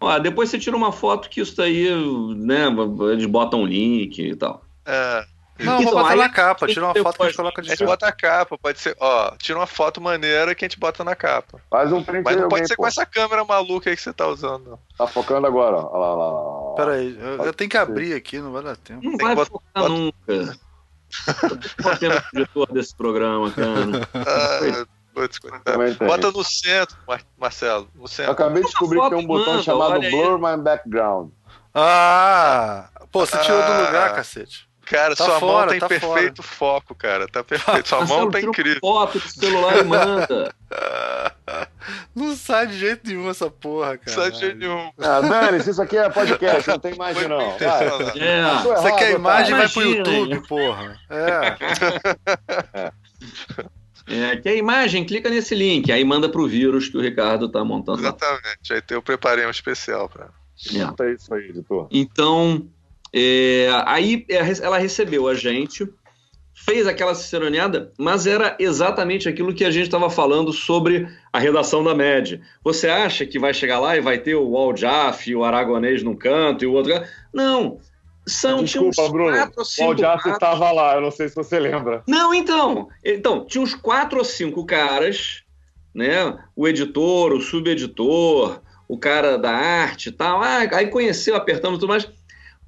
[0.01, 1.89] Ó, depois você tira uma foto que isso daí,
[2.35, 2.67] né,
[3.11, 4.63] eles botam um link e tal.
[4.85, 5.25] É.
[5.59, 7.75] Não, então, vou botar na capa, tira uma foto que a gente coloca de A
[7.75, 11.03] gente bota a capa, pode ser, ó, tira uma foto maneira que a gente bota
[11.03, 11.59] na capa.
[11.69, 12.83] Faz um print Mas não pode ser pô.
[12.83, 14.79] com essa câmera maluca aí que você tá usando.
[14.97, 15.97] Tá focando agora, ó.
[15.97, 16.75] Lá, lá, lá.
[16.75, 19.03] Pera aí, eu, eu, tenho que abrir aqui, não vai dar tempo.
[19.03, 19.89] Não Tem vai botar, focar bota...
[19.89, 20.15] nunca.
[20.29, 21.93] eu tô
[22.31, 24.07] diretor desse programa, cara.
[24.13, 24.85] Ah,
[26.05, 26.97] bota no centro,
[27.37, 27.89] Marcelo.
[27.95, 28.29] No centro.
[28.29, 31.31] Eu acabei de descobrir que tem um botão manda, chamado Blur My Background.
[31.73, 32.89] Ah!
[33.11, 34.68] Pô, você tirou do lugar, cacete.
[34.89, 36.81] Cara, tá sua fora, mão tem tá perfeito fora.
[36.81, 37.27] foco, cara.
[37.27, 37.87] Tá perfeito.
[37.89, 38.79] Sua mão tá incrível.
[38.81, 40.55] foto do celular e manda.
[42.15, 44.17] Não sai de jeito nenhum essa porra, cara.
[44.17, 44.91] Não sai de jeito nenhum.
[44.97, 47.39] Ah, Dani, isso aqui é podcast, não tem imagem não.
[47.39, 48.63] É.
[48.77, 50.99] Você quer imagem, vai pro YouTube, porra.
[51.09, 51.55] É.
[54.11, 55.05] É, quer imagem?
[55.05, 57.99] Clica nesse link, aí manda pro vírus que o Ricardo tá montando.
[57.99, 60.29] Exatamente, aí eu preparei um especial pra.
[60.67, 61.11] É.
[61.13, 61.87] isso aí, editor.
[61.91, 62.67] Então,
[63.13, 65.87] é, aí ela recebeu a gente,
[66.53, 71.83] fez aquela ciceroneada, mas era exatamente aquilo que a gente estava falando sobre a redação
[71.83, 72.41] da MED.
[72.63, 76.15] Você acha que vai chegar lá e vai ter o Wall Jaff, o Aragonês num
[76.15, 76.93] canto e o outro.
[77.33, 77.79] Não.
[78.27, 79.35] São, Desculpa, Bruno.
[79.35, 82.03] Quatro, cinco, o Wall Jaff estava lá, eu não sei se você lembra.
[82.07, 82.89] Não, então.
[83.03, 85.43] Então, tinha uns quatro ou cinco caras,
[85.95, 86.37] né?
[86.55, 90.43] O editor, o subeditor, o cara da arte e tal.
[90.43, 92.07] Ah, aí conheceu, apertamos tudo mais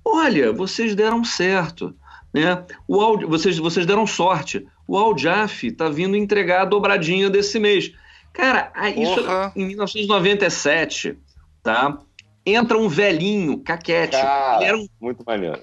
[0.03, 1.95] Olha, vocês deram certo.
[2.33, 2.65] Né?
[2.87, 4.65] O vocês, vocês deram sorte.
[4.87, 7.93] O Aljaf está vindo entregar a dobradinha desse mês.
[8.33, 9.19] Cara, isso
[9.55, 11.17] em 1997,
[11.61, 11.99] tá?
[12.45, 14.13] Entra um velhinho caquete.
[14.13, 15.61] Cara, era um, muito maneiro.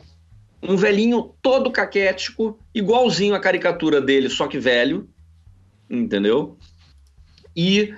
[0.62, 5.08] Um velhinho todo caquético, igualzinho a caricatura dele, só que velho.
[5.88, 6.58] Entendeu?
[7.56, 7.94] E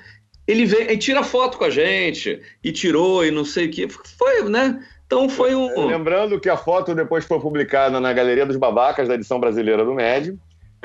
[0.47, 3.89] ele vem e tira foto com a gente, e tirou, e não sei o que.
[3.89, 4.85] Foi, né?
[5.11, 5.89] Então foi um.
[5.89, 9.93] Lembrando que a foto depois foi publicada na Galeria dos Babacas da edição brasileira do
[9.93, 10.39] Médio,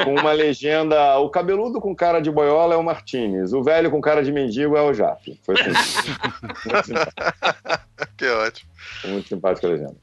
[0.03, 4.01] com uma legenda: o cabeludo com cara de boiola é o Martinez, o velho com
[4.01, 5.39] cara de mendigo é o Jap.
[5.43, 5.53] Foi
[6.73, 6.95] assim.
[8.17, 8.71] que ótimo.
[9.01, 9.95] Foi muito simpática a legenda.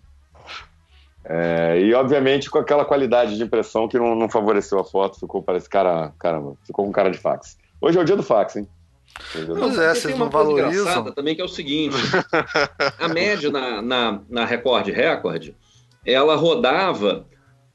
[1.25, 5.43] É, e obviamente com aquela qualidade de impressão que não, não favoreceu a foto, ficou
[5.43, 7.59] parece cara, caramba, ficou com cara de fax.
[7.81, 8.69] Hoje é o dia do fax, hein?
[9.33, 11.13] Pois é, vocês não valorizam.
[11.13, 11.97] também que é o seguinte:
[12.99, 15.51] a média na, na, na Record Record,
[16.05, 17.27] ela rodava.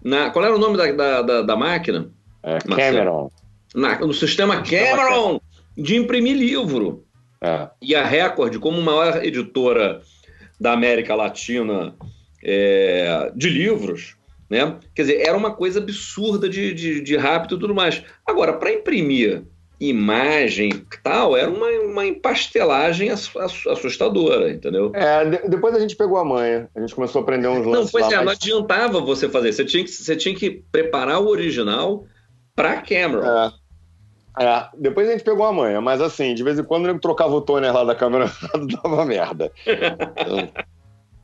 [0.04, 2.12] Na, qual era o nome da, da, da máquina?
[2.44, 3.32] É, Cameron.
[3.76, 5.42] Na, no sistema Cameron
[5.76, 7.04] de imprimir livro.
[7.42, 7.70] É.
[7.82, 10.02] E a Record, como maior editora
[10.60, 11.96] da América Latina
[12.44, 14.16] é, de livros,
[14.50, 14.78] né?
[14.96, 18.04] Quer dizer, era uma coisa absurda de, de, de rápido e tudo mais.
[18.26, 19.44] Agora, para imprimir
[19.80, 24.92] imagem tal, era uma, uma empastelagem assustadora, entendeu?
[24.94, 27.86] É, de, depois a gente pegou a manha, a gente começou a aprender uns lances.
[27.86, 31.28] Não, pois é, não adiantava você fazer, você tinha que, você tinha que preparar o
[31.28, 32.06] original
[32.56, 33.54] para câmera.
[34.40, 34.44] É.
[34.44, 34.68] é.
[34.78, 37.42] depois a gente pegou a manha, mas assim, de vez em quando eu trocava o
[37.42, 38.32] toner lá da câmera
[38.84, 39.52] dava merda.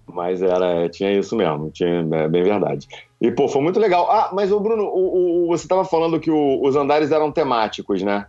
[0.06, 2.88] Mas era, tinha isso mesmo, tinha, é bem verdade.
[3.20, 4.12] E, pô, foi muito legal.
[4.12, 8.04] Ah, mas, o Bruno, o, o, você estava falando que o, os andares eram temáticos,
[8.04, 8.28] né?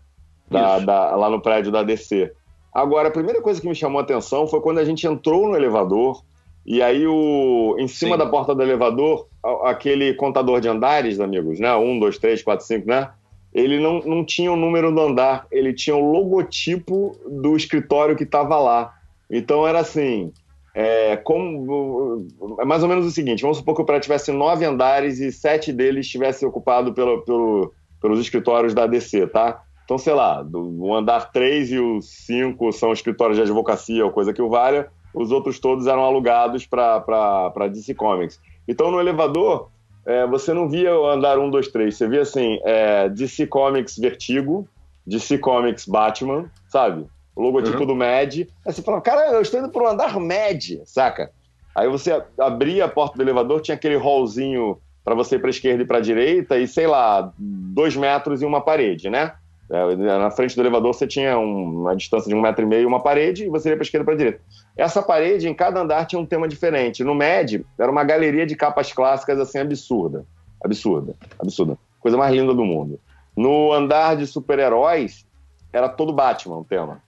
[0.60, 2.32] Da, da, lá no prédio da DC.
[2.72, 5.56] Agora, a primeira coisa que me chamou a atenção foi quando a gente entrou no
[5.56, 6.22] elevador
[6.66, 8.18] e aí o, em cima Sim.
[8.18, 9.28] da porta do elevador,
[9.64, 11.74] aquele contador de andares, amigos, né?
[11.76, 13.10] Um, dois, três, quatro, cinco, né?
[13.52, 18.24] Ele não, não tinha o número do andar, ele tinha o logotipo do escritório que
[18.24, 18.92] estava lá.
[19.30, 20.32] Então era assim,
[20.74, 22.26] é, como,
[22.58, 25.30] é mais ou menos o seguinte: vamos supor que o prédio tivesse nove andares e
[25.30, 29.62] sete deles estivessem ocupados pelo, pelo, pelos escritórios da ADC, tá?
[29.84, 34.10] Então, sei lá, do, o andar 3 e o 5 são escritórios de advocacia ou
[34.10, 38.40] coisa que o valha, os outros todos eram alugados para DC Comics.
[38.66, 39.68] Então, no elevador,
[40.06, 43.98] é, você não via o andar 1, 2, 3, você via assim: é, DC Comics
[43.98, 44.66] Vertigo,
[45.06, 47.06] DC Comics Batman, sabe?
[47.34, 47.86] o logotipo uhum.
[47.86, 48.48] do MED.
[48.66, 51.30] Aí você fala, cara, eu estou indo para o andar MED, saca?
[51.74, 55.82] Aí você abria a porta do elevador, tinha aquele hallzinho para você ir para esquerda
[55.82, 59.34] e para direita, e sei lá, dois metros e uma parede, né?
[59.74, 63.00] É, na frente do elevador você tinha uma distância de um metro e meio, uma
[63.00, 64.40] parede, e você ia para a esquerda e para a direita.
[64.76, 67.02] Essa parede, em cada andar, tinha um tema diferente.
[67.02, 70.24] No MED, era uma galeria de capas clássicas, assim, absurda.
[70.64, 71.16] Absurda.
[71.40, 71.76] Absurda.
[71.98, 73.00] Coisa mais linda do mundo.
[73.36, 75.26] No andar de super-heróis,
[75.72, 77.02] era todo Batman o tema.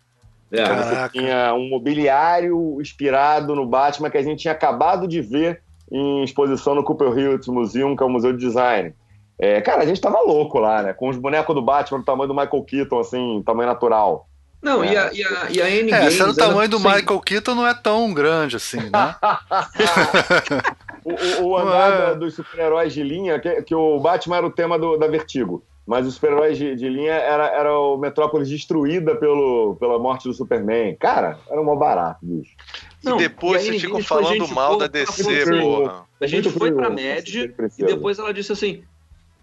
[0.51, 5.63] É, você tinha um mobiliário inspirado no Batman que a gente tinha acabado de ver
[5.91, 8.93] em exposição no Cooper Hills Museum, que é o Museu de Design.
[9.39, 10.93] É, cara, a gente tava louco lá, né?
[10.93, 14.29] Com os bonecos do Batman do tamanho do Michael Keaton, assim, tamanho natural.
[14.63, 14.93] Não, é.
[14.93, 17.67] e, a, e, a, e a N é, Games, o tamanho do Michael Keaton não
[17.67, 19.15] é tão grande assim, né?
[21.05, 22.15] o, o, o andar é.
[22.15, 26.05] dos super-heróis de linha, que, que o Batman era o tema do, da Vertigo mas
[26.05, 30.97] os super-heróis de, de, linha era, era o Metrópolis destruída pelo, pela morte do Superman.
[30.97, 32.57] Cara, era um barato, bicho.
[33.05, 36.05] Não, e depois vocês ficam falando mal da DC, porra.
[36.21, 38.83] A gente foi pra MED e depois ela disse assim: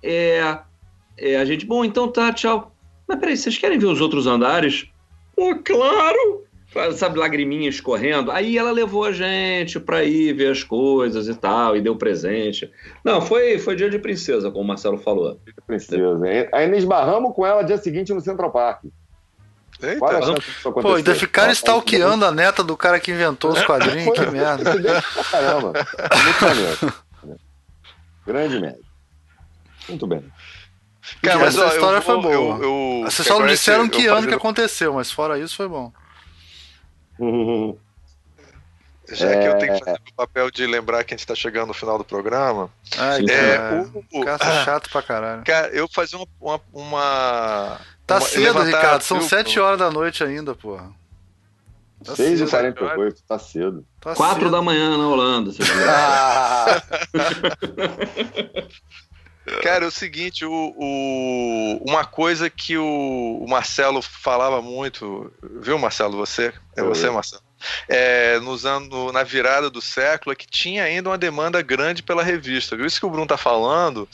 [0.03, 0.59] é,
[1.17, 2.75] é, a gente, bom, então tá, tchau.
[3.07, 4.85] Mas peraí, vocês querem ver os outros andares?
[5.35, 6.43] Pô, claro!
[6.95, 8.31] sabe, lagriminha escorrendo.
[8.31, 12.69] Aí ela levou a gente pra ir ver as coisas e tal, e deu presente.
[13.03, 15.39] Não, foi, foi dia de princesa, como o Marcelo falou.
[15.45, 16.19] Dia de princesa.
[16.51, 18.85] Aí esbarramos com ela dia seguinte no Central Park.
[19.81, 24.71] Eita, Pô, ainda ficaram stalkeando a neta do cara que inventou os quadrinhos, que merda.
[25.29, 25.73] Caramba,
[26.23, 26.93] muito maneiro.
[28.25, 28.82] Grande médio.
[29.89, 30.23] Muito bem.
[31.21, 32.33] Cara, mas essa ó, história foi boa.
[32.33, 35.91] Eu, eu, Vocês só não disseram que ano que aconteceu, mas fora isso foi bom.
[39.11, 39.41] Já é...
[39.41, 41.73] que eu tenho que fazer o papel de lembrar que a gente está chegando no
[41.73, 42.69] final do programa.
[42.97, 45.43] Ai, é, o, o, cara, chato pra caralho.
[45.43, 46.25] Cara, eu fazer uma.
[46.39, 49.01] uma, uma tá uma, cedo, Ricardo.
[49.01, 50.89] São sete horas da noite ainda, porra.
[52.03, 53.85] Tá 6h48, tá cedo.
[53.99, 54.51] Tá 4 cedo.
[54.51, 55.51] da manhã na Holanda.
[59.61, 65.77] Cara, é o seguinte, o, o, uma coisa que o, o, Marcelo falava muito, viu,
[65.77, 66.15] Marcelo?
[66.17, 66.53] Você?
[66.77, 67.43] É você, Marcelo?
[67.89, 72.23] É, nos anos, na virada do século, é que tinha ainda uma demanda grande pela
[72.23, 72.77] revista.
[72.77, 72.85] Viu?
[72.85, 74.07] Isso que o Bruno tá falando,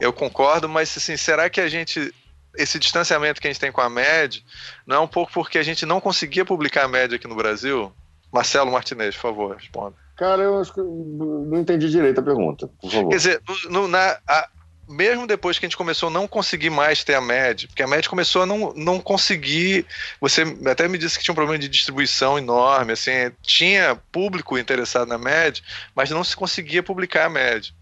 [0.00, 2.14] eu concordo, mas assim, será que a gente.
[2.56, 4.42] Esse distanciamento que a gente tem com a MED
[4.86, 7.92] não é um pouco porque a gente não conseguia publicar a MED aqui no Brasil?
[8.32, 9.94] Marcelo Martinez, por favor, responda.
[10.16, 13.10] Cara, eu acho que não entendi direito a pergunta, por favor.
[13.10, 14.48] Quer dizer, no, na, a,
[14.88, 17.86] mesmo depois que a gente começou a não conseguir mais ter a MED, porque a
[17.86, 19.86] MED começou a não, não conseguir.
[20.20, 23.10] Você até me disse que tinha um problema de distribuição enorme, assim,
[23.42, 25.62] tinha público interessado na MED,
[25.94, 27.74] mas não se conseguia publicar a MED.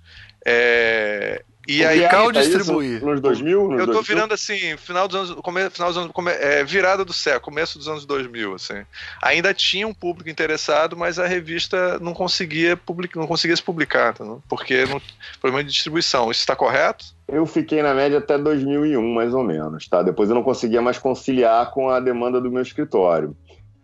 [0.44, 3.04] É, e aí, qual distribuir?
[3.04, 3.68] Nos 2000?
[3.68, 7.04] Nos eu tô virando assim, final dos anos, come, final dos anos come, é, virada
[7.04, 8.82] do século, começo dos anos 2000, assim.
[9.22, 14.14] Ainda tinha um público interessado, mas a revista não conseguia publicar, não conseguia se publicar,
[14.14, 15.00] tá, porque não,
[15.40, 16.30] problema de distribuição.
[16.30, 17.04] Isso está correto?
[17.26, 20.02] Eu fiquei na média até 2001, mais ou menos, tá?
[20.02, 23.34] Depois eu não conseguia mais conciliar com a demanda do meu escritório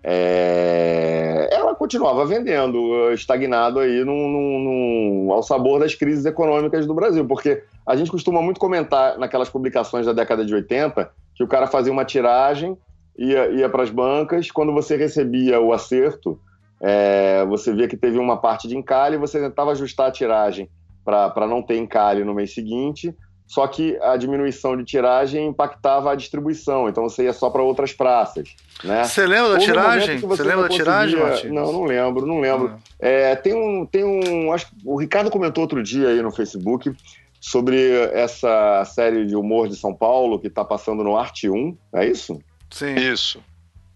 [0.02, 6.94] é, ela continuava vendendo, estagnado aí num, num, num, ao sabor das crises econômicas do
[6.94, 11.48] Brasil, porque a gente costuma muito comentar naquelas publicações da década de 80 que o
[11.48, 12.78] cara fazia uma tiragem,
[13.18, 16.38] ia, ia para as bancas, quando você recebia o acerto,
[16.80, 20.70] é, você via que teve uma parte de encalhe, você tentava ajustar a tiragem
[21.04, 23.12] para não ter encalhe no mês seguinte,
[23.44, 27.92] só que a diminuição de tiragem impactava a distribuição, então você ia só para outras
[27.92, 28.54] praças.
[28.84, 29.02] Né?
[29.02, 30.18] Você lembra da tiragem?
[30.20, 31.50] Você, você lembra da tiragem, Martins?
[31.50, 32.74] Não, não lembro, não lembro.
[32.76, 32.78] Ah.
[33.00, 36.94] É, tem um, tem um, acho o Ricardo comentou outro dia aí no Facebook
[37.40, 42.06] sobre essa série de humor de São Paulo que está passando no Arte 1, é
[42.06, 42.38] isso?
[42.70, 42.94] Sim.
[42.94, 43.42] Isso.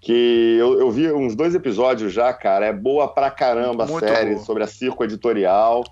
[0.00, 2.66] que eu, eu, vi uns dois episódios já, cara.
[2.66, 4.44] É boa pra caramba Muito a série boa.
[4.44, 5.84] sobre a circo editorial,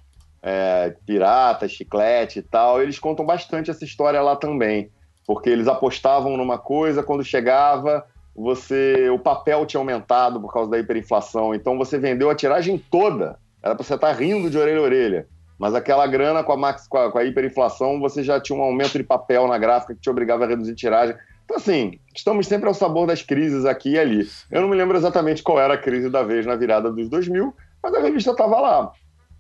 [0.43, 2.83] é, pirata, chiclete e tal.
[2.83, 4.91] Eles contam bastante essa história lá também,
[5.27, 8.05] porque eles apostavam numa coisa, quando chegava,
[8.35, 13.39] você o papel tinha aumentado por causa da hiperinflação, então você vendeu a tiragem toda.
[13.63, 15.29] Era pra você estar tá rindo de orelha a orelha.
[15.63, 18.63] Mas aquela grana com a, max, com a, com a hiperinflação, você já tinha um
[18.63, 21.15] aumento de papel na gráfica que te obrigava a reduzir tiragem.
[21.45, 24.29] Então, assim, estamos sempre ao sabor das crises aqui e ali.
[24.51, 27.55] Eu não me lembro exatamente qual era a crise da vez na virada dos 2000,
[27.81, 28.93] mas a revista estava lá.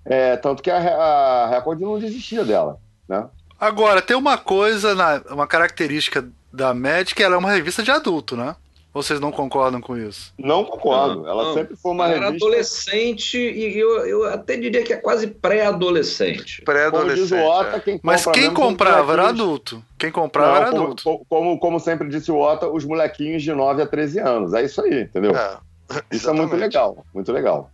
[0.05, 2.78] É, tanto que a, a Record não desistia dela,
[3.09, 3.27] né?
[3.59, 7.90] Agora, tem uma coisa, na, uma característica da Mad, que ela é uma revista de
[7.90, 8.55] adulto, né?
[8.93, 10.35] Vocês não concordam com isso?
[10.39, 11.27] Não concordo.
[11.27, 12.47] Ela não, sempre foi uma era revista...
[12.47, 16.60] adolescente e eu, eu até diria que é quase pré-adolescente.
[16.62, 17.32] Pré-adolescente.
[17.35, 17.81] É.
[17.81, 19.82] Quem Mas quem comprava era adulto.
[19.98, 21.27] Quem comprava não, era como, adulto.
[21.27, 24.52] Como, como, sempre disse o Ota, os molequinhos de 9 a 13 anos.
[24.52, 25.35] É isso aí, entendeu?
[25.35, 25.59] É,
[26.10, 27.06] isso é muito legal.
[27.14, 27.70] Muito legal.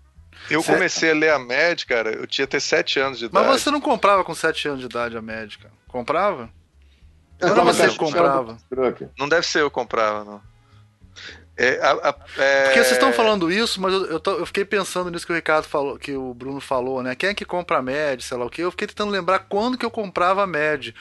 [0.48, 3.44] Eu comecei a ler a médica, cara, eu tinha até 7 anos de idade.
[3.44, 5.68] Mas você não comprava com 7 anos de idade a médica?
[5.88, 6.48] Comprava?
[7.40, 8.56] Não, você comprava.
[9.18, 10.40] Não deve ser eu comprava, não.
[11.58, 12.64] É, a, a, é...
[12.66, 15.34] Porque vocês estão falando isso, mas eu, eu, tô, eu, fiquei pensando nisso que o
[15.34, 17.16] Ricardo falou, que o Bruno falou, né?
[17.16, 18.62] Quem é que compra a MED, sei lá o que?
[18.62, 20.94] Eu fiquei tentando lembrar quando que eu comprava a MED.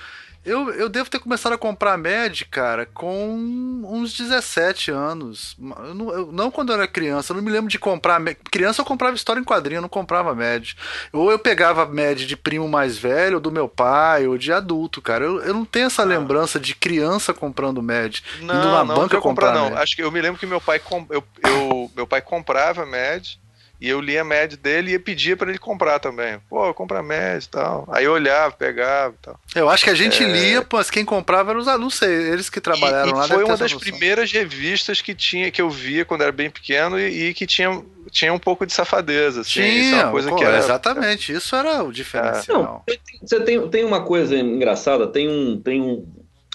[0.48, 5.58] Eu, eu devo ter começado a comprar Mad, cara, com uns 17 anos.
[5.60, 8.22] Eu não, eu, não, quando eu era criança, eu não me lembro de comprar.
[8.50, 10.72] Criança eu comprava história em quadrinho, eu não comprava Mad.
[11.12, 15.02] Ou eu pegava Mad de primo mais velho, ou do meu pai, ou de adulto,
[15.02, 15.26] cara.
[15.26, 18.20] Eu, eu não tenho essa lembrança de criança comprando Mad.
[18.40, 19.78] Não, indo na não, banca não comprar, comprar não.
[19.78, 20.80] Acho que eu me lembro que meu pai,
[21.10, 23.36] eu, eu, meu pai comprava Mad.
[23.80, 26.40] E eu lia a média dele e pedia para ele comprar também.
[26.50, 27.88] Pô, compra a média e tal.
[27.92, 29.40] Aí eu olhava, pegava e tal.
[29.56, 30.28] Eu acho que a gente é...
[30.28, 33.28] lia, mas quem comprava eram os alunos, sei, eles que trabalharam e, e lá.
[33.28, 37.30] Foi uma das primeiras revistas que tinha, que eu via quando era bem pequeno e,
[37.30, 39.42] e que tinha, tinha um pouco de safadeza.
[39.42, 39.52] Assim.
[39.52, 42.84] Tinha, isso é uma coisa pô, que era, exatamente, isso era o diferencial.
[42.88, 45.62] Não, você tem, tem uma coisa engraçada, tem um.
[45.62, 46.06] Tem um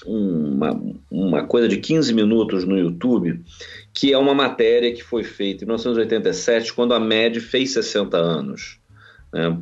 [0.04, 3.40] uma, uma coisa de 15 minutos no YouTube
[4.02, 8.80] que é uma matéria que foi feita em 1987, quando a MED fez 60 anos.
[9.32, 9.56] Né?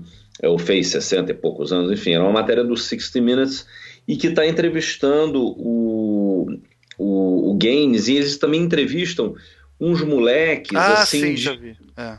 [0.44, 3.66] Ou fez 60 e poucos anos, enfim, era uma matéria do 60 Minutes
[4.08, 6.58] e que está entrevistando o,
[6.96, 9.34] o, o Gaines, e eles também entrevistam
[9.78, 11.76] uns moleques ah, assim sim, já vi.
[11.94, 12.16] É,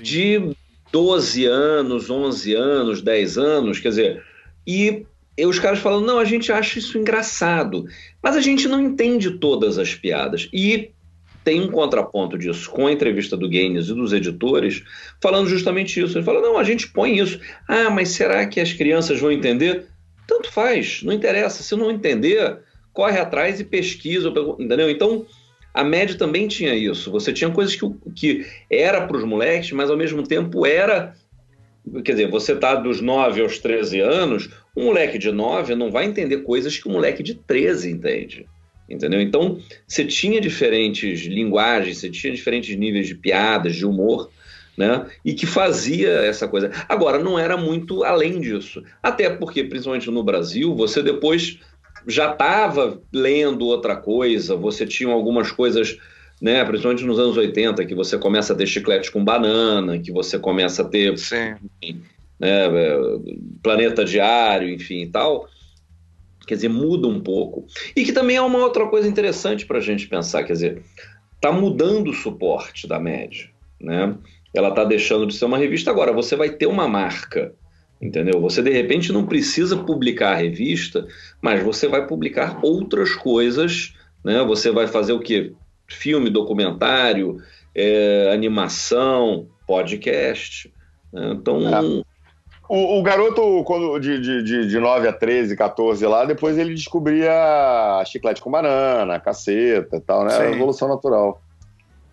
[0.00, 0.52] de
[0.92, 4.24] 12 anos, 11 anos, 10 anos, quer dizer,
[4.64, 5.04] e,
[5.36, 7.84] e os caras falam, não, a gente acha isso engraçado,
[8.22, 10.48] mas a gente não entende todas as piadas.
[10.52, 10.92] E
[11.48, 14.84] tem um contraponto disso com a entrevista do Gaines e dos editores,
[15.18, 16.18] falando justamente isso.
[16.18, 17.40] Ele fala: não, a gente põe isso.
[17.66, 19.86] Ah, mas será que as crianças vão entender?
[20.26, 21.62] Tanto faz, não interessa.
[21.62, 22.58] Se não entender,
[22.92, 24.90] corre atrás e pesquisa, entendeu?
[24.90, 25.24] Então,
[25.72, 27.10] a média também tinha isso.
[27.10, 31.14] Você tinha coisas que, que era para os moleques, mas ao mesmo tempo era.
[32.04, 36.04] Quer dizer, você está dos 9 aos 13 anos, um moleque de 9 não vai
[36.04, 38.46] entender coisas que um moleque de 13 entende
[38.88, 39.20] entendeu?
[39.20, 44.30] Então, você tinha diferentes linguagens, você tinha diferentes níveis de piadas, de humor,
[44.76, 45.06] né?
[45.24, 46.70] E que fazia essa coisa.
[46.88, 48.82] Agora, não era muito além disso.
[49.02, 51.58] Até porque, principalmente no Brasil, você depois
[52.06, 55.98] já estava lendo outra coisa, você tinha algumas coisas,
[56.40, 56.64] né?
[56.64, 60.82] Principalmente nos anos 80, que você começa a ter chiclete com banana, que você começa
[60.82, 61.12] a ter.
[61.12, 62.00] Enfim,
[62.38, 62.68] né,
[63.60, 65.48] planeta diário, enfim e tal
[66.48, 67.66] quer dizer, muda um pouco.
[67.94, 70.82] E que também é uma outra coisa interessante para a gente pensar, quer dizer,
[71.34, 73.50] está mudando o suporte da média,
[73.80, 74.16] né?
[74.54, 76.12] Ela está deixando de ser uma revista agora.
[76.12, 77.52] Você vai ter uma marca,
[78.00, 78.40] entendeu?
[78.40, 81.06] Você de repente não precisa publicar a revista,
[81.40, 83.94] mas você vai publicar outras coisas,
[84.24, 84.42] né?
[84.44, 85.52] Você vai fazer o que?
[85.86, 87.40] Filme, documentário,
[87.74, 90.72] é, animação, podcast.
[91.12, 91.32] Né?
[91.32, 92.02] Então é.
[92.68, 98.02] O, o, garoto, quando, de, de, de 9 a 13, 14 lá, depois ele descobria
[98.04, 100.30] chiclete com banana, caceta e tal, né?
[100.30, 100.54] Sim.
[100.54, 101.40] Evolução natural.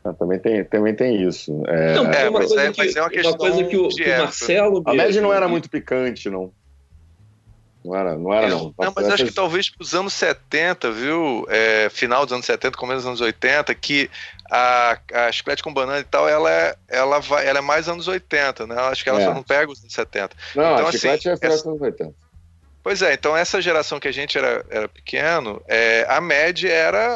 [0.06, 1.64] É, também tem, também tem isso.
[1.68, 4.18] É, não, é, mas, é, mas é uma questão uma coisa que o, que o
[4.18, 4.84] Marcelo.
[4.86, 6.54] A média não era muito picante, não.
[7.84, 8.74] Não era, não era, não.
[8.80, 11.46] Não, mas acho que talvez para os anos 70, viu?
[11.50, 14.10] É, final dos anos 70, começo dos anos 80, que
[14.52, 18.08] a, a chiclete com banana e tal, ela é, ela vai, ela é mais anos
[18.08, 18.76] 80, né?
[18.80, 19.26] Acho que ela é.
[19.26, 20.36] só não pega os anos 70.
[20.56, 22.26] Não, então, a chiclete assim, é final dos anos 80.
[22.86, 27.16] Pois é, então essa geração que a gente era, era pequeno, é, a MED era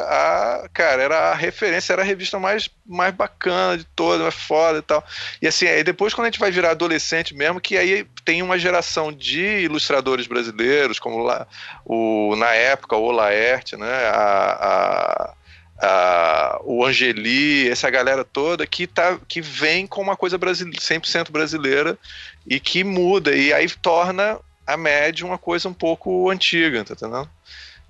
[0.64, 4.80] a, cara, era a referência, era a revista mais, mais bacana de todas, mais foda
[4.80, 5.04] e tal.
[5.40, 8.58] E assim, aí depois quando a gente vai virar adolescente mesmo, que aí tem uma
[8.58, 11.46] geração de ilustradores brasileiros, como lá,
[11.84, 15.34] o, na época o Laerte, né, a, a
[15.82, 21.30] a, o Angeli, essa galera toda que, tá, que vem com uma coisa brasile 100%
[21.30, 21.98] brasileira
[22.46, 27.28] e que muda, e aí torna a média uma coisa um pouco antiga, tá entendendo?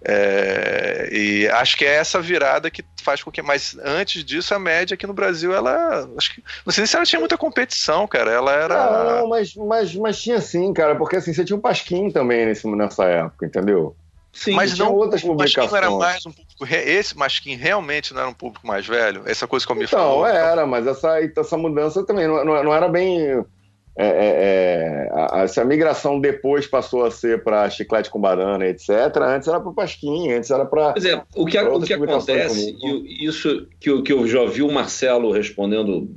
[0.02, 3.42] É, e acho que é essa virada que faz com que.
[3.42, 6.08] Mas antes disso, a média aqui no Brasil, ela.
[6.16, 8.30] Acho que, não sei se ela tinha muita competição, cara.
[8.30, 8.90] Ela era.
[8.90, 12.46] Não, não mas, mas, mas tinha sim, cara, porque assim, você tinha um Pasquim também
[12.46, 13.94] nesse, nessa época, entendeu?
[14.32, 16.66] Sim, mas não, outras o Masquim era mais um público.
[16.70, 19.23] Esse Masquim realmente não era um público mais velho?
[19.27, 20.20] Essa coisa que eu me então, falou.
[20.20, 23.44] Não, era, mas essa, essa mudança também não, não, não era bem.
[23.97, 28.89] É, é, é a, essa migração depois passou a ser para chiclete com banana, etc.
[29.16, 30.93] Antes era para pasquim, antes era para.
[30.93, 34.62] Pois é, o que, o que acontece, e isso que eu, que eu já vi
[34.62, 36.09] o Marcelo respondendo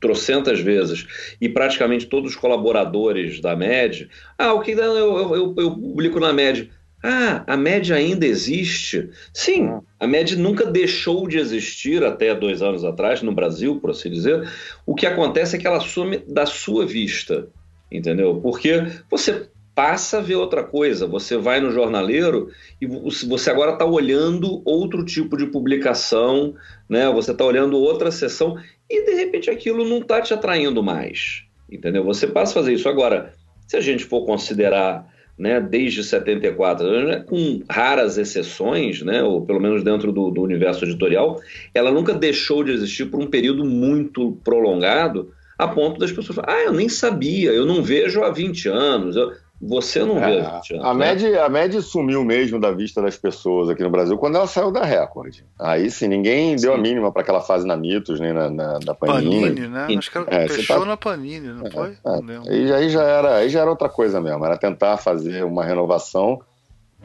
[0.00, 1.06] trocentas vezes,
[1.40, 6.18] e praticamente todos os colaboradores da MED, ah, o que eu, eu, eu, eu publico
[6.18, 6.70] na MED
[7.02, 9.08] ah, a média ainda existe?
[9.32, 9.80] Sim, ah.
[9.98, 14.48] a média nunca deixou de existir até dois anos atrás, no Brasil, por assim dizer.
[14.86, 17.48] O que acontece é que ela some da sua vista,
[17.90, 18.40] entendeu?
[18.42, 21.06] Porque você passa a ver outra coisa.
[21.06, 22.50] Você vai no jornaleiro
[22.80, 26.54] e você agora está olhando outro tipo de publicação,
[26.86, 27.10] né?
[27.10, 28.58] Você está olhando outra sessão
[28.88, 32.04] e de repente aquilo não está te atraindo mais, entendeu?
[32.04, 33.32] Você passa a fazer isso agora.
[33.66, 35.08] Se a gente for considerar
[35.40, 40.84] né, desde 74, né, com raras exceções, né, ou pelo menos dentro do, do, universo
[40.84, 41.40] editorial,
[41.72, 46.56] ela nunca deixou de existir por um período muito prolongado, a ponto das pessoas falarem,
[46.56, 49.16] ah, eu nem sabia, eu não vejo há 20 anos.
[49.16, 49.32] Eu...
[49.62, 50.86] Você não é, vê há 20 anos.
[50.86, 51.14] A, né?
[51.14, 54.72] MED, a MED sumiu mesmo da vista das pessoas aqui no Brasil quando ela saiu
[54.72, 55.40] da Record.
[55.58, 56.64] Aí sim, ninguém sim.
[56.64, 59.40] deu a mínima para aquela fase na Mitos, nem na, na, na Panini.
[59.40, 59.86] Panini, né?
[59.98, 60.86] Acho que ela é, fechou tá...
[60.86, 61.90] na Panini, não é, foi?
[61.90, 62.20] É.
[62.22, 65.62] Não aí, aí, já era, aí já era outra coisa mesmo, era tentar fazer uma
[65.62, 66.40] renovação,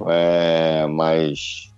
[0.07, 1.73] é, mas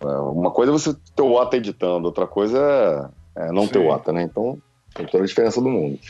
[0.00, 3.74] é, uma coisa é você ter o OTA editando, outra coisa é, não sim.
[3.74, 4.22] ter o OTA, né?
[4.22, 4.58] Então
[4.92, 6.00] tem toda a diferença do mundo.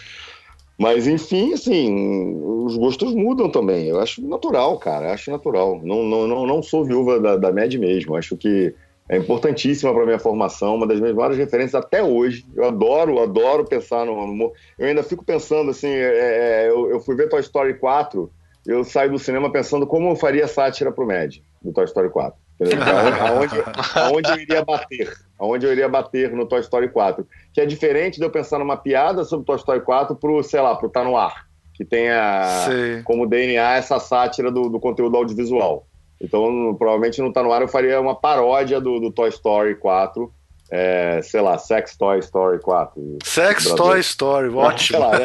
[0.79, 3.89] Mas, enfim, assim, os gostos mudam também.
[3.89, 5.13] Eu acho natural, cara.
[5.13, 5.81] Acho natural.
[5.83, 8.15] Não, não, não, não sou viúva da, da MED mesmo.
[8.15, 8.73] Acho que
[9.09, 12.47] é importantíssima para minha formação, uma das minhas maiores referências até hoje.
[12.55, 14.53] Eu adoro, adoro pensar no humor.
[14.79, 18.31] Eu ainda fico pensando assim, é, é, eu, eu, fui ver Toy Story 4,
[18.67, 22.39] eu saio do cinema pensando como eu faria sátira pro Med do Toy Story 4.
[22.61, 23.55] Aonde,
[23.95, 25.17] aonde, eu iria bater?
[25.39, 27.27] Aonde eu iria bater no Toy Story 4?
[27.59, 30.76] Que é diferente de eu pensar numa piada sobre Toy Story 4 pro, sei lá,
[30.76, 33.02] pro Tá No Ar, que tenha Sim.
[33.02, 35.85] como DNA essa sátira do, do, conteúdo audiovisual.
[36.20, 40.32] Então, provavelmente no Tá No Ar eu faria uma paródia do, do Toy Story 4,
[40.70, 43.18] é, sei lá, Sex Toy Story 4.
[43.24, 45.01] Sex Toy Story, ótimo.
[45.01, 45.24] Lá, né?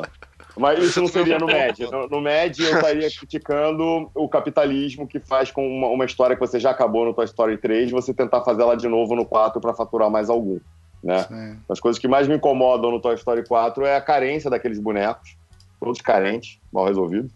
[0.56, 1.90] Mas isso não seria no MED.
[1.90, 6.40] No, no MED eu estaria criticando o capitalismo que faz com uma, uma, história que
[6.40, 9.60] você já acabou no Toy Story 3, você tentar fazer ela de novo no 4
[9.60, 10.58] para faturar mais algum.
[11.04, 11.58] Né?
[11.68, 15.36] As coisas que mais me incomodam no Toy Story 4 é a carência daqueles bonecos,
[15.78, 17.30] todos carentes, mal resolvidos.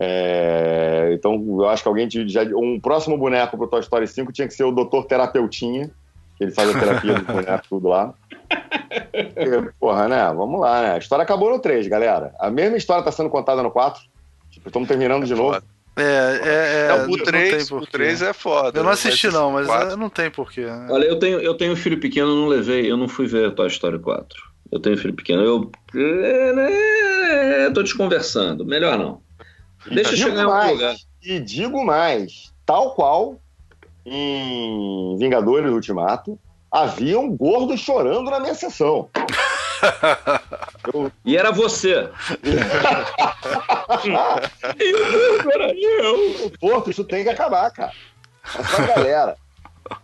[0.00, 4.48] É, então, eu acho que alguém já, um próximo boneco pro Toy Story 5 tinha
[4.48, 5.04] que ser o Dr.
[5.06, 5.90] Terapeutinha,
[6.36, 8.14] que ele faz a terapia do boneco tudo lá.
[9.78, 10.32] Porra, né?
[10.34, 10.92] Vamos lá, né?
[10.92, 12.34] A história acabou no 3, galera.
[12.38, 14.02] A mesma história tá sendo contada no 4.
[14.50, 15.62] Tipo, estamos terminando de novo.
[15.94, 18.78] É, é, é, o 3, o 3 é foda.
[18.78, 20.62] Eu não assisti, não, mas é, não tem porquê.
[20.62, 20.86] Né?
[20.90, 23.68] Olha, eu tenho, eu tenho um filho pequeno, não levei, eu não fui ver Toy
[23.68, 24.52] Story 4.
[24.70, 25.70] Eu tenho um filho pequeno, eu.
[25.94, 29.20] É, tô te conversando, melhor não.
[29.86, 30.96] Deixa eu chegar mais, em algum lugar.
[31.22, 33.38] E digo mais, tal qual
[34.04, 36.38] em Vingadores Ultimato,
[36.70, 39.08] havia um gordo chorando na minha sessão.
[40.92, 41.12] Eu...
[41.24, 42.10] E era você.
[45.52, 46.52] era eu.
[46.60, 47.92] Porto, isso tem que acabar, cara.
[48.44, 49.36] Essa galera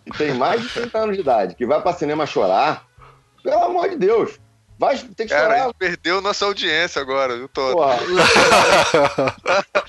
[0.04, 2.86] que tem mais de 30 anos de idade, que vai para cinema chorar,
[3.42, 4.38] pelo amor de Deus,
[4.78, 5.74] Vai ter que Cara, chorar.
[5.74, 7.76] perdeu nossa audiência agora, viu, Todo?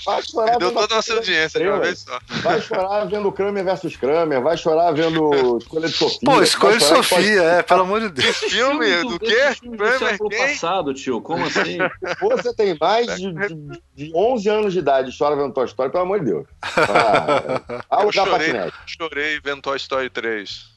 [0.03, 2.19] vai chorar perdeu toda a nossa audiência de uma vez só.
[2.41, 6.19] Vai chorar vendo Kramer versus Kramer, vai chorar vendo Escolha de Sofia.
[6.25, 7.37] Pô, Escolha de Sofia, pode...
[7.37, 8.39] é, pelo amor de Deus.
[8.39, 9.03] Que filme?
[9.03, 9.55] Do quê?
[9.61, 10.39] Kramer quem?
[10.39, 11.77] passado, tio, como assim?
[12.19, 15.91] Você tem mais de, de, de 11 anos de idade e chora vendo Toy Story,
[15.91, 16.47] pelo amor de Deus.
[16.89, 20.68] Ah, ah, eu chorei, chorei vendo Toy Story 3.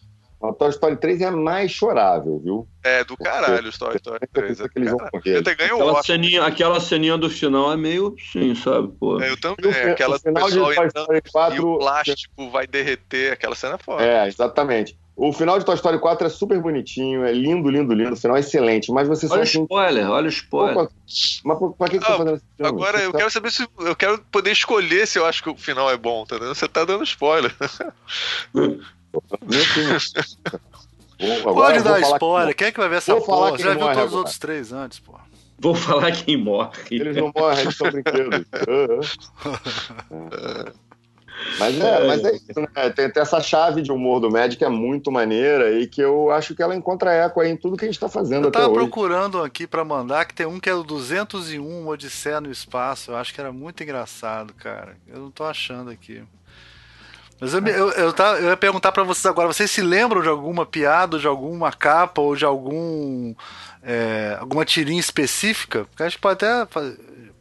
[0.43, 2.69] O Toy Story 3 é mais chorável, viu?
[2.83, 4.61] É, do caralho o Toy Story 3.
[4.61, 8.93] É, eles vão aquela, ceninha, aquela ceninha do final é meio sim, sabe?
[8.99, 9.23] Pô.
[9.23, 9.71] É, eu também.
[9.71, 13.77] O, aquela o final de Toy Story 4, e o plástico vai derreter, aquela cena
[13.77, 14.05] é foda.
[14.05, 14.99] É, exatamente.
[15.15, 18.15] O final de Toy Story 4 é super bonitinho, é lindo, lindo, lindo.
[18.15, 20.89] O final é excelente, mas você Olha o spoiler, olha o spoiler.
[21.45, 22.69] Mas pra que, que ah, você tá fazendo esse filme?
[22.69, 23.19] Agora, você eu tá...
[23.19, 23.69] quero saber se.
[23.79, 26.85] Eu quero poder escolher se eu acho que o final é bom, tá Você tá
[26.85, 27.55] dando spoiler.
[31.43, 33.59] Vou, Pode dar spoiler, quem é que vai ver essa vou porra?
[33.59, 35.13] Já viu todos os outros três antes, pô.
[35.59, 36.71] Vou falar quem morre.
[36.91, 38.45] Eles não morrem, eles são brinquedos.
[41.59, 42.91] Mas é, mas é isso, né?
[42.91, 46.31] Tem, tem, essa chave de humor do Mad que é muito maneira e que eu
[46.31, 48.59] acho que ela encontra eco aí em tudo que a gente tá fazendo eu até
[48.59, 48.69] hoje.
[48.69, 52.51] Eu tava procurando aqui para mandar que tem um que é o 201 Odisseia no
[52.51, 53.11] Espaço.
[53.11, 54.97] Eu acho que era muito engraçado, cara.
[55.07, 56.23] Eu não tô achando aqui.
[57.43, 60.29] Mas eu, eu, eu, tá, eu ia perguntar para vocês agora, vocês se lembram de
[60.29, 63.35] alguma piada, de alguma capa ou de algum
[63.83, 65.85] é, alguma tirinha específica?
[65.87, 66.69] Porque a gente pode até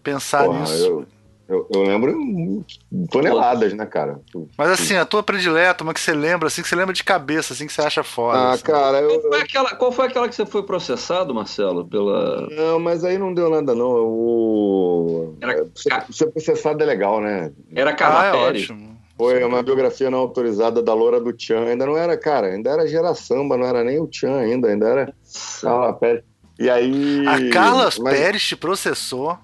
[0.01, 0.73] pensar Porra, nisso.
[0.85, 1.07] Eu,
[1.47, 2.65] eu, eu, lembro
[3.11, 4.19] toneladas, né, cara?
[4.57, 7.53] Mas assim, a tua predileta, uma que você lembra, assim, que você lembra de cabeça,
[7.53, 8.39] assim, que você acha foda.
[8.39, 8.63] Ah, assim.
[8.63, 9.19] cara, eu...
[9.19, 12.47] Qual foi, aquela, qual foi aquela que você foi processado, Marcelo, pela...
[12.49, 14.07] Não, mas aí não deu nada, não.
[14.07, 15.37] O...
[15.41, 15.67] Era...
[15.75, 17.51] Ser, ser processado é legal, né?
[17.75, 18.90] Era Carla ah, é ótimo.
[19.21, 21.65] Foi uma biografia não autorizada da Loura do Tchan.
[21.65, 24.87] Ainda não era, cara, ainda era gera samba, não era nem o Tchan ainda, ainda
[24.87, 25.13] era
[25.61, 26.23] Carla Pérez.
[26.57, 27.27] E aí...
[27.27, 28.17] A Carla mas...
[28.17, 29.37] Pérez te processou?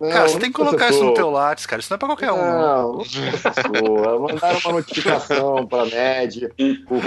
[0.00, 1.80] Não, cara, você tem que colocar isso no teu Lattes, cara.
[1.80, 2.36] Isso não é pra qualquer um.
[2.36, 6.52] Não, não Mandaram uma notificação pra MED
[6.86, 7.02] por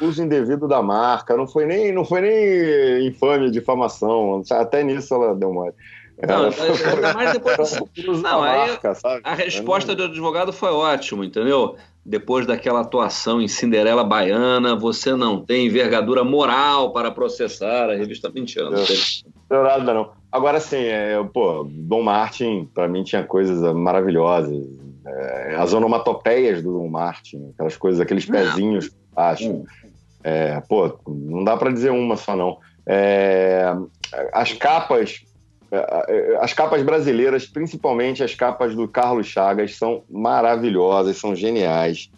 [0.00, 1.36] uso indevido da marca.
[1.36, 4.42] Não foi nem, não foi nem infame, difamação.
[4.50, 5.74] Até nisso ela deu mole.
[6.26, 7.80] Não, ainda mais depois.
[8.22, 8.92] Não, aí, marca,
[9.22, 11.76] a resposta do advogado foi ótima, entendeu?
[12.04, 18.30] Depois daquela atuação em Cinderela Baiana, você não tem envergadura moral para processar a revista
[18.30, 19.24] 20 anos.
[19.48, 20.10] Não, nada não.
[20.32, 24.66] Agora sim, é, pô, Dom Martin, para mim, tinha coisas maravilhosas.
[25.06, 29.64] É, as onomatopeias do Dom Martin, aquelas coisas, aqueles pezinhos acho.
[30.22, 32.58] É, pô, não dá para dizer uma só, não.
[32.86, 33.74] É,
[34.32, 35.20] as capas,
[36.40, 42.10] as capas brasileiras, principalmente as capas do Carlos Chagas, são maravilhosas, são geniais.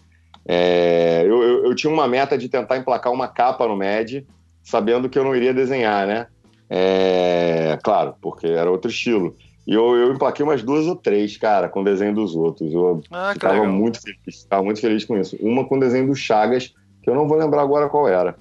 [0.46, 4.26] É, eu, eu, eu tinha uma meta de tentar emplacar uma capa no MED,
[4.62, 6.26] sabendo que eu não iria desenhar, né?
[6.68, 9.34] É, claro, porque era outro estilo.
[9.66, 12.72] E eu, eu emplaquei umas duas ou três, cara, com o desenho dos outros.
[12.72, 15.36] Eu ah, ficava muito feliz, ficava muito feliz com isso.
[15.40, 16.72] Uma com o desenho do Chagas,
[17.02, 18.36] que eu não vou lembrar agora qual era.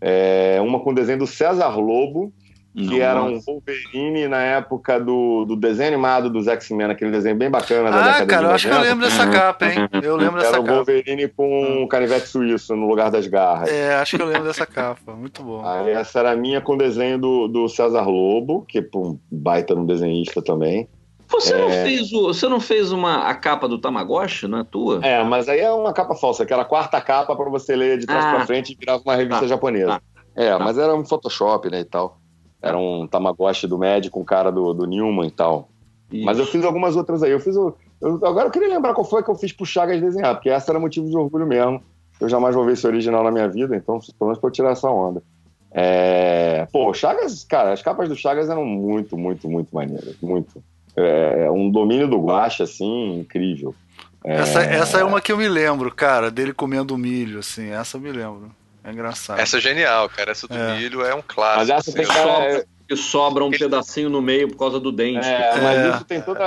[0.00, 2.32] É, uma com o desenho do César Lobo,
[2.74, 3.02] que Nossa.
[3.02, 7.88] era um Wolverine na época do, do desenho animado dos X-Men, aquele desenho bem bacana
[7.88, 9.88] da ah, década cara, eu acho que eu lembro dessa capa, hein?
[10.02, 10.70] Eu lembro dessa era capa.
[10.70, 13.70] Era o Wolverine com um canivete suíço no lugar das garras.
[13.70, 15.62] É, acho que eu lembro dessa capa, muito bom.
[15.64, 19.18] Aí essa era a minha com o desenho do, do César Lobo, que é um
[19.30, 20.88] baita no desenhista também.
[21.28, 21.58] Você, é...
[21.58, 25.00] não fez o, você não fez uma, a capa do Tamagotchi, não é tua?
[25.04, 27.98] É, mas aí é uma capa falsa, que era a quarta capa para você ler
[27.98, 29.86] de trás ah, para frente e virava uma revista tá, japonesa.
[29.86, 30.02] Tá,
[30.36, 30.58] é, tá.
[30.58, 32.20] mas era um Photoshop, né, e tal.
[32.64, 35.68] Era um Tamagotchi do médico, um cara do, do Newman e tal.
[36.12, 37.32] Mas eu fiz algumas outras aí.
[37.32, 40.00] Eu fiz o, eu, agora eu queria lembrar qual foi que eu fiz pro Chagas
[40.00, 41.82] desenhar, porque essa era motivo de orgulho mesmo.
[42.20, 44.72] Eu jamais vou ver esse original na minha vida, então pelo menos pra eu tirar
[44.72, 45.22] essa onda.
[45.72, 46.68] É...
[46.70, 50.16] Pô, Chagas, cara, as capas do Chagas eram muito, muito, muito maneiras.
[50.20, 50.62] Muito.
[50.96, 53.74] É, um domínio do guache, assim, incrível.
[54.22, 54.34] É...
[54.36, 58.00] Essa, essa é uma que eu me lembro, cara, dele comendo milho, assim, essa eu
[58.02, 58.50] me lembro.
[58.84, 59.40] É engraçado.
[59.40, 60.32] Essa é genial, cara.
[60.32, 60.76] Essa do é.
[60.76, 61.60] milho é um clássico.
[61.60, 65.26] Mas essa tem que, que sobra um pedacinho no meio por causa do dente.
[65.26, 65.90] É, mas é.
[65.90, 66.44] isso tem toda.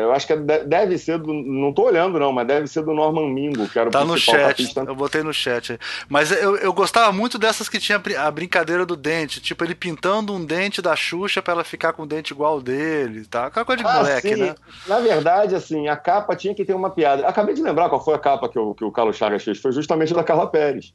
[0.00, 1.32] Eu acho que deve ser do.
[1.32, 4.18] Não tô olhando, não, mas deve ser do Norman Mingo, que era o tá no
[4.18, 4.74] chat.
[4.76, 5.78] Eu botei no chat.
[6.08, 9.40] Mas eu, eu gostava muito dessas que tinha a brincadeira do dente.
[9.40, 13.24] Tipo, ele pintando um dente da Xuxa pra ela ficar com o dente igual dele.
[13.26, 13.46] Tá?
[13.46, 14.40] Aquela coisa de ah, moleque, sim.
[14.40, 14.54] né?
[14.86, 17.26] Na verdade, assim, a capa tinha que ter uma piada.
[17.26, 19.60] Acabei de lembrar qual foi a capa que o, que o Carlos Chagas fez.
[19.60, 20.94] Foi justamente da Carla Pérez.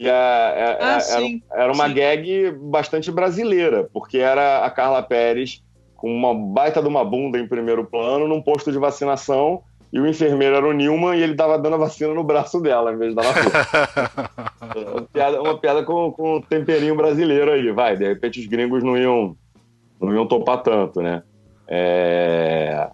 [0.00, 1.94] E a, a, ah, era, era, uma sim.
[1.94, 5.62] gag bastante brasileira, porque era a Carla Pérez
[5.94, 9.62] com uma baita de uma bunda em primeiro plano num posto de vacinação
[9.92, 12.94] e o enfermeiro era o Nilman e ele tava dando a vacina no braço dela,
[12.94, 14.88] em vez de dar na flor.
[14.94, 17.94] uma piada, uma piada com, com um temperinho brasileiro aí, vai.
[17.94, 19.36] De repente os gringos não iam,
[20.00, 21.22] não iam topar tanto, né?
[21.68, 22.88] É...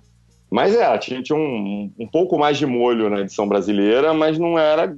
[0.51, 4.59] Mas é, tinha, tinha um, um pouco mais de molho na edição brasileira, mas não
[4.59, 4.97] era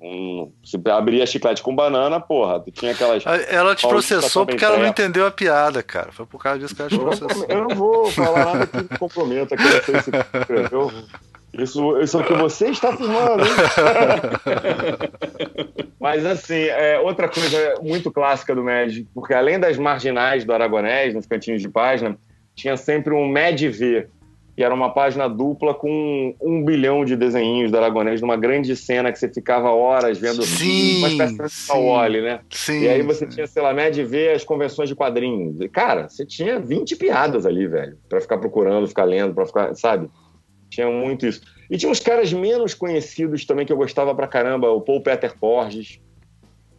[0.00, 3.24] um, se abria chiclete com banana, porra, tu tinha aquelas.
[3.48, 6.12] Ela te processou porque ela não entendeu a piada, cara.
[6.12, 7.46] Foi por causa disso que ela te processou.
[7.48, 10.10] Eu não vou falar nada que me comprometa, que eu sei se
[10.40, 10.92] escreveu.
[11.52, 13.50] Isso, isso é o que você está filmando, hein?
[15.98, 21.12] Mas, assim, é, outra coisa muito clássica do Magic, porque além das marginais do Aragonés,
[21.12, 22.16] nos cantinhos de página,
[22.54, 24.08] tinha sempre um Med V,
[24.60, 29.10] que era uma página dupla com um bilhão de desenhinhos do Aragonês, numa grande cena
[29.10, 32.40] que você ficava horas vendo sim, uma espécie de Wally, né?
[32.50, 33.36] Sim, e aí você sim.
[33.36, 35.62] tinha, sei lá, média ver as convenções de quadrinhos.
[35.62, 39.74] E, cara, você tinha 20 piadas ali, velho, para ficar procurando, ficar lendo, para ficar,
[39.74, 40.10] sabe?
[40.68, 41.40] Tinha muito isso.
[41.70, 45.34] E tinha uns caras menos conhecidos também que eu gostava pra caramba, o Paul Peter
[45.38, 46.02] Porges,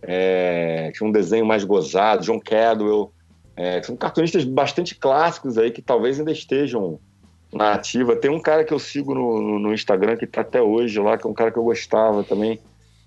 [0.03, 3.11] é, tinha um desenho mais gozado, John Cadwell,
[3.55, 6.99] é, são cartunistas bastante clássicos aí que talvez ainda estejam
[7.53, 8.15] na ativa.
[8.15, 11.25] Tem um cara que eu sigo no, no, Instagram que está até hoje lá, que
[11.25, 12.59] é um cara que eu gostava também,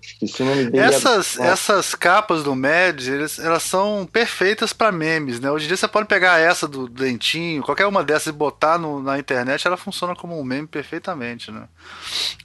[0.05, 0.83] Esqueci o nome dele.
[0.83, 5.49] Essas, essas capas do Mad, eles, elas são perfeitas para memes, né?
[5.49, 9.01] Hoje em dia você pode pegar essa do dentinho, qualquer uma dessas e botar no,
[9.01, 11.67] na internet, ela funciona como um meme perfeitamente, né?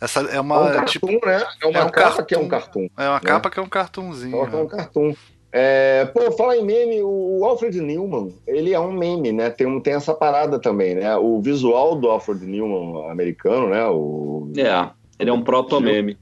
[0.00, 0.56] Essa é uma.
[0.56, 1.46] É um cartoon, tipo, né?
[1.62, 2.88] É uma é um capa cartoon, que é um cartoon.
[2.96, 3.20] É uma né?
[3.20, 4.36] capa que é um cartoonzinho.
[4.36, 4.68] É um né?
[4.70, 5.14] cartoon.
[5.52, 9.50] É, pô, fala em meme, o Alfred Newman, ele é um meme, né?
[9.50, 11.16] Tem, um, tem essa parada também, né?
[11.16, 13.84] O visual do Alfred Newman americano, né?
[13.86, 14.52] O...
[14.56, 16.16] É, ele é um proto-meme.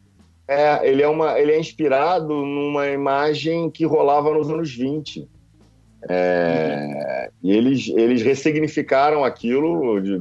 [0.47, 5.29] É, ele é, uma, ele é inspirado numa imagem que rolava nos anos 20.
[6.09, 10.19] É, e eles, eles ressignificaram aquilo de,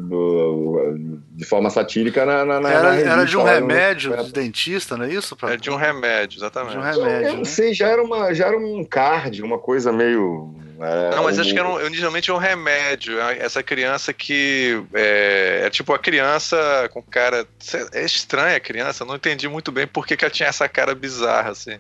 [1.32, 4.24] de forma satírica na, na, na era, era de um remédio no...
[4.24, 5.36] de dentista, não é isso?
[5.36, 5.54] Pra...
[5.54, 6.74] É de um remédio, exatamente.
[6.74, 7.28] De um remédio.
[7.28, 7.46] Eu, não né?
[7.46, 11.52] sei, já era, uma, já era um card, uma coisa meio é, não, mas acho
[11.52, 13.20] que era um, inicialmente é um remédio.
[13.20, 16.58] É essa criança que é, é, tipo a criança
[16.94, 17.48] com cara.
[17.94, 20.94] É estranha a criança, não entendi muito bem por que, que ela tinha essa cara
[20.94, 21.80] bizarra, assim.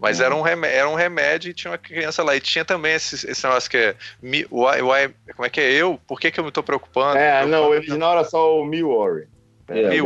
[0.00, 2.34] Mas era, um remédio, era um remédio e tinha uma criança lá.
[2.34, 3.94] E tinha também esse, esse negócio que é.
[4.22, 6.00] Me, why, why, como é que é eu?
[6.06, 7.18] Por que, que eu me tô preocupando?
[7.18, 9.28] É, não, o original era só o Me Worry.
[9.68, 9.96] É,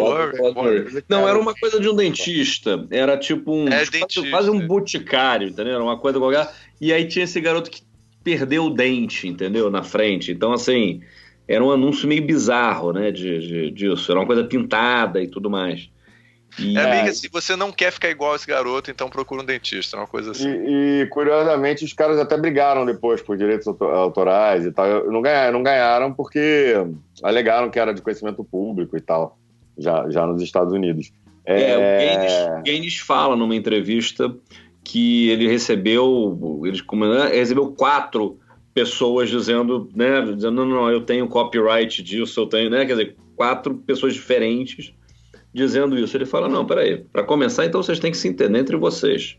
[1.09, 2.87] não, era uma coisa de um dentista.
[2.91, 3.69] Era tipo um.
[3.69, 4.29] É, dentista.
[4.29, 5.75] Quase um boticário, entendeu?
[5.75, 6.51] Era uma coisa qualquer.
[6.79, 7.83] E aí tinha esse garoto que
[8.23, 9.71] perdeu o dente, entendeu?
[9.71, 10.33] Na frente.
[10.33, 11.01] Então, assim,
[11.49, 13.11] era um anúncio meio bizarro, né?
[13.11, 14.11] De, de disso.
[14.13, 15.89] Era uma coisa pintada e tudo mais.
[16.59, 19.45] E, é meio que assim, você não quer ficar igual esse garoto, então procura um
[19.45, 20.49] dentista, uma coisa assim.
[20.49, 25.11] E, e curiosamente, os caras até brigaram depois por direitos autorais e tal.
[25.11, 26.75] Não ganharam, não ganharam porque
[27.23, 29.39] alegaram que era de conhecimento público e tal,
[29.77, 31.13] já, já nos Estados Unidos.
[31.45, 32.59] É, é...
[32.59, 34.35] o Gaines, fala numa entrevista
[34.83, 38.39] que ele recebeu, ele né, recebeu quatro
[38.73, 43.17] pessoas dizendo, né, dizendo, não, não, eu tenho copyright disso, eu tenho, né, quer dizer,
[43.37, 44.93] quatro pessoas diferentes
[45.55, 46.17] dizendo isso.
[46.17, 49.39] Ele fala, não, peraí, para começar, então vocês têm que se entender entre vocês.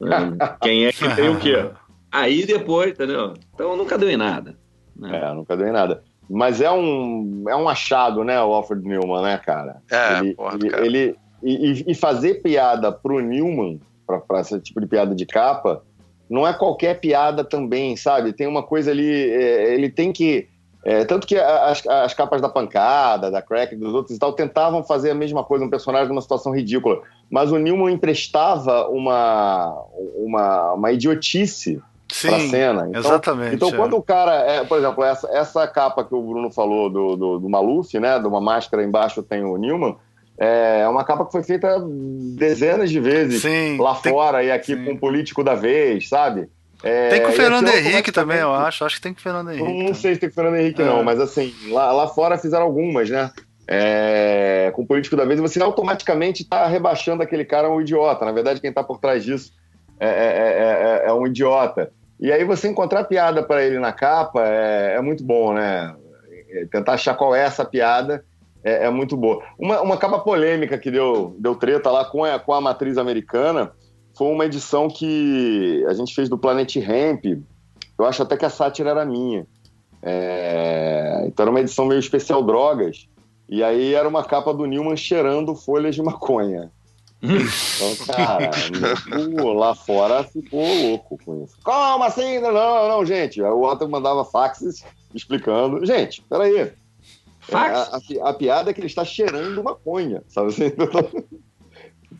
[0.00, 0.36] Né?
[0.62, 1.68] Quem é que tem o quê?
[2.10, 3.34] Aí depois, entendeu?
[3.52, 4.56] Então nunca deu em nada.
[4.96, 5.20] Né?
[5.22, 6.02] É, nunca deu em nada.
[6.30, 9.82] Mas é um, é um achado, né, o Alfred Newman, né, cara?
[9.90, 10.86] É, ele, porra, ele, cara.
[10.86, 15.82] ele e, e, fazer piada pro Newman para esse tipo de piada de capa,
[16.28, 18.32] não é qualquer piada também, sabe?
[18.32, 20.48] Tem uma coisa ali, é, ele tem que.
[20.84, 24.82] É, tanto que as, as, capas da pancada, da crack, dos outros e tal, tentavam
[24.82, 27.02] fazer a mesma coisa, um personagem numa situação ridícula.
[27.30, 29.74] Mas o Newman emprestava uma,
[30.16, 32.86] uma, uma idiotice Sim, pra cena.
[32.88, 33.54] Então, exatamente.
[33.56, 33.72] Então, é.
[33.72, 34.34] quando o cara.
[34.34, 38.18] É, por exemplo, essa, essa capa que o Bruno falou do, do, do Maluf, né?
[38.18, 39.96] De uma máscara embaixo tem o Newman.
[40.40, 41.84] É uma capa que foi feita
[42.36, 44.84] dezenas de vezes sim, lá tem, fora e aqui sim.
[44.84, 46.48] com o político da vez, sabe?
[46.82, 48.84] É, tem com o Fernando Henrique também, eu acho.
[48.84, 49.82] Acho que tem com o Fernando Henrique.
[49.82, 50.84] Não sei se tem com o Fernando Henrique, é.
[50.84, 53.30] não, mas assim, lá, lá fora fizeram algumas, né?
[53.66, 58.24] É, com o político da vez, você automaticamente está rebaixando aquele cara um idiota.
[58.24, 59.52] Na verdade, quem está por trás disso
[60.00, 61.90] é, é, é, um idiota.
[62.18, 65.94] E aí você encontrar piada para ele na capa é, muito bom, né?
[66.70, 68.24] Tentar achar qual é essa piada
[68.64, 69.42] é, é, muito boa.
[69.58, 73.72] Uma, uma capa polêmica que deu, deu treta lá com a, com a matriz americana
[74.18, 77.24] foi uma edição que a gente fez do Planet Ramp.
[77.96, 79.46] Eu acho até que a sátira era minha.
[80.02, 83.08] É, então era uma edição meio especial drogas.
[83.48, 86.72] E aí era uma capa do Newman cheirando folhas de maconha.
[87.22, 88.50] Então, cara,
[89.54, 91.56] lá fora ficou louco com isso.
[91.62, 92.40] Como assim?
[92.40, 92.52] Não,
[92.88, 93.40] não, gente.
[93.40, 94.84] O Otto mandava faxes
[95.14, 95.86] explicando.
[95.86, 96.72] Gente, peraí.
[97.52, 100.72] A, a, a, piada é que ele está cheirando maconha, sabe assim?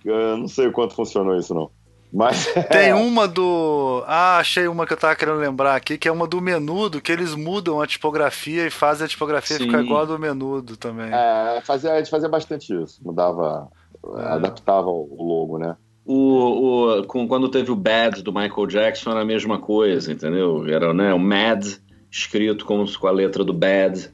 [0.04, 1.70] Eu não sei o quanto funcionou isso, não.
[2.12, 2.46] Mas.
[2.70, 2.94] Tem é...
[2.94, 4.02] uma do.
[4.06, 7.12] Ah, achei uma que eu tava querendo lembrar aqui, que é uma do menudo, que
[7.12, 9.66] eles mudam a tipografia e fazem a tipografia Sim.
[9.66, 11.10] ficar igual a do menudo também.
[11.12, 13.00] É, fazia, a gente fazia bastante isso.
[13.04, 13.68] Mudava,
[14.16, 14.22] é.
[14.22, 15.76] adaptava o logo, né?
[16.04, 20.66] O, o, com, quando teve o Bad do Michael Jackson era a mesma coisa, entendeu?
[20.66, 21.66] Era né, o Mad
[22.10, 24.10] escrito com, com a letra do Bad.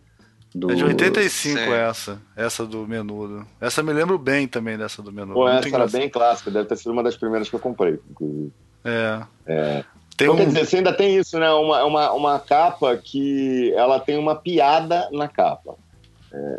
[0.54, 0.70] Do...
[0.70, 1.72] É de 85 Sim.
[1.72, 3.44] essa, essa do Menudo.
[3.60, 5.34] Essa me lembro bem também dessa do Menudo.
[5.34, 8.52] Pô, essa era bem clássica, deve ter sido uma das primeiras que eu comprei, inclusive.
[8.84, 9.22] É.
[9.46, 9.84] é.
[10.16, 10.36] Tem então, um...
[10.36, 11.50] quer dizer, você ainda tem isso, né?
[11.50, 15.74] Uma, uma, uma capa que ela tem uma piada na capa.
[16.32, 16.58] É,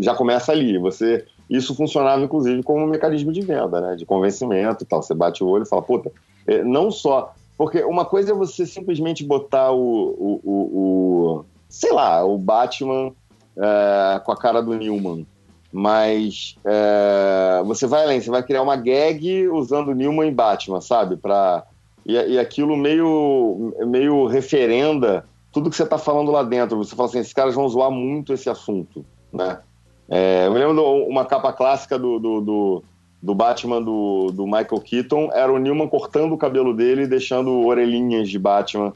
[0.00, 0.76] já começa ali.
[0.78, 3.94] Você, isso funcionava, inclusive, como um mecanismo de venda, né?
[3.94, 5.02] De convencimento e tal.
[5.02, 6.10] Você bate o olho e fala, puta,
[6.48, 7.32] é, não só.
[7.56, 13.12] Porque uma coisa é você simplesmente botar o, o, o, o sei lá, o Batman
[13.56, 15.26] é, com a cara do Newman.
[15.72, 21.16] Mas é, você vai além, você vai criar uma gag usando Newman e Batman, sabe?
[21.16, 21.64] Pra,
[22.04, 26.76] e, e aquilo meio, meio referenda tudo que você está falando lá dentro.
[26.78, 29.60] Você fala assim, esses caras vão zoar muito esse assunto, né?
[30.08, 32.84] É, eu me lembro de uma capa clássica do, do, do,
[33.22, 37.64] do, Batman do, do Michael Keaton, era o Newman cortando o cabelo dele e deixando
[37.64, 38.92] orelhinhas de Batman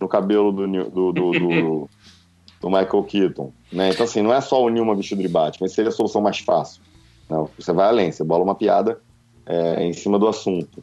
[0.00, 1.88] no cabelo do, do, do,
[2.60, 3.52] do, Michael Keaton.
[3.72, 3.90] Né?
[3.90, 6.82] Então, assim, não é só o Newman vestido de Batman, seria a solução mais fácil.
[7.28, 9.00] Não, você vai além, você bola uma piada
[9.44, 10.82] é, em cima do assunto.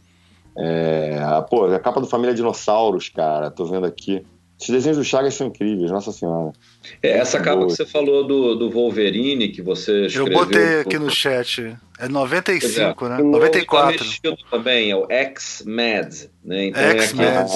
[0.56, 1.20] É,
[1.50, 4.26] pô, a capa do Família Dinossauros, cara, tô vendo aqui.
[4.60, 6.54] Os desenhos do Chagas são incríveis, nossa senhora.
[7.02, 7.68] É, essa capa Boa.
[7.68, 10.32] que você falou do, do Wolverine, que você escreveu...
[10.32, 11.76] Eu botei aqui no chat.
[12.00, 13.10] É 95, é.
[13.10, 13.18] né?
[13.22, 13.98] 94.
[13.98, 16.14] Tá também, é o X-Mad,
[16.44, 16.68] né?
[16.68, 17.48] Então X-Mad.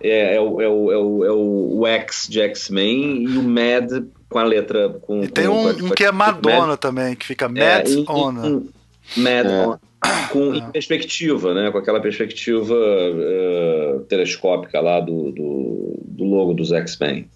[0.00, 3.42] É, é, é, o, é, o, é, o, é o X de X-Men e o
[3.42, 4.90] Mad com a letra...
[4.90, 8.10] Com, e tem com, um, um que é Madonna Mad, também, que fica Mad é,
[8.10, 8.32] On.
[9.16, 9.66] Mad é.
[9.66, 9.87] On
[10.32, 11.70] com em perspectiva, né?
[11.70, 17.28] Com aquela perspectiva uh, telescópica lá do, do, do logo dos X-Men.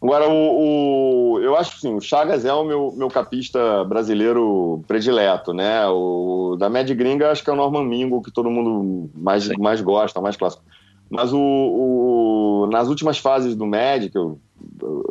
[0.00, 4.82] Agora, o, o, eu acho que sim, o Chagas é o meu, meu capista brasileiro
[4.86, 5.86] predileto, né?
[5.88, 9.80] O da Mad Gringa, acho que é o Norman Mingo, que todo mundo mais, mais
[9.80, 10.62] gosta, mais clássico.
[11.10, 14.38] Mas o, o, nas últimas fases do Mad, que eu,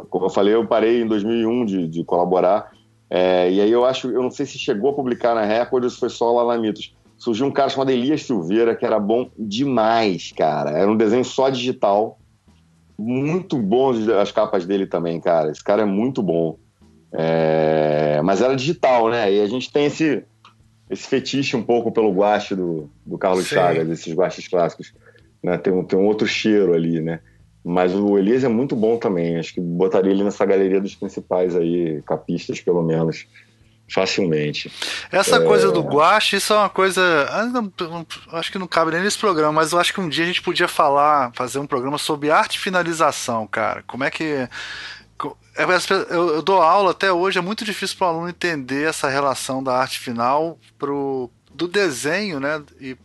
[0.10, 2.72] como eu falei, eu parei em 2001 de, de colaborar.
[3.10, 5.90] É, e aí eu acho, eu não sei se chegou a publicar na Record ou
[5.90, 6.96] se foi só lá na Mitos.
[7.18, 10.72] Surgiu um cara chamado Elias Silveira, que era bom demais, cara.
[10.72, 12.20] Era um desenho só digital.
[12.98, 15.52] Muito bom as capas dele também, cara.
[15.52, 16.58] Esse cara é muito bom.
[17.12, 18.22] É...
[18.24, 19.34] Mas era digital, né?
[19.34, 20.24] E a gente tem esse,
[20.90, 23.56] esse fetiche um pouco pelo guache do, do Carlos Sim.
[23.56, 24.94] Chagas, esses guaches clássicos.
[25.42, 25.58] Né?
[25.58, 27.20] Tem, um, tem um outro cheiro ali, né?
[27.68, 29.38] Mas o Elias é muito bom também.
[29.38, 33.28] Acho que botaria ele nessa galeria dos principais aí, capistas, pelo menos,
[33.90, 34.72] facilmente.
[35.12, 35.40] Essa é...
[35.42, 37.02] coisa do guache, isso é uma coisa.
[38.32, 40.42] Acho que não cabe nem nesse programa, mas eu acho que um dia a gente
[40.42, 43.84] podia falar, fazer um programa sobre arte e finalização, cara.
[43.86, 44.24] Como é que.
[44.24, 45.64] É,
[46.10, 49.62] eu, eu dou aula até hoje, é muito difícil para o aluno entender essa relação
[49.62, 52.62] da arte final pro, do desenho, né?
[52.80, 52.96] E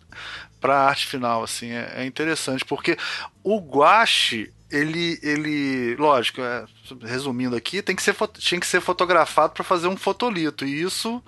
[0.63, 2.97] para a arte final, assim, é, é, interessante, porque
[3.43, 6.65] o guache, ele, ele lógico, é,
[7.03, 11.23] resumindo aqui, tem que ser, tinha que ser fotografado para fazer um fotolito, e isso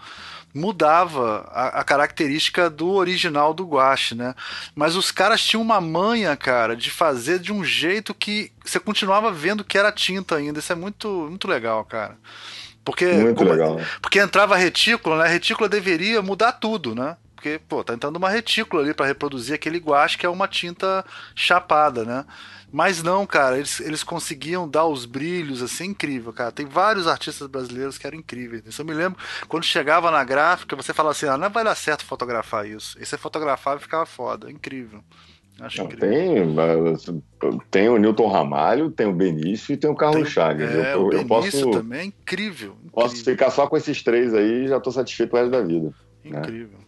[0.55, 4.37] mudava a, a, característica do original do guache, né?
[4.73, 9.33] Mas os caras tinham uma manha, cara, de fazer de um jeito que você continuava
[9.33, 10.61] vendo que era tinta ainda.
[10.61, 12.17] Isso é muito, muito legal, cara.
[12.85, 13.81] Porque, muito como, legal.
[14.01, 15.25] Porque entrava retícula, né?
[15.25, 17.17] A retícula deveria mudar tudo, né?
[17.45, 21.05] Porque, pô, tá entrando uma retícula ali para reproduzir aquele guache que é uma tinta
[21.35, 22.25] chapada, né?
[22.73, 26.51] Mas não, cara, eles, eles conseguiam dar os brilhos, assim, incrível, cara.
[26.51, 28.63] Tem vários artistas brasileiros que eram incríveis.
[28.67, 31.75] Isso eu me lembro, quando chegava na gráfica, você falava assim, ah, não vai dar
[31.75, 32.97] certo fotografar isso.
[32.99, 35.05] Esse é fotografava e ficava foda, incrível.
[35.61, 36.97] Acho não, incrível.
[36.99, 37.23] Tem,
[37.71, 40.75] tem o Newton Ramalho, tem o Benício e tem o Carlos tem, Chagas.
[40.75, 44.33] É, eu, o eu posso, também é incrível, incrível, Posso ficar só com esses três
[44.33, 45.93] aí e já tô satisfeito o resto da vida.
[46.25, 46.39] Né?
[46.41, 46.79] Incrível.
[46.79, 46.84] Né?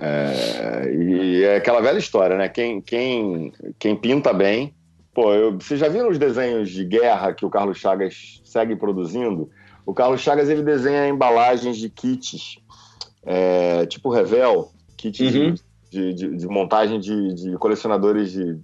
[0.00, 2.48] É, e é aquela velha história, né?
[2.48, 4.74] Quem, quem, quem pinta bem.
[5.12, 9.50] Pô, eu, vocês já viram os desenhos de guerra que o Carlos Chagas segue produzindo?
[9.84, 12.58] O Carlos Chagas ele desenha embalagens de kits,
[13.24, 15.54] é, tipo Revel, kits uhum.
[15.90, 18.56] de, de, de, montagem de, de, colecionadores de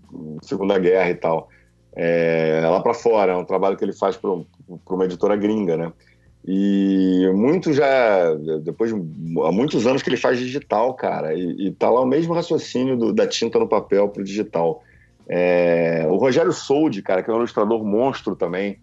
[0.42, 1.48] Segunda Guerra e tal.
[1.94, 5.92] É, lá para fora, é um trabalho que ele faz para uma editora gringa, né?
[6.46, 9.00] E muito já, depois de,
[9.40, 12.96] há muitos anos que ele faz digital, cara, e, e tá lá o mesmo raciocínio
[12.96, 14.82] do, da tinta no papel pro digital.
[15.28, 18.78] É, o Rogério Soldi, cara, que é um ilustrador monstro também,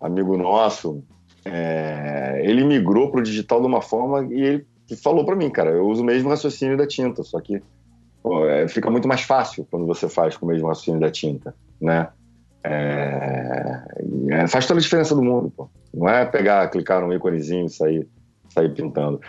[0.00, 1.02] amigo nosso,
[1.44, 4.66] é, ele migrou pro digital de uma forma e ele
[5.02, 7.60] falou para mim, cara, eu uso o mesmo raciocínio da tinta, só que
[8.22, 11.54] pô, é, fica muito mais fácil quando você faz com o mesmo raciocínio da tinta,
[11.80, 12.08] né?
[12.62, 13.82] É,
[14.30, 15.68] é, faz toda a diferença do mundo, pô.
[15.94, 18.08] Não é pegar, clicar num íconezinho e sair,
[18.48, 19.20] sair pintando.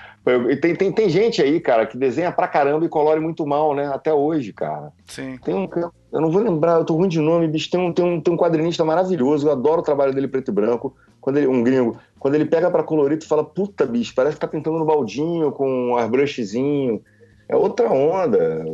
[0.49, 3.75] E tem, tem, tem gente aí, cara, que desenha pra caramba e colore muito mal,
[3.75, 3.87] né?
[3.87, 4.91] Até hoje, cara.
[5.05, 5.37] Sim.
[5.43, 5.69] Tem um.
[6.11, 7.69] Eu não vou lembrar, eu tô ruim de nome, bicho.
[7.69, 10.53] Tem um, tem um, tem um quadrinista maravilhoso, eu adoro o trabalho dele preto e
[10.53, 10.95] branco.
[11.21, 14.41] Quando ele, um gringo, quando ele pega pra colorir, tu fala, puta, bicho, parece que
[14.41, 17.01] tá pintando no baldinho, com um airbrushzinho.
[17.47, 18.65] É outra onda.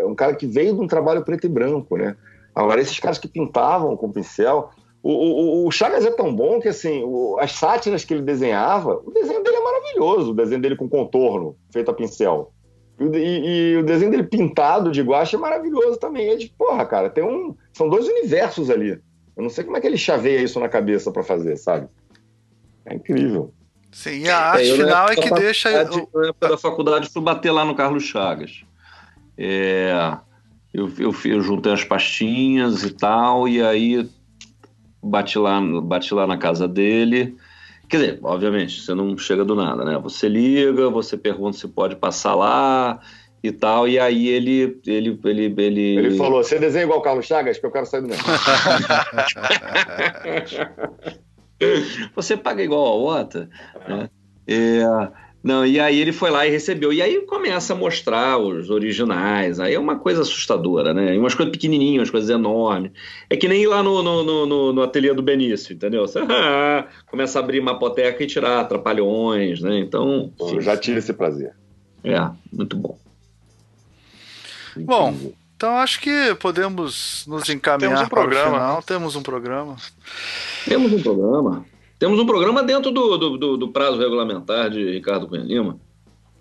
[0.00, 2.16] É um cara que veio de um trabalho preto e branco, né?
[2.54, 4.70] Agora, esses caras que pintavam com pincel.
[5.04, 9.02] O, o, o Chagas é tão bom que, assim, o, as sátiras que ele desenhava,
[9.04, 12.54] o desenho dele é maravilhoso, o desenho dele com contorno, feito a pincel.
[12.98, 16.30] E, e, e o desenho dele pintado de guache é maravilhoso também.
[16.30, 17.54] É de, porra, cara, tem um.
[17.74, 18.98] São dois universos ali.
[19.36, 21.86] Eu não sei como é que ele chaveia isso na cabeça para fazer, sabe?
[22.86, 23.52] É incrível.
[23.92, 25.70] Sim, a arte é, final é que deixa.
[25.70, 28.64] Na época da faculdade, fui bater lá no Carlos Chagas.
[29.36, 30.16] É,
[30.72, 34.08] eu, eu, eu juntei as pastinhas e tal, e aí
[35.04, 37.36] bati lá, bati lá na casa dele.
[37.88, 39.98] Quer dizer, obviamente, você não chega do nada, né?
[39.98, 43.00] Você liga, você pergunta se pode passar lá
[43.42, 47.26] e tal, e aí ele ele ele ele, ele falou: "Você desenha igual o Carlos
[47.26, 48.24] Chagas, que eu quero sair do mesmo".
[52.16, 53.50] você paga igual a outra,
[53.86, 54.08] né?
[54.46, 54.82] É,
[55.44, 56.90] não, e aí ele foi lá e recebeu.
[56.90, 59.60] E aí começa a mostrar os originais.
[59.60, 61.14] Aí é uma coisa assustadora, né?
[61.14, 62.92] E umas coisas pequenininhas, umas coisas enormes.
[63.28, 66.08] É que nem ir lá no, no, no, no ateliê do Benício, entendeu?
[66.08, 69.78] Você ah, começa a abrir uma apoteca e tirar trapalhões, né?
[69.78, 70.32] Então.
[70.40, 71.52] Eu já tive esse prazer.
[72.02, 72.98] É, muito bom.
[74.78, 75.14] Bom,
[75.54, 78.50] então acho que podemos nos encaminhar temos um programa.
[78.50, 78.82] Final.
[78.82, 79.76] Temos um programa.
[80.64, 81.66] Temos um programa.
[82.04, 85.80] Temos um programa dentro do, do, do, do prazo regulamentar de Ricardo Cunha Lima.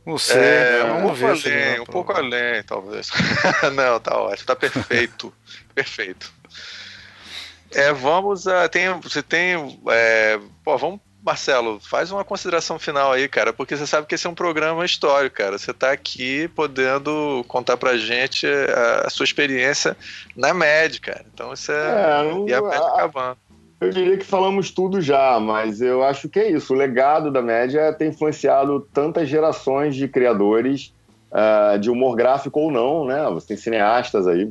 [0.06, 3.10] Não sei, é, um pouco além, um pouco além, talvez.
[3.74, 5.34] Não, tá ótimo, tá perfeito.
[5.74, 6.34] perfeito.
[7.72, 8.68] É, vamos a.
[8.68, 9.80] Tem, você tem.
[9.88, 14.28] É, pô, vamos, Marcelo, faz uma consideração final aí, cara, porque você sabe que esse
[14.28, 15.58] é um programa histórico, cara.
[15.58, 19.96] Você tá aqui podendo contar pra gente a, a sua experiência
[20.36, 21.26] na MED, cara.
[21.34, 21.76] Então isso é.
[21.76, 23.38] é não, e a MED acabando.
[23.84, 26.74] Eu diria que falamos tudo já, mas eu acho que é isso.
[26.74, 30.94] O legado da média tem influenciado tantas gerações de criadores
[31.30, 33.30] uh, de humor gráfico ou não, né?
[33.32, 34.50] Você tem cineastas aí,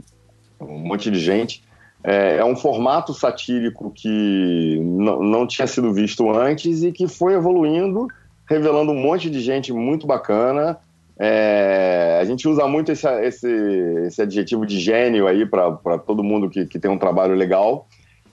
[0.61, 1.65] um monte de gente.
[2.05, 8.09] É, é um formato satírico que não tinha sido visto antes e que foi evoluindo,
[8.47, 10.79] revelando um monte de gente muito bacana.
[11.19, 13.49] É, a gente usa muito esse, esse,
[14.07, 17.89] esse adjetivo de gênio aí para todo mundo que, que tem um trabalho legal.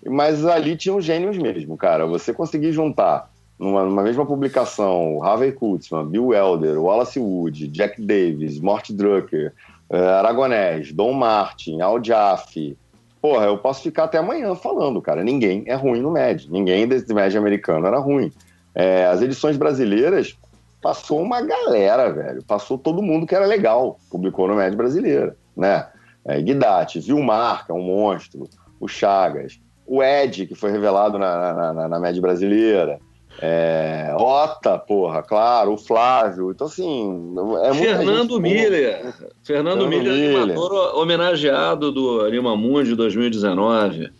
[0.05, 2.05] Mas ali tinham gênios mesmo, cara.
[2.05, 8.59] Você conseguir juntar numa, numa mesma publicação Harvey Kurtzman, Bill Elder, Wallace Wood, Jack Davis,
[8.59, 9.53] Mort Drucker,
[9.89, 12.77] uh, Aragonés, Don Martin, Al Jaffe.
[13.21, 15.23] Porra, eu posso ficar até amanhã falando, cara.
[15.23, 16.49] Ninguém é ruim no MED.
[16.49, 18.31] Ninguém desse MED americano era ruim.
[18.73, 20.37] É, as edições brasileiras
[20.81, 22.41] passou uma galera, velho.
[22.43, 23.99] Passou todo mundo que era legal.
[24.09, 25.87] Publicou no MED brasileira, né?
[26.23, 28.47] É, Guidati, Vilmar, é um monstro.
[28.79, 29.59] O Chagas
[29.89, 32.99] o Ed, que foi revelado na, na, na média brasileira.
[33.41, 36.51] É, Ota, porra, claro, o Flávio.
[36.51, 37.33] Então, assim.
[37.63, 39.01] É Fernando gente, Miller.
[39.01, 44.11] Fernando, Fernando Miller, Miller, animador homenageado do Anima Mundi 2019.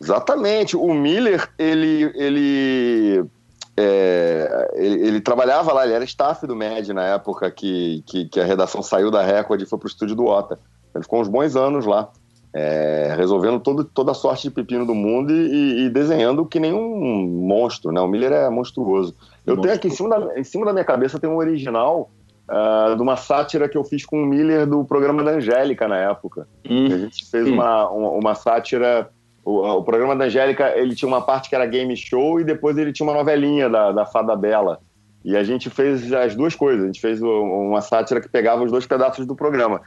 [0.00, 0.76] Exatamente.
[0.76, 2.10] O Miller, ele.
[2.16, 3.24] ele
[3.76, 8.38] é, ele, ele, trabalhava lá, ele era staff do MED na época que, que, que
[8.38, 10.58] a redação saiu da Record e foi pro estúdio do Ota.
[10.94, 12.10] Ele ficou uns bons anos lá
[12.54, 16.72] é, resolvendo todo, toda a sorte de pepino do mundo e, e, desenhando que nem
[16.72, 18.00] um monstro, né?
[18.00, 19.14] O Miller é monstruoso.
[19.46, 22.10] Eu tenho aqui em cima, da, em cima da minha cabeça tem um original
[22.48, 25.96] uh, de uma sátira que eu fiz com o Miller do programa da Angélica na
[25.96, 26.46] época.
[26.68, 26.86] Hum.
[26.86, 27.54] A gente fez hum.
[27.54, 29.08] uma, uma, uma, sátira.
[29.42, 32.76] O, o, programa da Angélica ele tinha uma parte que era game show e depois
[32.76, 34.78] ele tinha uma novelinha da, da Fada Bela.
[35.24, 36.82] E a gente fez as duas coisas.
[36.82, 39.80] A gente fez uma sátira que pegava os dois pedaços do programa.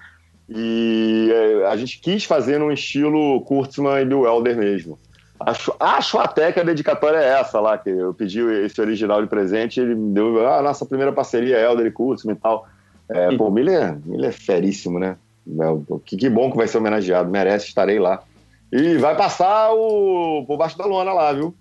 [0.47, 4.99] E é, a gente quis fazer num estilo Kurtzman e Bill Elder mesmo.
[5.39, 9.27] Acho, acho até que a dedicatória é essa lá, que eu pedi esse original de
[9.27, 12.67] presente, ele me deu a ah, nossa primeira parceria, Elder e Kurtzman e tal.
[13.09, 15.17] É, pô, o Miller, Miller é feríssimo, né?
[15.47, 18.23] É, que, que bom que vai ser homenageado, merece, estarei lá.
[18.71, 21.53] E vai passar o por baixo da lona lá, viu?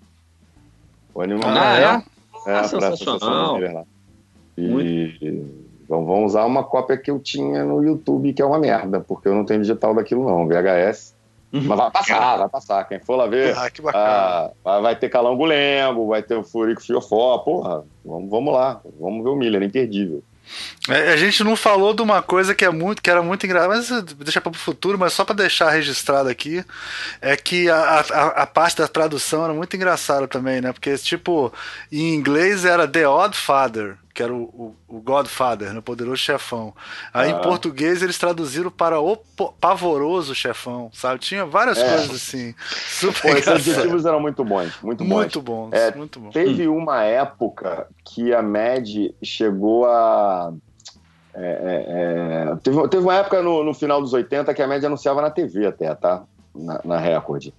[1.13, 2.03] O animal ah,
[2.45, 2.51] é?
[2.51, 3.59] É, ah, sensacional.
[3.59, 3.83] Lá.
[4.57, 5.64] E, Muito.
[5.85, 9.27] Então vamos usar uma cópia que eu tinha no YouTube, que é uma merda, porque
[9.27, 11.15] eu não tenho digital daquilo não, VHS.
[11.53, 11.61] Uhum.
[11.63, 12.83] Mas vai passar, vai passar.
[12.85, 14.51] Quem for lá ver, ah, que bacana.
[14.65, 19.23] Ah, vai ter Calango Lengo, vai ter o Furico Fiofó, porra, vamos, vamos lá, vamos
[19.23, 20.23] ver o Miller, é imperdível.
[20.89, 23.75] É, a gente não falou de uma coisa que é muito, que era muito engraçada,
[23.75, 26.63] mas deixa para o futuro, mas só para deixar registrado aqui,
[27.21, 30.71] é que a, a, a, parte da tradução era muito engraçada também, né?
[30.71, 31.51] Porque, tipo,
[31.91, 35.79] em inglês era The Odd Father, que era o, o, o Godfather, né?
[35.79, 36.73] o poderoso chefão.
[37.13, 37.37] Aí ah.
[37.37, 39.17] em português eles traduziram para o
[39.59, 41.19] pavoroso chefão, sabe?
[41.19, 41.89] Tinha várias é.
[41.89, 42.55] coisas assim.
[42.87, 45.15] Super Pô, esses adjetivos eram muito bons, muito bons.
[45.15, 46.31] Muito bons, é, muito bons.
[46.31, 48.87] Teve uma época que a Mad
[49.21, 50.53] chegou a.
[51.33, 54.81] É, é, é, teve, teve uma época no, no, final dos 80 que a Mad
[54.81, 56.23] anunciava na TV até, tá?
[56.55, 57.49] Na, na Record.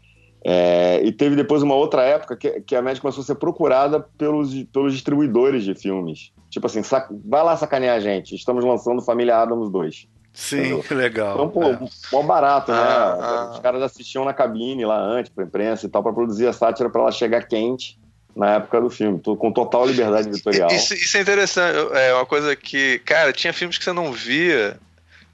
[0.49, 3.99] É, e teve depois uma outra época que, que a Mad começou a ser procurada
[4.17, 6.31] pelos, pelos distribuidores de filmes.
[6.49, 7.09] Tipo assim, sac...
[7.25, 8.37] vai lá sacanear a gente.
[8.37, 10.07] Estamos lançando Família Adams 2.
[10.33, 11.35] Sim, que legal.
[11.35, 11.79] Então, pô, é.
[12.13, 12.79] mó barato, né?
[12.79, 13.51] Ah, ah.
[13.55, 16.89] Os caras assistiam na cabine lá antes, pra imprensa e tal, para produzir a sátira
[16.89, 17.99] para ela chegar quente
[18.37, 20.71] na época do filme, com total liberdade editorial.
[20.71, 24.79] Isso, isso, é interessante, é uma coisa que, cara, tinha filmes que você não via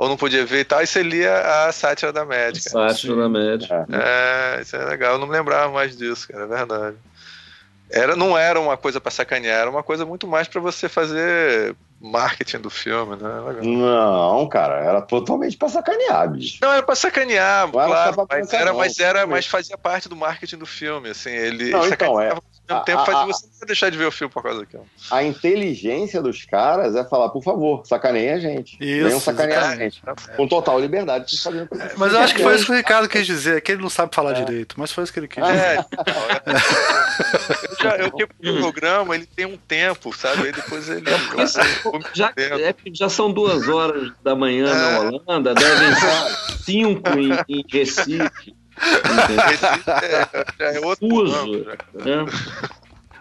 [0.02, 1.32] ou não podia ver e tal, e você lia
[1.68, 2.70] a sátira da médica.
[2.70, 3.86] Sátira da médica.
[3.88, 4.60] É.
[4.60, 6.96] isso é legal, eu não me lembrava mais disso, cara, é verdade.
[7.88, 11.76] Era, não era uma coisa para sacanear, era uma coisa muito mais para você fazer
[12.00, 13.62] marketing do filme, né?
[13.62, 16.58] Não, cara, era totalmente pra sacanear, bicho.
[16.60, 20.16] Não, era pra sacanear, não claro, era mas, era, mas era, mas fazia parte do
[20.16, 22.34] marketing do filme, assim, ele não, então, é,
[22.68, 24.86] mesmo tempo a, fazia você não deixar de ver o filme por causa daquilo.
[25.10, 28.76] A inteligência dos caras é falar, por favor, sacaneiem a gente.
[28.80, 30.02] Isso, Venham sacanear a gente.
[30.36, 33.08] Com total liberdade de fazer é, Mas eu acho que foi isso que o Ricardo
[33.08, 34.44] quis dizer, que ele não sabe falar é.
[34.44, 35.58] direito, mas foi isso que ele quis dizer.
[35.58, 35.78] É,
[37.68, 40.46] eu, já, eu que o programa, ele tem um tempo, sabe?
[40.46, 41.08] Aí depois ele.
[41.08, 44.98] É, já, é, já são duas horas da manhã na é.
[44.98, 48.61] Holanda, devem ser cinco em, em Recife.
[50.58, 51.64] é, é outro Uso,
[51.94, 52.26] né?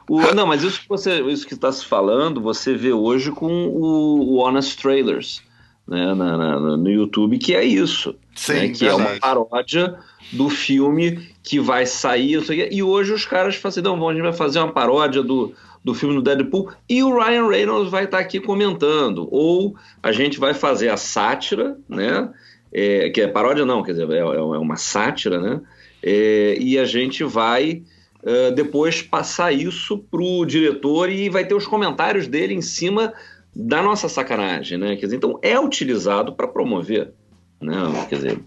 [0.09, 3.67] o, não, mas isso que você, isso que está se falando, você vê hoje com
[3.67, 5.43] o, o Honest Trailers,
[5.87, 9.97] né, na, na, no YouTube, que é isso, Sim, né, que é uma paródia
[10.31, 14.23] do filme que vai sair, e hoje os caras falam assim, não, bom, a gente
[14.23, 18.17] vai fazer uma paródia do, do filme do Deadpool e o Ryan Reynolds vai estar
[18.17, 22.29] tá aqui comentando, ou a gente vai fazer a sátira, né,
[22.73, 25.61] é, que é paródia não, quer dizer, é, é, é uma sátira, né?
[26.01, 27.83] É, e a gente vai
[28.23, 33.13] uh, depois passar isso para o diretor e vai ter os comentários dele em cima
[33.55, 34.95] da nossa sacanagem, né?
[34.95, 37.13] Quer dizer, então é utilizado para promover,
[37.59, 37.75] né?
[38.09, 38.39] Quer dizer,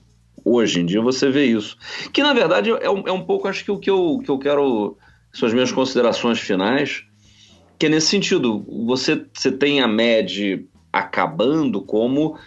[0.45, 1.77] hoje em dia você vê isso,
[2.13, 4.39] que na verdade é um, é um pouco, acho que o que eu, que eu
[4.39, 4.97] quero,
[5.33, 7.05] são as minhas considerações finais,
[7.79, 12.39] que é nesse sentido, você, você tem a MED acabando como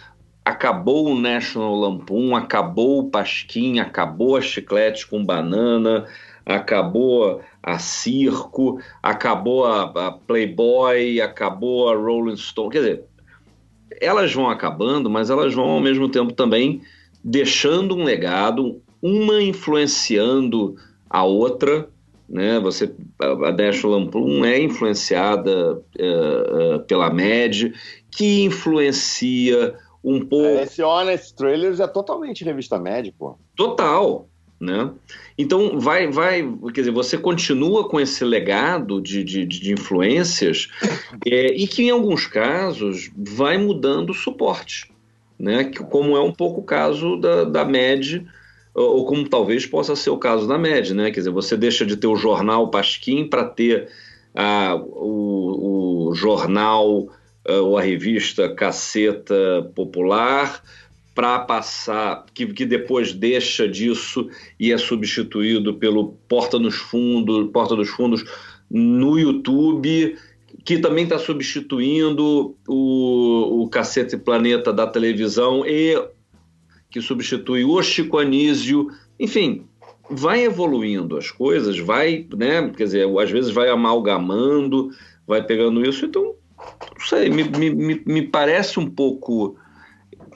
[0.48, 6.06] acabou o National Lampoon, acabou o Pasquim, acabou a Chiclete com Banana,
[6.44, 12.70] acabou a Circo, acabou a, Playboy, acabou a Rolling Stone.
[12.70, 13.04] Quer dizer,
[14.00, 16.80] elas vão acabando, mas elas vão ao mesmo tempo também
[17.22, 20.76] deixando um legado, uma influenciando
[21.10, 21.90] a outra.
[22.26, 22.58] Né?
[22.60, 27.74] Você, a National Lampoon é influenciada uh, uh, pela MED,
[28.10, 30.46] que influencia um pouco.
[30.46, 33.38] É, esse Honest Trailers é totalmente revista médico.
[33.56, 34.28] Total.
[34.60, 34.90] Né?
[35.36, 36.42] Então vai, vai,
[36.74, 40.68] quer dizer, você continua com esse legado de, de, de influências
[41.24, 44.90] é, e que em alguns casos vai mudando o suporte,
[45.38, 45.62] né?
[45.62, 48.26] Que, como é um pouco o caso da, da MED,
[48.74, 51.12] ou como talvez possa ser o caso da MED, né?
[51.12, 53.88] Quer dizer, você deixa de ter o jornal Pasquim para ter
[54.34, 57.08] ah, o, o jornal
[57.48, 60.62] ou a revista Caceta Popular,
[61.14, 67.74] para passar, que, que depois deixa disso e é substituído pelo Porta nos Fundos, Porta
[67.74, 68.24] dos Fundos
[68.70, 70.16] no YouTube,
[70.64, 76.00] que também está substituindo o, o Cacete Planeta da televisão e
[76.88, 78.88] que substitui o Chico Anísio,
[79.18, 79.64] enfim,
[80.08, 84.90] vai evoluindo as coisas, vai, né, quer dizer, às vezes vai amalgamando,
[85.26, 89.56] vai pegando isso, então não sei, me, me, me parece um pouco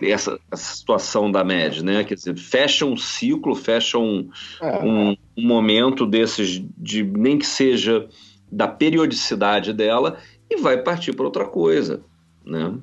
[0.00, 2.04] essa, essa situação da MED, né?
[2.04, 4.28] Quer dizer, fecha um ciclo, fecha um,
[4.60, 4.78] é.
[4.78, 8.08] um, um, momento desses, de nem que seja
[8.50, 10.18] da periodicidade dela,
[10.50, 12.02] e vai partir para outra coisa,
[12.44, 12.74] né?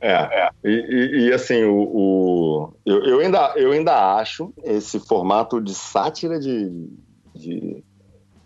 [0.00, 0.50] É, é.
[0.64, 5.74] E, e, e assim, o, o, eu, eu, ainda, eu ainda acho esse formato de
[5.74, 6.70] sátira de,
[7.34, 7.84] de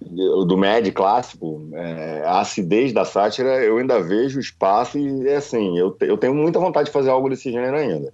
[0.09, 5.79] do Mad clássico, é, a acidez da sátira, eu ainda vejo espaço e, é assim,
[5.79, 8.13] eu, eu tenho muita vontade de fazer algo desse gênero ainda.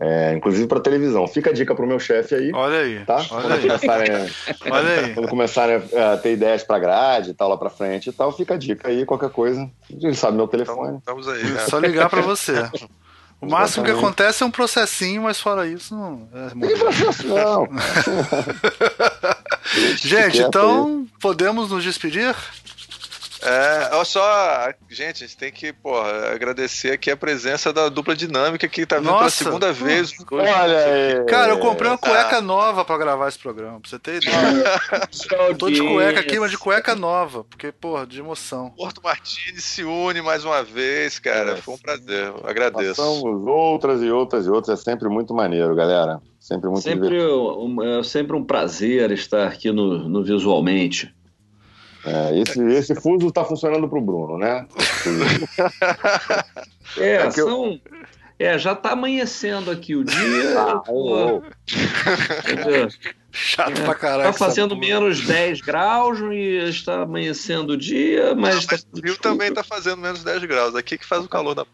[0.00, 1.26] É, inclusive para televisão.
[1.26, 2.52] Fica a dica pro meu chefe aí.
[2.54, 3.04] Olha aí.
[3.04, 3.16] Tá?
[3.16, 3.62] Olha quando, aí.
[3.62, 4.12] Começarem,
[4.70, 5.14] olha aí.
[5.14, 8.54] quando começarem a, ter ideias para grade e tal, lá para frente e tal, fica
[8.54, 9.68] a dica aí, qualquer coisa.
[9.90, 10.98] Ele sabe meu telefone.
[10.98, 11.42] Estamos aí.
[11.52, 12.52] É só ligar para você.
[13.40, 16.28] O máximo que acontece é um processinho, mas fora isso, não.
[16.32, 17.68] É Tem processo, não.
[19.96, 22.34] Gente, então podemos nos despedir?
[23.42, 28.16] É, olha só, gente, a gente tem que, porra, agradecer aqui a presença da dupla
[28.16, 30.12] dinâmica que tá vindo Nossa, pela segunda vez.
[30.30, 31.24] Olha aí.
[31.26, 35.54] Cara, eu comprei uma cueca nova pra gravar esse programa, pra você ter ideia.
[35.56, 38.70] Tô de cueca aqui, mas de cueca nova, porque, porra, de emoção.
[38.70, 41.56] Porto Martins se une mais uma vez, cara.
[41.56, 42.96] Foi um prazer, eu agradeço.
[43.02, 46.20] Passamos outras e outras e outras, é sempre muito maneiro, galera.
[46.40, 51.14] Sempre muito sempre um, é sempre um prazer estar aqui no, no Visualmente.
[52.04, 54.66] É, esse, esse fuso está funcionando para o Bruno, né?
[56.96, 57.80] é, é são.
[58.38, 60.18] É, já está amanhecendo aqui o dia.
[60.58, 61.42] Ah, oh, oh.
[63.30, 64.24] Chato é, pra caralho.
[64.24, 68.54] Tá fazendo menos 10 graus e está amanhecendo o dia, mas.
[68.54, 68.88] Não, mas tá...
[68.92, 70.74] o Rio também tá fazendo menos 10 graus.
[70.74, 71.64] Aqui que faz o calor da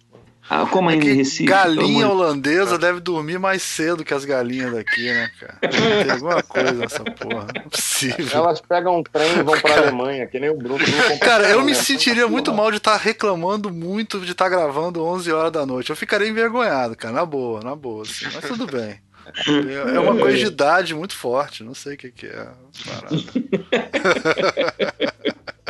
[0.48, 1.44] ah, como é em Recife?
[1.44, 5.56] Galinha holandesa deve dormir mais cedo que as galinhas daqui, né, cara?
[5.58, 7.46] Tem alguma coisa nessa porra.
[7.54, 8.28] Não é possível.
[8.32, 10.84] Elas pegam um trem e vão pra cara, Alemanha, que nem o Bruno.
[11.20, 15.02] Cara, eu me sentiria muito mal de estar tá reclamando muito de estar tá gravando
[15.02, 15.88] 11 horas da noite.
[15.90, 18.02] Eu ficaria envergonhado, cara, na boa, na boa.
[18.02, 19.00] Assim, mas tudo bem.
[19.94, 22.44] É uma coisa de idade muito forte, não sei o que, que é.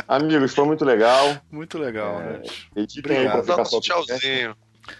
[0.07, 1.37] Amigos, foi muito legal.
[1.49, 2.41] Muito legal, é, né?
[2.99, 3.45] Obrigado.
[3.45, 4.55] Dá um tchauzinho.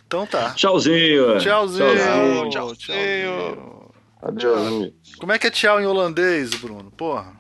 [0.08, 0.54] Então tá.
[0.54, 1.40] Tchauzinho.
[1.40, 2.50] Tchauzinho.
[2.50, 2.50] Tchauzinho.
[2.50, 3.76] tchauzinho.
[4.22, 6.90] Adiós, Como é que é tchau em holandês, Bruno?
[6.90, 7.34] Porra.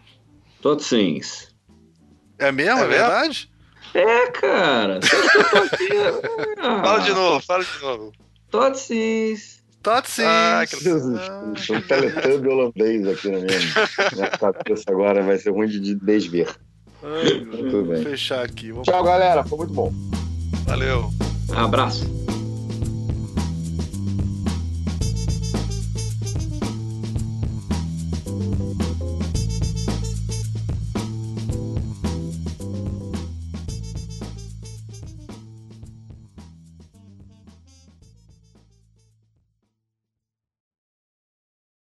[0.62, 1.48] Totsins.
[2.38, 2.82] É mesmo?
[2.82, 3.50] É, é verdade?
[3.94, 5.00] É, cara.
[6.84, 8.12] fala de novo, fala de novo.
[8.52, 9.64] Totsins.
[9.82, 10.26] Totsins.
[10.28, 11.22] Ah, que Jesus.
[11.70, 13.60] Um teletubby holandês aqui na minha,
[14.14, 16.56] minha cabeça agora vai ser ruim de desver.
[17.04, 18.02] Ai, Tudo bem.
[18.02, 18.72] Vou fechar aqui.
[18.72, 18.84] Vou...
[18.84, 19.44] Tchau, galera.
[19.44, 19.94] Foi muito bom.
[20.68, 21.10] Valeu.
[21.56, 22.25] Abraço.